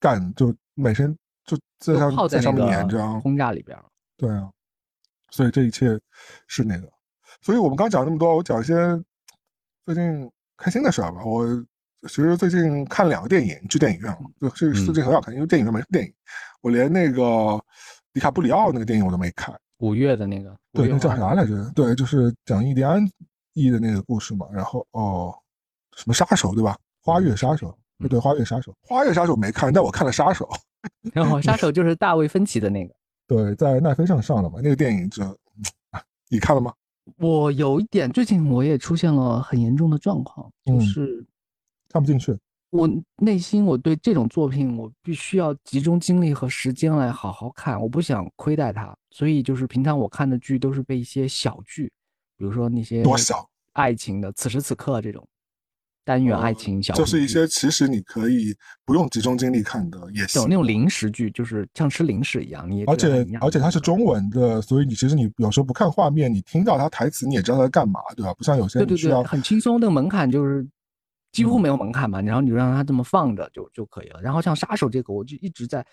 [0.00, 1.16] 干，就每天。
[1.46, 3.76] 就在上在上面粘着轰炸里边
[4.16, 4.48] 对啊，
[5.30, 5.98] 所以这一切
[6.46, 6.88] 是那个，
[7.40, 8.74] 所以我们刚讲那么多，我讲一些
[9.84, 11.24] 最近开心的事儿吧。
[11.24, 11.44] 我
[12.02, 16.12] 其实最近看两个电影，去电影院了，这最近很好看，因为电影院没电影，
[16.60, 17.60] 我连那个
[18.12, 19.58] 迪卡布里奥那个电影我都没看。
[19.78, 21.68] 五月的那个，对，那叫啥来着？
[21.74, 23.02] 对，就是讲印第安
[23.54, 24.46] 裔的那个故事嘛。
[24.52, 25.34] 然后哦，
[25.96, 26.78] 什么杀手对吧？
[27.02, 27.76] 花月杀手，
[28.08, 30.48] 对，花月杀手，花月杀手没看，但我看了杀手。
[31.12, 32.94] 然后杀手就是大卫芬奇的那个，
[33.26, 34.60] 对，在奈飞上上了嘛。
[34.62, 35.22] 那个电影就，
[36.28, 36.72] 你看了吗？
[37.18, 41.22] 我有一点，最近我也出现了很严重的状况，就是
[41.90, 42.34] 看不进去。
[42.70, 48.96] 我内心我对这种作品，我必须要集中精力和时间来好好看，我不想亏待它。
[49.10, 51.92] 所以就是平常我看的剧都是被一些小剧，
[52.36, 55.26] 比如说那些多小爱情的，此时此刻这种。
[56.04, 58.54] 单元爱情小，就是一些其实你可以
[58.84, 62.68] 不用集中精力看的，也有那种零食剧，就是像吃零食一样。
[62.68, 68.32] 你而且而且它是中文的，所以你其实你有时候不看画面，你听到它台词，你也知道它在干嘛，对吧？
[68.34, 70.66] 不像有些对对对，很轻松，那个门槛就是
[71.32, 72.20] 几乎没有门槛嘛。
[72.20, 74.20] 然后你就让它这么放着就就可以了。
[74.20, 75.84] 然后像杀手这个，我就一直在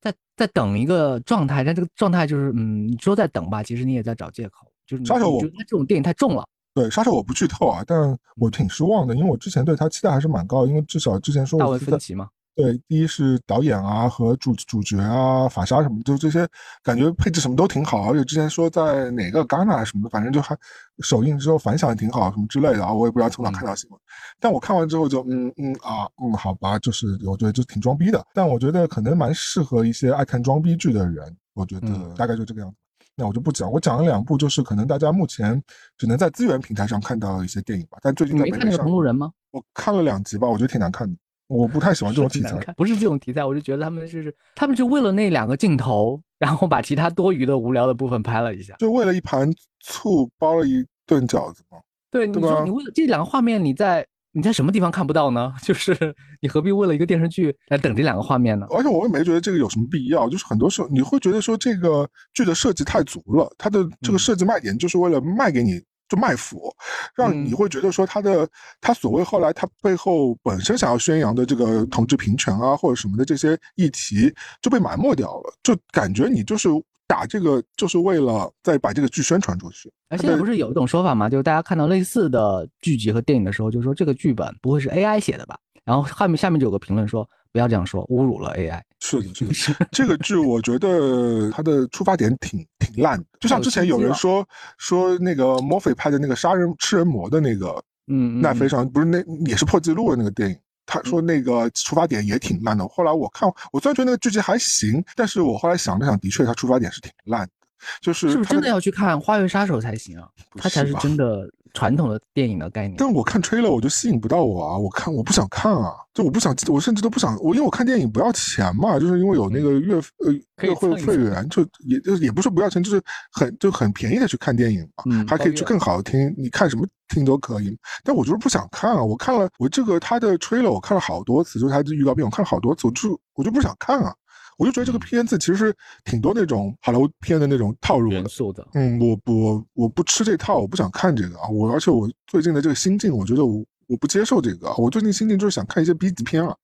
[0.00, 4.72] 在在等一个状态，但这个状态就是嗯，你说在等吧，其实你也在找借口。
[4.86, 6.48] 就是杀手，我觉得这种电影太重了。
[6.78, 16.46] 对杀手我不剧透啊，但我挺失望的，因为我之前对他期待还是蛮高，因为至少之前说大卫芬奇嘛，对，第一是导演啊和主主角啊法沙什么，就这些
[16.82, 20.56] 感觉配置什么都挺好，而且之前说在哪个戛纳什么的，反正就还
[21.00, 24.00] 首映之后反响也挺好，什么之类的啊，我也不知道从哪看到新闻，
[24.38, 32.76] 但我看完之后就嗯嗯啊嗯好吧，就是我觉得就挺装逼的，但我觉得可能蛮适合一些爱看装逼剧的人，我觉得大概就这个样子。
[33.18, 35.60] 那我就不讲，我讲了两部，就是可能大家目前
[35.96, 37.98] 只能在资源平台上看到一些电影吧。
[38.00, 39.32] 但最近没看那个《同路人》吗？
[39.50, 41.16] 我看了两集吧，我觉得挺难看的。
[41.48, 51.78] 我不太喜欢这种题材， 不是这种题材，我就觉得他们就是他们就为了那两个镜头，然后把其他多余的无聊的部分拍了一下，就为了一盘醋包了一顿饺子嘛。
[52.10, 55.52] 对，你说你为了这两个画面，你在你在什么地方看不到呢？
[55.64, 58.66] 就是你何必为了一个电视剧来等这两个画面呢？
[58.70, 60.28] 而且我也没觉得这个有什么必要。
[60.28, 66.70] 就是很多时候你会觉得说这个剧的设计太足了，它的这个设计卖点就是为了卖给你，就卖腐，
[67.16, 68.48] 让你会觉得说它的
[68.80, 76.68] 它所谓后来它背后本身想要宣扬的这个同志平权啊或者什么的这些议题就被埋没掉了，就感觉你就是。
[77.08, 79.90] 打这个就是为了再把这个剧宣传出去。
[80.10, 81.28] 而现在不是有一种说法吗？
[81.28, 85.58] 就是大家看到类似的剧集和电影的时候，就说这个剧本不会是 AI 写的吧？
[85.84, 88.80] 然后后面下面就有个评论说不要这样说，侮辱了 AI。
[89.00, 89.88] 是的，是的。
[89.90, 100.56] 这个剧我觉得它的出发点挺挺烂的，就像之前有人说说那个墨菲拍的那个杀人吃人魔的那个，嗯，奈飞上不是那也是破纪录的那个电影。
[100.88, 102.88] 他说那个出发点也挺烂的。
[102.88, 107.52] 后来我看，我虽然觉得那个剧集还行，但是我后来想了想，的确他出发点是挺烂的。
[108.00, 110.28] 就是是不是真的要去看《花月杀手》才行啊？
[110.56, 111.48] 它才是真的。
[111.74, 114.76] 传统的电影的概念，但我看吹了，我就吸引不到我啊！
[114.76, 120.32] 我看我不想看啊，就我不想，我甚至都不想我，因为我看电影不要钱嘛，就是因为有那个月呃
[120.62, 123.00] 月会会员，就也就也不是不要钱，就是
[123.30, 127.78] 很就很便宜的去看电影嘛，还可以去更好的听，你看什么听都可以。
[128.02, 129.04] 但我就是不想看啊！
[129.04, 134.12] 我看了我这个他的吹了，我看了好多次，就是他的预告片，我看了好多次，我就我就不想看啊！
[134.58, 135.74] 我就觉得这个片子其实
[136.04, 138.66] 挺多那种好莱坞片的那种套路元素的。
[138.74, 141.48] 嗯，我我我不吃这套，我不想看这个啊。
[141.48, 144.74] 我而且我最近的这个心境，我觉得我我不接受这个。
[144.76, 146.56] 我最近心境就是想看一些 B 级片啊，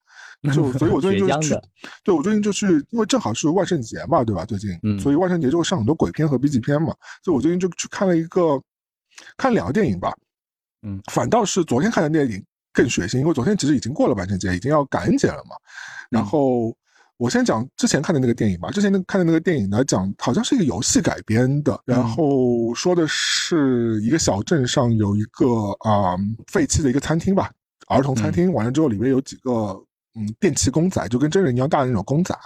[0.53, 1.55] 就所以我最近就去，
[2.03, 4.45] 对我最近就去，因为正好是万圣节嘛，对吧？
[4.45, 6.93] 最近，所以万圣节就会上很多鬼片和 B 级片嘛。
[7.23, 8.61] 所以我最近就去看了一个，
[9.37, 10.13] 看两个电影吧。
[10.83, 15.55] 嗯，反倒是昨天看的电影更血腥，因为昨天其实已经过了万圣节，已经要感恩节了嘛。
[16.11, 16.77] 然后。
[17.17, 18.71] 我先讲之前看的那个电影吧。
[18.71, 25.47] 之前那看的那个电影呢，讲好像是一个游戏改编的，然后说的是一个小镇上有一个
[25.89, 26.17] 啊
[26.49, 27.51] 废弃的一个餐厅吧，
[27.87, 28.53] 儿童餐厅。
[28.53, 29.51] 完了之后里面有几个
[30.17, 32.37] 嗯电器公仔，就跟真人一样大的那种公仔。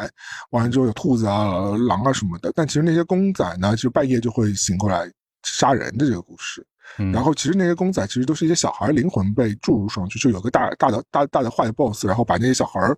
[0.51, 2.53] 完了之后有兔子啊、狼啊什么的。
[2.55, 5.11] 但其实那些公仔呢，就半夜就会醒过来
[5.45, 6.65] 杀人的这个故事。
[7.13, 12.97] 然后其实那些公仔其实都是一些小孩灵魂被注入上去，就有个大大的大大的坏 boss，然后把那些小孩儿。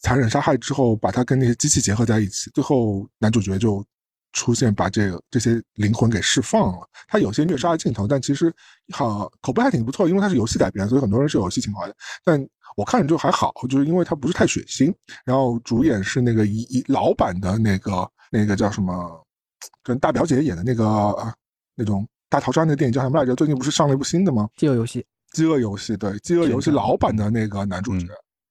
[0.00, 3.84] 残忍杀害之后，把他跟那些机器结合在一起，最后男主角就
[4.32, 6.88] 出现，把这个这些灵魂给释放了。
[7.08, 8.52] 他有些虐杀的镜头，但其实
[8.92, 11.94] 好口碑还挺不错，因为它是游戏改编，所以很多人是有游戏情怀的。
[12.24, 14.94] 但我看着就还好，就是因为它不是太血腥。
[15.24, 19.26] 然后主演是那个一一老版的那个那个叫什么，
[19.82, 21.34] 跟大表姐演的那个
[21.74, 23.34] 那种大逃杀那个电影叫什么来着？
[23.34, 24.48] 最近不是上了一部新的吗？
[24.56, 25.04] 饥饿游戏。
[25.32, 28.06] 饥饿游戏，对，饥饿游戏老版的那个男主角。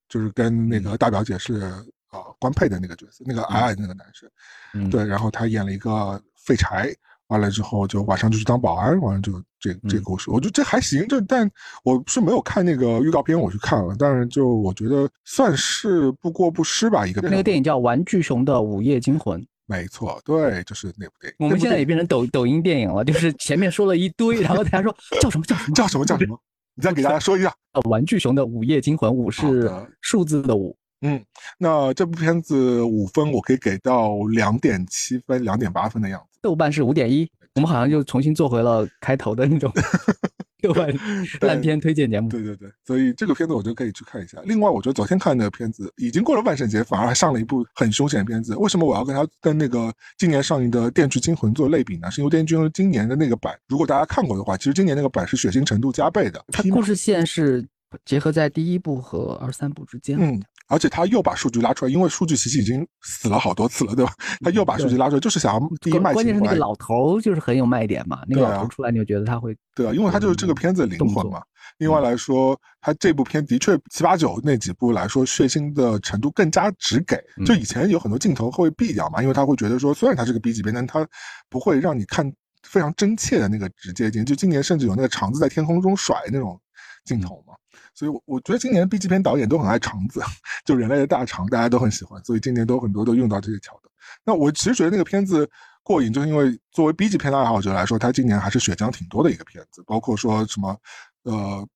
[0.09, 1.61] 就是跟那个大表姐是
[2.09, 6.91] 啊官配的那个角色，那个矮矮的那个男生，对，然后他演了一个废柴，
[7.27, 11.49] 完了之后就晚上就去当保安，完了就这这个故事，我觉得这还行，这但
[11.83, 17.05] 我是没有看那个预告片，我去看了，但是就我觉得算是不过不失吧。
[17.05, 21.45] 一个那个电影叫《玩具熊的午夜惊魂》，没错，对，就是那部电影。
[21.45, 25.75] 我们现在也变成抖抖音电影了，就是前面说了一堆，然后大家说叫什么叫什么？
[25.75, 26.41] 叫什么叫什么。
[26.79, 29.69] 你再给大家说一下，呃，玩具熊的午夜惊魂五是
[29.99, 31.21] 数字的五，嗯，
[31.57, 39.69] 那这部片子五分我可以给到两点七分、两点八分的样子，豆瓣是五点一，我们好像又重新做回了开头的那种。
[40.61, 40.93] 豆瓣
[41.41, 44.39] 烂片推荐节目，对对对，所以这个片子我觉得可以去看一下。
[44.45, 48.55] 另外，我觉得昨天看那个片子已经过了万圣节，反而还上了一部很凶险的片子。
[48.55, 52.09] 为什么我要跟他跟那个今年上映的《电锯惊魂》做类比呢？
[52.11, 56.43] 是因为《电锯惊魂》今年的那个版，如果大家看过的话，其实今年那个版是血腥程度加倍的。
[56.51, 57.65] 它故事线是
[58.05, 60.17] 结合在第一部和二三部之间。
[60.19, 60.41] 嗯。
[60.69, 64.13] 而且他又把数据拉出来，因为数据其实已经死了好多次了，对吧？
[64.41, 71.41] 他又把数据拉出来，就是想要第一卖关键是那个老头就是很有卖点嘛，那个老头出来你就觉得他会对啊，因为他就是这个片子的灵魂嘛。
[71.77, 81.07] 另外来说，他这部片的确七八九那几部来说血腥的程度更加直给，就以前有很多镜头会避掉嘛，因为他会觉得说虽然他是个 B 级片，但他
[81.49, 82.31] 不会让你看
[82.63, 84.25] 非常真切的那个直接镜。
[84.25, 86.59] 就今年甚至有那个肠子在天空中甩那种
[87.05, 87.53] 镜头嘛。
[87.93, 90.21] 所以，我我觉得今年 B 级片导演都很爱肠子，
[90.65, 92.23] 就人类的大肠，大家都很喜欢。
[92.23, 93.91] 所以今年都很多都用到这些桥段。
[94.23, 95.49] 那我其实觉得那个片子
[95.83, 99.83] 过瘾，就是因为作为 B 级片的爱好者来说，他今年还是血浆挺多的一个片子。
[99.85, 100.77] 包括说什么，
[101.23, 101.67] 呃，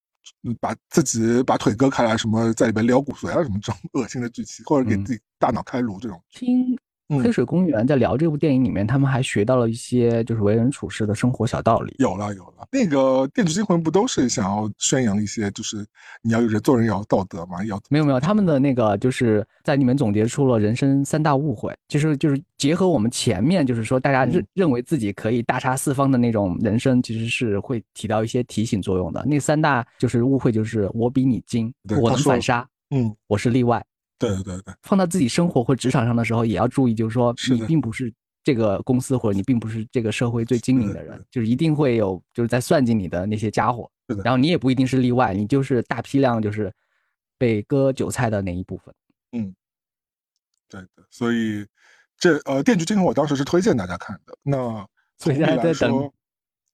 [0.60, 6.22] 把自己把腿割开来，什么在里边撩骨髓啊，什么这种恶心的剧情，或者给自己大脑开颅这种。
[6.32, 6.78] 听
[7.22, 11.96] 黑水公园在聊这部电影里面，他们还学到了一些就是为人处事的生活小道理。
[12.00, 15.86] 有了有了，那个《电锯惊魂》不都是想要宣扬一些，就是
[16.22, 17.64] 你要有人做人要道德嘛？
[17.66, 29.24] 要没有没有，他们的那个就是在里面总结出了人生三大误会，其实就是结合我们前面就是说大家认认为自己可以大杀四方的那种人生，其实是会起到一些提醒作用的。
[29.26, 33.84] 那三大就是误会，就是我比你精，我能反杀，嗯，我是例外。
[34.28, 38.14] 对对对对，放到自己生活或职场上的时候，也要注意，就是说你并不是
[38.44, 43.90] 这个公司或者你并不是这个社会最精明的人，就是一定会有就是在算计你的那些家伙。
[44.24, 46.72] 然后你也不一定是例外，你就是大批量就是
[47.38, 48.94] 被割韭菜的那一部分。
[49.32, 49.56] 嗯，
[50.70, 51.04] 对的。
[51.10, 51.66] 所以
[52.18, 54.38] 这呃《电锯惊魂》我当时是推荐大家看的。
[54.44, 54.86] 那
[55.18, 56.12] 所以在等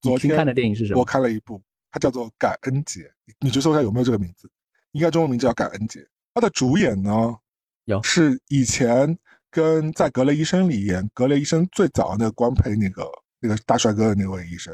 [0.01, 0.99] 昨天看的电影是什么？
[0.99, 1.61] 我看了一部，
[1.91, 3.01] 它叫做《感恩节》，
[3.39, 4.49] 你去搜一下有没有这个名字？
[4.93, 5.99] 应该中文名字叫《感恩节》。
[6.39, 7.35] 他的主演呢，
[7.83, 9.17] 有是以前
[9.51, 13.05] 跟在《格雷医生》里演《格雷医生》最早的那个官配那个
[13.41, 14.73] 那个大帅哥的那位医生，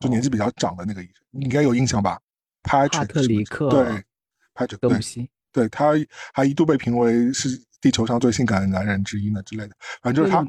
[0.00, 2.20] 就年纪比较长的那个医生，你应该有印象吧？
[2.62, 4.04] 帕特里克对，
[4.52, 5.94] 帕特里克对，他
[6.34, 7.48] 还一度被评为是
[7.80, 9.74] 地球上最性感的男人之一呢之类的。
[10.02, 10.44] 反正就是他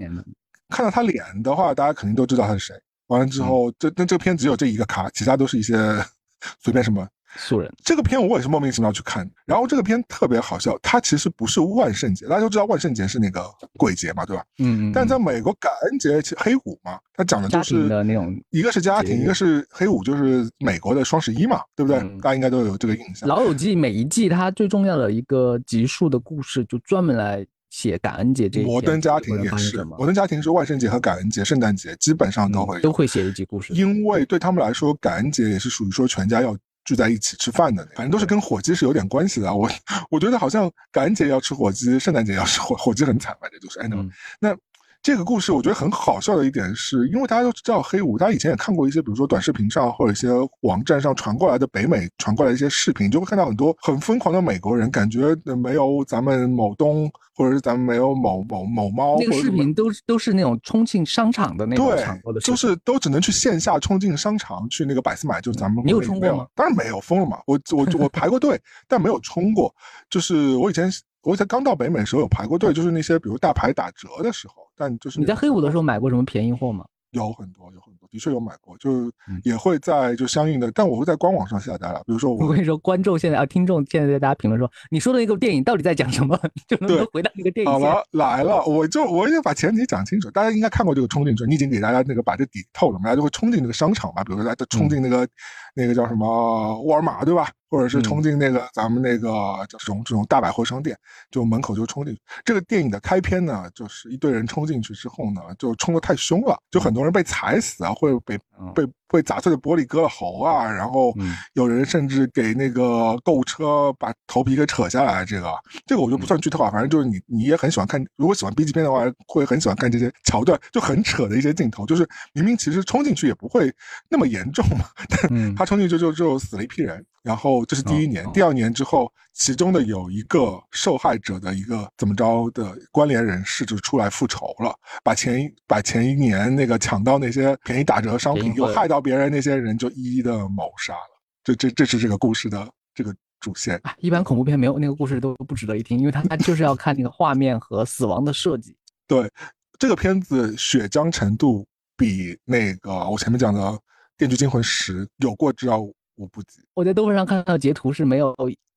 [0.68, 2.76] 看到他脸的话，大家肯定都知道他是谁。
[3.08, 5.74] 完了之后，这那这个片只有这一个卡，其他都是一些
[6.60, 7.08] 随便什么。
[7.38, 13.46] 素人这个片我也是莫名其妙去看，然后这个片特别好笑，它其实不是万圣节，大家都知道万圣节是那个
[13.78, 14.44] 鬼节嘛，对吧？
[14.58, 14.92] 嗯嗯。
[14.92, 22.00] 但在美国感恩节黑五嘛，它讲的就是的那种，一个是家庭，一个是黑五，就是美国的双十一嘛，对不对？
[22.20, 23.30] 大家应该都有这个印象。
[23.30, 28.64] 老友记每一季它最重要的一个集数的故事，就专门来写感恩节这。
[28.64, 36.58] 摩登家庭也是，摩登家庭是万圣节和感恩节、圣诞节基本上都会都会写一集故事，因为对他们来说，感恩节也是属于说全家要。
[36.86, 39.54] 聚在一起吃饭的，反正都是跟火鸡是有点关系的。
[39.54, 39.70] 我
[40.10, 43.80] 我觉得好像感恩节要吃火鸡，圣诞节要吃火火鸡很惨，反正就是。
[43.80, 43.98] 哎，那
[44.40, 44.58] 那
[45.02, 50.28] 这个故事我觉得很好笑的一点是，因为大家都知道黑五，大家以前也看过一些，比如说短视频上或者一些
[50.62, 57.10] 网站上传过来的北美传过来一些视频，就会看到很多很疯狂的美国人，感觉没有咱们某东。
[57.40, 66.46] 或者是咱们没有某某某猫，那个视频都是都是那种冲进商场的那种场合的，就是都只能去线下冲进商场去那个百思买，就是咱们没有冲过吗？
[66.54, 67.40] 当然没有，疯了嘛！
[67.46, 69.74] 我我我排过队，但没有冲过。
[70.10, 76.86] 就是我以前我以前刚到北美的时候有排过队，就是那些比如大牌打折的时候，但就是你在黑五的时候买过什么便宜货吗？
[77.12, 79.12] 有很多，有很多，的确有买过，就是
[79.44, 82.02] 也会在就相应的，但我会在官网上下单了。
[82.06, 86.40] 比如说，我跟你说，观众现在啊，听众现在在大家评论说，你说的那个电影到底在讲什么？
[86.68, 87.72] 就能够回到那个电影。
[87.72, 95.28] 好了，来了，我就我已经把前提讲清楚，大家应该看过这个冲进去，你已经给大家那个把这底透了，大家就会冲进那个商场嘛，比如说大家冲进那个
[95.76, 97.50] 那个叫什么沃尔玛，对吧？
[97.72, 99.30] 或者是冲进那个咱们那个
[99.70, 100.98] 这种这种大百货商店，
[101.30, 102.20] 就门口就冲进去。
[102.44, 108.38] 这个电影的开篇呢，就是一堆人冲进去之后呢，就冲的太凶了，就很多人被踩死啊，或者被
[108.74, 108.88] 被。
[109.10, 111.14] 被砸碎的玻璃割了喉啊，然后
[111.54, 115.26] 有人甚至给那个购物车把头皮给扯下来。
[115.26, 115.52] 这个
[115.86, 121.86] 这个我就不算剧透啊，反正就是你你也很喜欢看，如果喜欢 B 级片的话，会很喜欢看这些桥段，就很扯的一些镜头。
[121.86, 123.74] 就是明明其实冲进去也不会
[124.10, 127.04] 那么严重嘛，但他冲进去就就死了一批人。
[127.22, 134.74] 然后这是第一年，第二年之后，其中的有一个受害者的一个怎么着的关联人士就出来复仇了，
[135.04, 138.99] 把前一把前一年那个抢到那些便宜打折商品又害到。
[139.02, 143.80] 别人那些人就一一的谋杀了，这这这是这个故事的这个主线。
[143.84, 148.76] 啊一般恐怖片没有那个故事都不值得一听，因为他他就是要看那个画面和死亡的设计。
[149.08, 149.30] 对，
[149.78, 151.66] 这个片子血浆程度
[151.98, 153.60] 比那个我前面讲的
[154.18, 156.62] 《电锯惊魂十》有过之而无不及。
[156.74, 158.36] 我在豆瓣上看到截图是没有，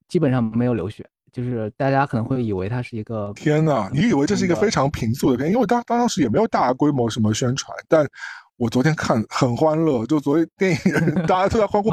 [0.08, 3.32] 基本上没有流血，就是大家可能会以为它是一个。
[3.34, 5.50] 天呐，你以为这是一个非常平素的片？
[5.50, 8.08] 因为当当时也没有大规模什么宣传，但。
[8.62, 11.90] 我昨天看很欢乐，就昨天电影 大家都在欢呼，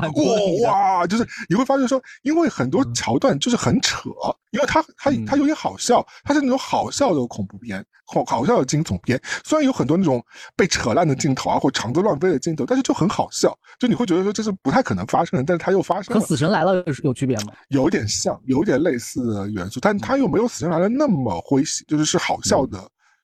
[0.62, 1.08] 哇哇！
[1.08, 4.08] 就是你会发现说，因为很多桥段就是很扯，
[4.52, 9.20] 因为它它它有点好笑，它是那种好笑的恐怖片，好好笑的惊悚片。
[9.44, 10.24] 虽然有很多那种
[10.56, 13.52] 被扯烂的镜头啊，或肠子乱飞的镜头，但是就很好笑。
[13.80, 16.22] 就你会觉得说这是不太可能发生的，但是它又发生了。
[16.22, 17.54] 和《死神来了》有有区别吗？
[17.70, 22.80] 有点像，有点类似的元素，但它又没有《死神来了》那么诙谐，就是是好笑的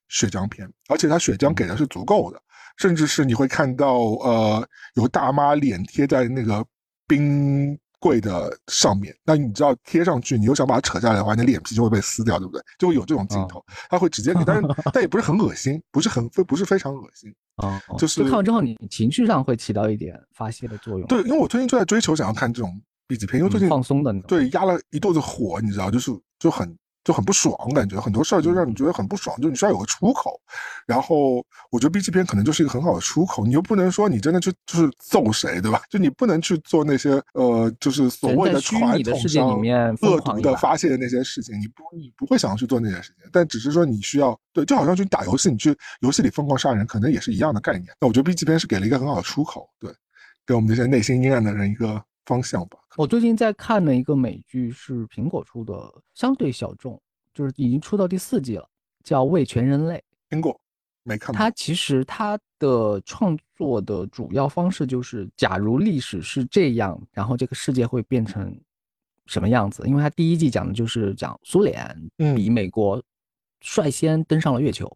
[0.07, 2.41] 血浆片，而且它血浆给的是足够的。
[2.77, 6.65] 甚至是你会看到，呃，有大妈脸贴在那个
[7.07, 9.15] 冰柜的上面。
[9.23, 12.61] 那你知道贴上去，你又想把它扯下来的话，你脸皮就会被撕掉，对不对？
[12.77, 17.81] 就会有这种镜头，他会直接给，但是 但也不是很恶心，不是很非不是非常恶心啊。
[17.97, 21.07] 就是看完之后，你情绪上会起到一点发泄的作用。
[21.07, 26.75] 对，因为我最近就在追求想要看这种 B 级片，因为最近放松的对压了一肚子火，你知道，就是就很
[27.05, 30.41] 就很不爽，感觉很多事儿就让你觉得很不爽，就你需要有个出口。
[30.87, 31.35] 然后
[31.69, 35.83] 我觉得 B 级片可能就是一个很好的出口，你又不能说你真的去就是揍谁，对吧？
[35.87, 39.47] 就你不能去做那些呃，就是所谓的传统上
[40.01, 43.29] 恶毒的发泄的那些事情，你不你不会想要去做那些事情。
[43.31, 47.85] 但只是说你需要对，就好像去打游戏，你去游戏里疯狂杀人，可能也是一样的概念。
[48.01, 49.93] 那我觉得 B 级片是给了一个很好的出口，对，
[50.43, 52.77] 给我们这些内心阴暗的人一个方向吧。
[52.97, 56.99] 我最近在看的一个美剧是苹果出的，相对小众，
[57.33, 58.69] 就是已经出到第四季了，
[59.03, 60.03] 叫《为全人类》。
[60.35, 60.59] 苹果
[61.03, 61.35] 没看。
[61.35, 68.57] 它其实它的创作的主要方式就是，假如历史是这样，然后这个世界会变成
[69.25, 69.83] 什么样子？
[69.85, 73.03] 因为它第一季讲的就是讲苏联比美国
[73.59, 74.89] 率先登上了月球，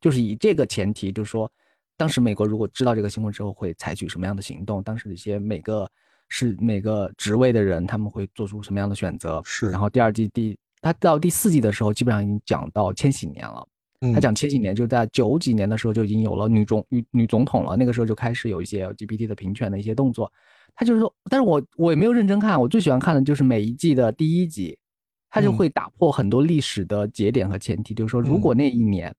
[0.00, 1.50] 就是以这个前提，就是说
[1.96, 4.82] 当时美国如果知道这个新闻之后会采取什么样的行动？
[4.82, 5.90] 当时的一些每个。
[6.28, 9.40] 是每个职位的人，他们会做出什么样的选择？
[9.44, 9.70] 是。
[9.70, 13.66] 然后第二季第，他到第四季的时候，基本上已经讲到千禧年了。
[14.14, 17.76] 他讲千禧年，就在九几年的时候就已经有了女总女女总统了。
[17.76, 20.30] 那个时候就开始有一些 LGBT 的平权的一些动作。
[20.74, 22.60] 他就是说，但是我我也没有认真看。
[22.60, 24.78] 我最喜欢看的就是每一季的第一集，
[25.30, 27.92] 他就会打破很多历史的节点和前提。
[27.92, 29.12] 就是说，如果那一年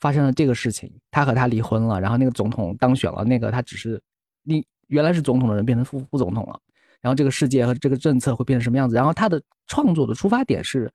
[0.00, 4.00] 发生了这个事情，他和他离婚了，然后那个总统当选了，那个他只是
[4.42, 4.64] 你。
[4.88, 6.60] 原来是总统的人变成副副总统了，
[7.00, 8.94] 然后这个世界和这个政策会变成什么样子？
[8.96, 10.92] 然后他的创作的出发点是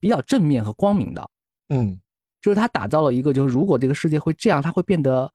[0.00, 1.30] 比较正面和光明的，
[1.68, 2.00] 嗯，
[2.40, 5.32] 就是他打造了一个，就是如果这个世界会这样，他会变得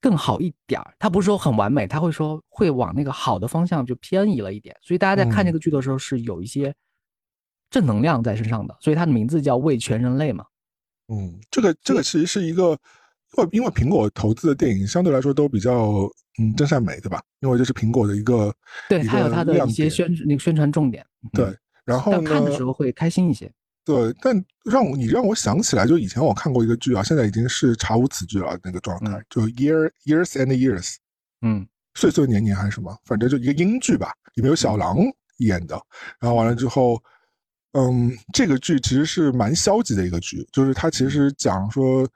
[0.00, 0.94] 更好一点儿。
[0.98, 4.76] 他不是说很完美，他会说会往那个好的方向就偏移了一点。
[4.82, 6.74] 所以大家在看这个剧的时候是有一些
[7.70, 8.76] 正能量在身上的。
[8.80, 10.44] 所以它的名字叫为全人类嘛。
[11.08, 12.78] 嗯，这个这个其实是一个。
[13.52, 16.08] 因为苹果投资的电影相对来说都比较
[16.38, 17.22] 嗯真善美，对吧？
[17.40, 18.54] 因为这是苹果的一个
[18.88, 21.04] 对，它有它的一些宣那个宣传重点。
[21.32, 23.50] 对，然后看的时候会开心一些。
[23.84, 24.34] 对，但
[24.64, 30.94] 让我你让我想起来，就以前我看过一个剧啊，现在已经是查无此剧了那个状态，就 Year Years and Years，
[31.42, 34.96] 嗯，岁岁年年还是什么，反正就一个英剧吧，里面有小狼
[35.38, 35.80] 演的。
[36.18, 37.02] 然后完了之后，
[37.72, 42.08] 嗯，这个剧其实是蛮消极的一个剧，就是它其实讲说。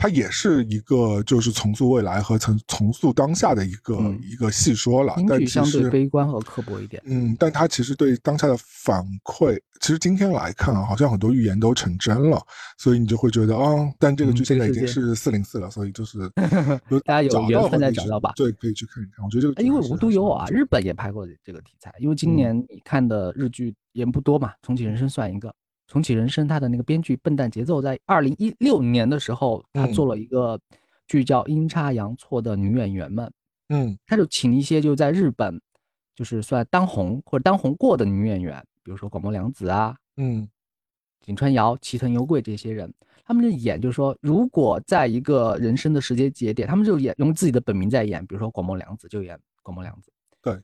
[0.00, 7.02] 它也是一个就是重塑未来和重重塑当下的一个一个细说了，但相对悲观和刻薄一点。
[7.04, 12.42] 嗯，但它其实对当下的反馈，其实今天来看啊，好像很多预言都成真了，
[12.78, 16.18] 所以你就会觉得啊，但这个剧现在已经是四零四了，所以就是
[17.04, 18.32] 大家有缘分再找到吧。
[18.36, 19.22] 对，可以去看一看。
[19.22, 25.54] 我觉得这个因为无独有偶啊，日本也拍过这个题材，因为今年你看的日剧也不多嘛，重启人生算一个。
[25.90, 30.56] 重启人生，他的那个编剧笨蛋节奏，在二零一六年的时候，他做了一个
[31.08, 33.26] 剧叫《阴差阳错的女演员们》。
[33.70, 35.60] 嗯，他就请一些就在日本，
[36.14, 40.48] 就是算当红或者当红过的女演员，比如说广末凉子啊，嗯，
[41.26, 42.94] 井川遥、齐藤由贵这些人，
[43.24, 50.12] 他们就演，就是说，如果在一个人生的时间节点，他们就演用自己的本名在演，比如说广末凉子就演广末凉子。
[50.40, 50.56] 对，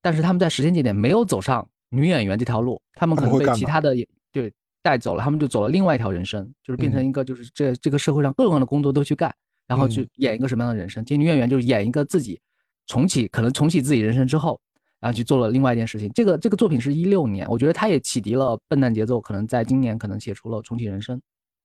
[0.00, 3.94] 但是他们在时间节点没有走上女演员这条路，他们可能被其他的
[4.32, 4.52] 对。
[4.82, 9.32] 带走了，他们就走了另外一条人生，就是变成一个，就是这这个社会上各种各样的工作都去干，
[9.66, 11.04] 然后去演一个什么样的人生？
[11.04, 12.40] 其实女演员就是演一个自己
[12.86, 14.60] 重启，可能重启自己人生之后，
[15.00, 16.10] 然后去做了另外一件事情。
[16.12, 21.20] 这个这个作品是一六年，我觉得他也启迪了笨蛋节奏，可能在今年可能写出了重启人生。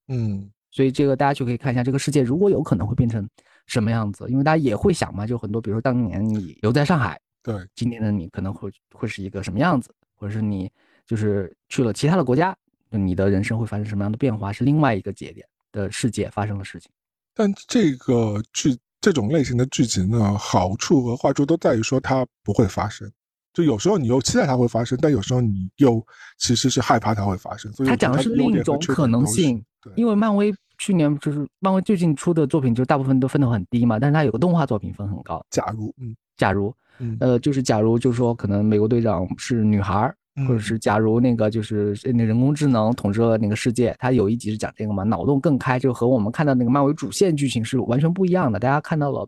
[0.10, 3.28] 嗯，所以这个大家就可以看一下这个世界如果有可能会变成
[3.66, 10.70] 什么样子，因为大家也会想嘛，就很多，比如说当年你留在上海，对，今天的你可能会会是一个什么样子，或者是你
[11.06, 12.56] 就是去了其他的国家。
[12.92, 14.52] 你的人生会发生什么样的变化？
[14.52, 16.90] 是另外一个节点的世界发生的事情。
[17.34, 23.12] 但这个剧这种类型的剧集呢，好处和坏处都在于说它不会发生。
[23.54, 26.06] 就有时候你又期待它会发生，但有时候你又
[26.38, 27.72] 其实是害怕它会发生。
[27.74, 29.64] 所以它讲的是另一种可能性。
[29.96, 35.44] 因为漫威去年就是漫威最近出的作品，就大部分都分得很低嘛，但是它有个动画作品分很高。
[35.50, 36.74] 假如，嗯，假如，
[37.20, 40.14] 呃，就是假如，就是说可能美国队长是女孩。
[40.46, 48.60] 或者是假如那个就是那人工智能统治了那个世界，它有一集是讲这个嘛，脑洞更开，就和我们看到那个漫威主线剧情是完全不一样的。
[48.60, 49.28] 大家看到了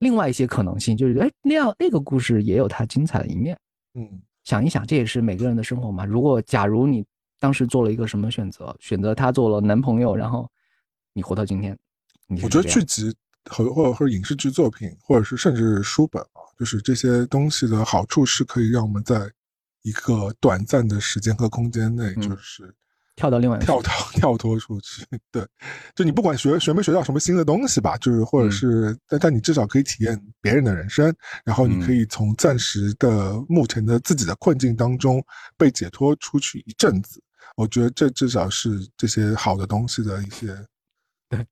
[0.00, 3.58] 另外一些可能性，就是哎那样那个故事也有它精彩的一面。
[3.94, 4.06] 嗯，
[4.44, 6.04] 想一想，这也是每个人的生活嘛。
[6.04, 7.02] 如果假如你
[7.38, 10.46] 当时做了一个什么选择，选择他做了男朋友，然后
[11.14, 11.74] 你活到今天，
[12.42, 13.14] 我觉得剧集
[13.50, 19.16] 和或者或者影视剧作品，或者是甚至书本啊，就是这些东西的好处是可以让我们在。
[19.82, 22.74] 一个短暂的时间和空间内，就是
[23.16, 25.46] 跳到另外跳到跳脱出去，对，
[25.94, 35.22] 就你不管学学没学到什么新的东西吧，就是或者是，但但你至少可以体验别人的人生，然后你可以从暂时的目前的自己的困境当中
[35.56, 37.22] 被解脱出去一阵子，
[37.56, 40.46] 我觉得这至少是这些好的东西的一些。
[41.28, 41.46] 对。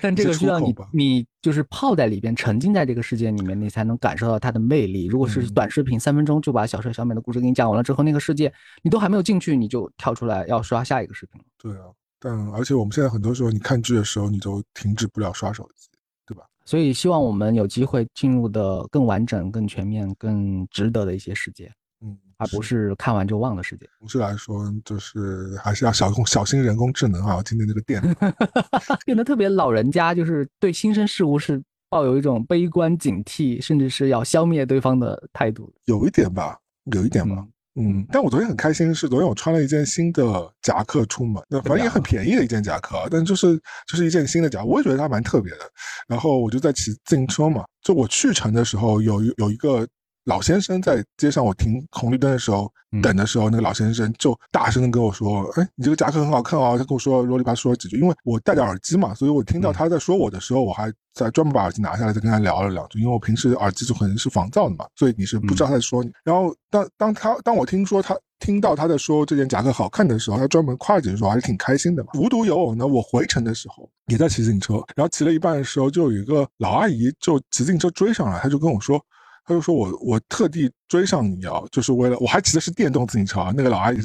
[0.00, 5.06] 但这个需要你，你就是泡在里边，沉浸在这个世界里面，你才能感受到它的魅力。
[5.06, 8.52] 如果是短视频，三分钟就把小帅小美的故事给你讲完了之后，那个世界
[8.82, 11.46] 你都还没有进去，你就跳出来要刷下一个视频了。
[11.58, 11.86] 对啊，
[12.20, 15.88] 但而且我们现在很多时候，你看剧的时候，你都停止不了刷手机，
[16.26, 16.44] 对吧？
[16.64, 21.72] 所以希望我们有机会进入的更完整、更全面、更值得的一些世界。
[22.00, 22.16] 嗯。
[22.40, 23.84] 而不是看完就忘的世界。
[23.98, 27.42] 总之来说，就是还是要小工小心人工智能啊！
[27.44, 28.00] 今天这个电
[29.04, 31.60] 变得特别老人家，就是对新生事物是
[31.90, 35.68] 抱有一种悲观警惕，甚至是要消灭对方的态度。
[35.86, 36.56] 有一点吧，
[36.92, 37.44] 有一点吧。
[37.74, 43.56] 嗯，但我昨天很开心，是昨天我穿了一件新的夹克出门，那反正也很便宜的一件夹克，但就是
[43.88, 45.58] 就是一件新的夹，我也觉得它蛮特别的。
[46.06, 49.84] 然后我就在骑自行车嘛，就我去城的时候，有有一个。
[50.28, 52.70] 老先生在街上，我停红绿灯的时候
[53.02, 63.00] 等的时候，那个老先生就大声的跟我说：“哎，你这个夹克很好看哦。”他跟我说啰里吧嗦说了几句，因为我戴着耳机嘛，所以我听到他在说我的时候，我还在专门把耳机拿下来再跟他聊了两句。
[63.00, 66.12] 因为我平时耳机就可能是防噪的嘛，所以你是不知道他在说你。
[66.22, 72.10] 然后当当他当我听说他听到他在说这件夹克好看的时候，他专门夸几句，说还是挺开心的嘛。
[72.16, 79.02] 无独有偶呢，我回程的时候也在骑自行车，然后骑了一半的时候，就有一个老阿姨就骑自行车追上来，她就跟我说。
[79.48, 83.52] 他就说：“我我特地追上你啊，就是为了我还骑的是电动自行车啊。
[83.54, 83.98] 那个老阿姨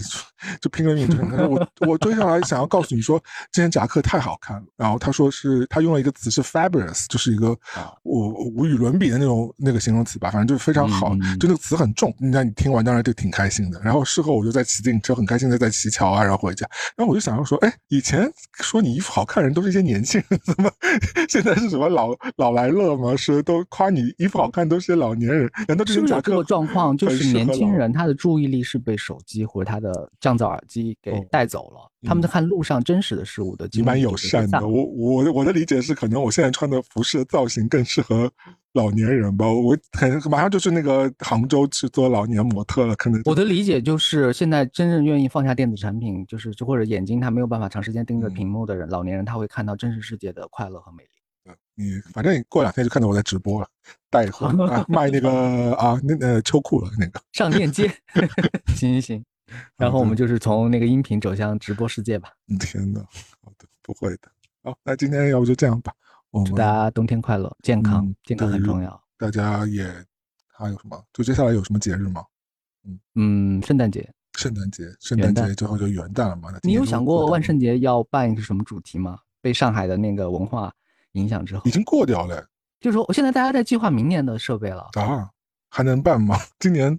[0.60, 3.18] 就拼了命追，他说我我追上来想要告诉你说
[3.52, 4.64] 这件夹克太好看了。
[4.76, 7.58] 然后他说是他用了一个词是 fabulous，就是一个
[8.04, 12.14] 我无与伦比的那种那个形容词吧，反正就是非常好，就那个词很重。
[12.20, 13.80] 那你听完当然就挺开心的。
[13.82, 16.68] 然后事后我就在骑自行车，很开心的在骑桥啊，然后回家。
[16.98, 18.30] 然后我就想要说，哎，以前
[18.60, 20.70] 说你衣服好看人都是一些年轻人，怎么
[21.30, 23.16] 现在是什么老老来乐吗？
[23.16, 26.98] 是都夸你衣服好看都是些老年人。”难道这个状况？
[26.98, 33.70] 就是年轻人他的注意力是被手机或者他的降噪耳机给带走了，他们在看路上真实的事物的。
[33.72, 38.32] 你蛮友善的，我我我的理解是，可能我现在穿的服饰的造型更适合
[38.74, 39.46] 老年人吧。
[39.48, 43.22] 我可能马上就是那个杭州去做老年模特了，可能。
[43.26, 51.10] 我的理解就是，现在真正愿意放下电子产品，就是就或者眼睛他没有办法长时间盯着屏幕的人，老年人他会看到真实世界的快乐和美丽。
[51.76, 53.68] 你反正你过两天就看到我在直播了，
[54.10, 57.22] 带货 啊，卖那个啊，那个秋裤了那个。
[57.32, 57.88] 上链接，
[58.76, 59.26] 行行行。
[59.78, 62.30] 然后我们就是从那个音频走向直播世界吧。
[62.60, 63.00] 天哪，
[63.42, 64.32] 好的，不会的。
[64.64, 65.94] 好，那今天要不就这样吧。
[66.46, 69.04] 祝大家冬天快乐，健康，健康很重要。
[69.18, 69.84] 大家也
[70.48, 71.04] 还有什么？
[71.14, 72.24] 就接下来有什么节日吗？
[72.86, 76.50] 嗯嗯，圣诞节，圣诞节，圣诞节之后就元旦了嘛。
[76.64, 79.20] 你有想过万圣节要办一个什么主题吗？
[79.42, 80.74] 被上海的那个文化。
[81.14, 82.46] 影响之后已经过掉了，
[82.80, 85.30] 就是说，我现在大家在计划明年的设备了啊，
[85.70, 86.38] 还能办吗？
[86.60, 86.98] 今年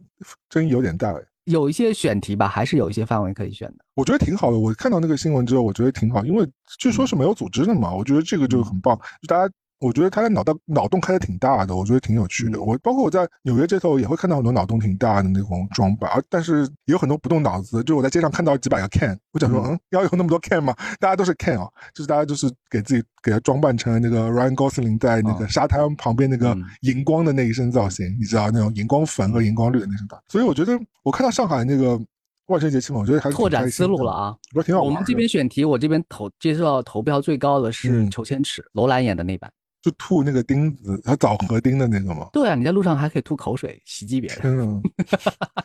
[0.49, 4.59] 争议有点大哎，有一些选题吧，还是有一些范围可以选的，我觉得挺好的。
[4.59, 9.53] 我看到那个新闻之后，我觉得挺好，因为据说是没有组织的嘛，我觉得这个就很棒，就大家。
[9.81, 12.63] 我觉得他的脑洞脑洞开的挺大的，我觉得挺有趣的。
[12.63, 17.83] 我包括我在纽约街头也会看到很多脑洞挺大的那种装扮，而但是也有很多不动脑子。
[17.85, 20.75] 就我在街上看到几百个 can，我想说，嗯，要有那么多 can 吗？
[20.99, 30.23] 大家都是 can 啊，就是大家就是给自己给他装扮成那个 Ryan Gosling 在那个沙滩旁边那个荧光的那一身造型，你知道那种荧光粉和荧光绿的那身造型。
[30.29, 32.01] 所以我觉得我看到上海那个
[32.47, 34.83] 万圣节气氛，我觉得还是拓展思路了啊，我觉得挺好。
[34.83, 39.51] 我们这边选题，我这边投接受到投票最高的是裘千尺，罗兰演的那版。
[39.85, 42.27] 就吐那个钉子，他枣核钉的那个吗？
[42.32, 44.59] 对啊，你在路上还可以吐口水袭击别人。
[44.59, 44.82] 嗯，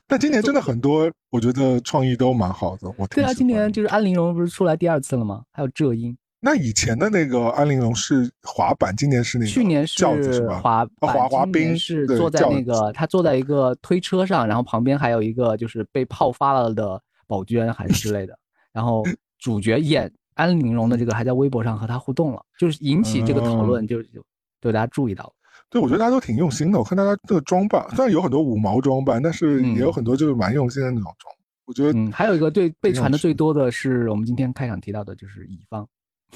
[0.08, 2.94] 但今年真的很多，我觉得创意都蛮好的。
[2.98, 5.44] 我对啊，今年就是安陵容不是出来第二次了吗？
[5.54, 6.18] 还有浙音。
[6.42, 10.04] 那以前的那个安陵容是滑板，今年是那个去年是
[10.42, 10.60] 吧？
[10.60, 18.38] 滑滑滑冰是坐在那个他坐在一个推车上，然后旁边还有一个就是被泡发了的宝娟还是之类的，
[18.74, 19.06] 然后
[19.40, 20.12] 主角演。
[20.40, 24.24] 安陵容的这个还在微博上和他互动了，就是引起这个讨论，就就
[24.62, 25.34] 就大家注意到了。
[25.70, 26.80] 对，我觉得大家都挺用心的。
[26.80, 31.36] 我看大家这个装扮，虽然有很多五毛装扮，但是也有很多就是蛮用心的那种装。
[31.66, 35.86] 我觉得，嗯，还有一个对被传的最多的是我们今天开场提到的，就是乙方。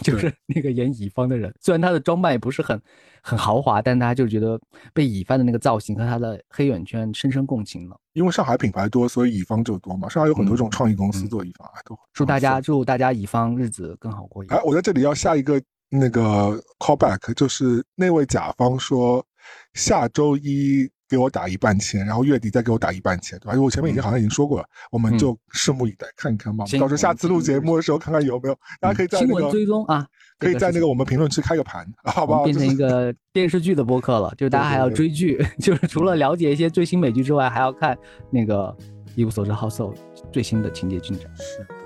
[0.01, 2.81] 就是那个演乙方的人，虽然他的装扮也不是很
[3.21, 4.59] 很豪华，但大家就觉得
[4.93, 7.97] 被乙方的那个造型和他的黑眼圈深深共情了。
[8.13, 10.09] 因为上海品牌多，所以乙方就多嘛。
[10.09, 14.59] 上海有很多这种创意公司做乙方，都祝大家祝大家乙方日子更好过一点。
[14.59, 19.25] 哎，我在这里要下一个那个 callback，就是那位甲方说
[19.73, 20.89] 下周一。
[21.13, 23.53] 给我打一半钱，然后月底再给我打一半钱，对吧？
[23.53, 26.65] 因为我前面已经好像已经说过了，我们就拭目以待，看一看吧。
[26.79, 30.07] 到时候下次录节目的时候，看看有没有，大家可以在新闻追踪啊，
[30.39, 32.43] 可以在那个我们评论区开个盘， 好不好？
[32.45, 37.95] 变成一个 电视剧的播客了，就是大家还要追剧， 就是除了了解一些最新美剧之外，还要看
[38.31, 38.75] 那个
[39.15, 39.93] 一无所知 Household
[40.31, 41.29] 最新的情节进展。
[41.35, 41.82] 是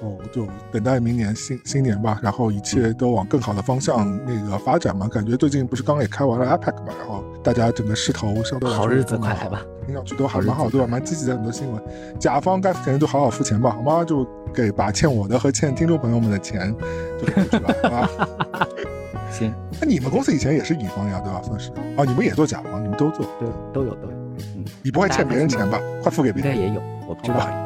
[0.00, 5.08] 后就等待明年新新年吧，然后一切都往更好的方向那个发展嘛。
[5.08, 10.86] 感觉最近不是刚也开完了 APEC 嘛，然后大家整个势头相对来说好日子快来吧，听上去都还蛮好，对吧？
[10.86, 11.82] 蛮积极的很多新闻，
[12.18, 14.04] 甲方该付钱就好好付钱吧，好吗？
[14.04, 16.74] 就给把欠我的和欠听众朋友们的钱
[17.18, 18.28] 就给出来，好吧？
[19.30, 21.42] 行，那你们公司以前也是乙方呀，对吧？
[21.42, 24.12] 算是啊，你们也做甲方，你们都做，对，都有都有。
[24.54, 25.80] 嗯，你不会欠别人钱吧？
[26.02, 26.54] 快付给别人。
[26.54, 27.65] 应该也有，我不知道。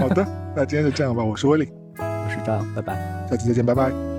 [0.00, 1.22] 好的，那今天就这样吧。
[1.22, 1.68] 我是威利，
[1.98, 2.94] 我是张，拜拜，
[3.28, 4.15] 下期再见，拜拜。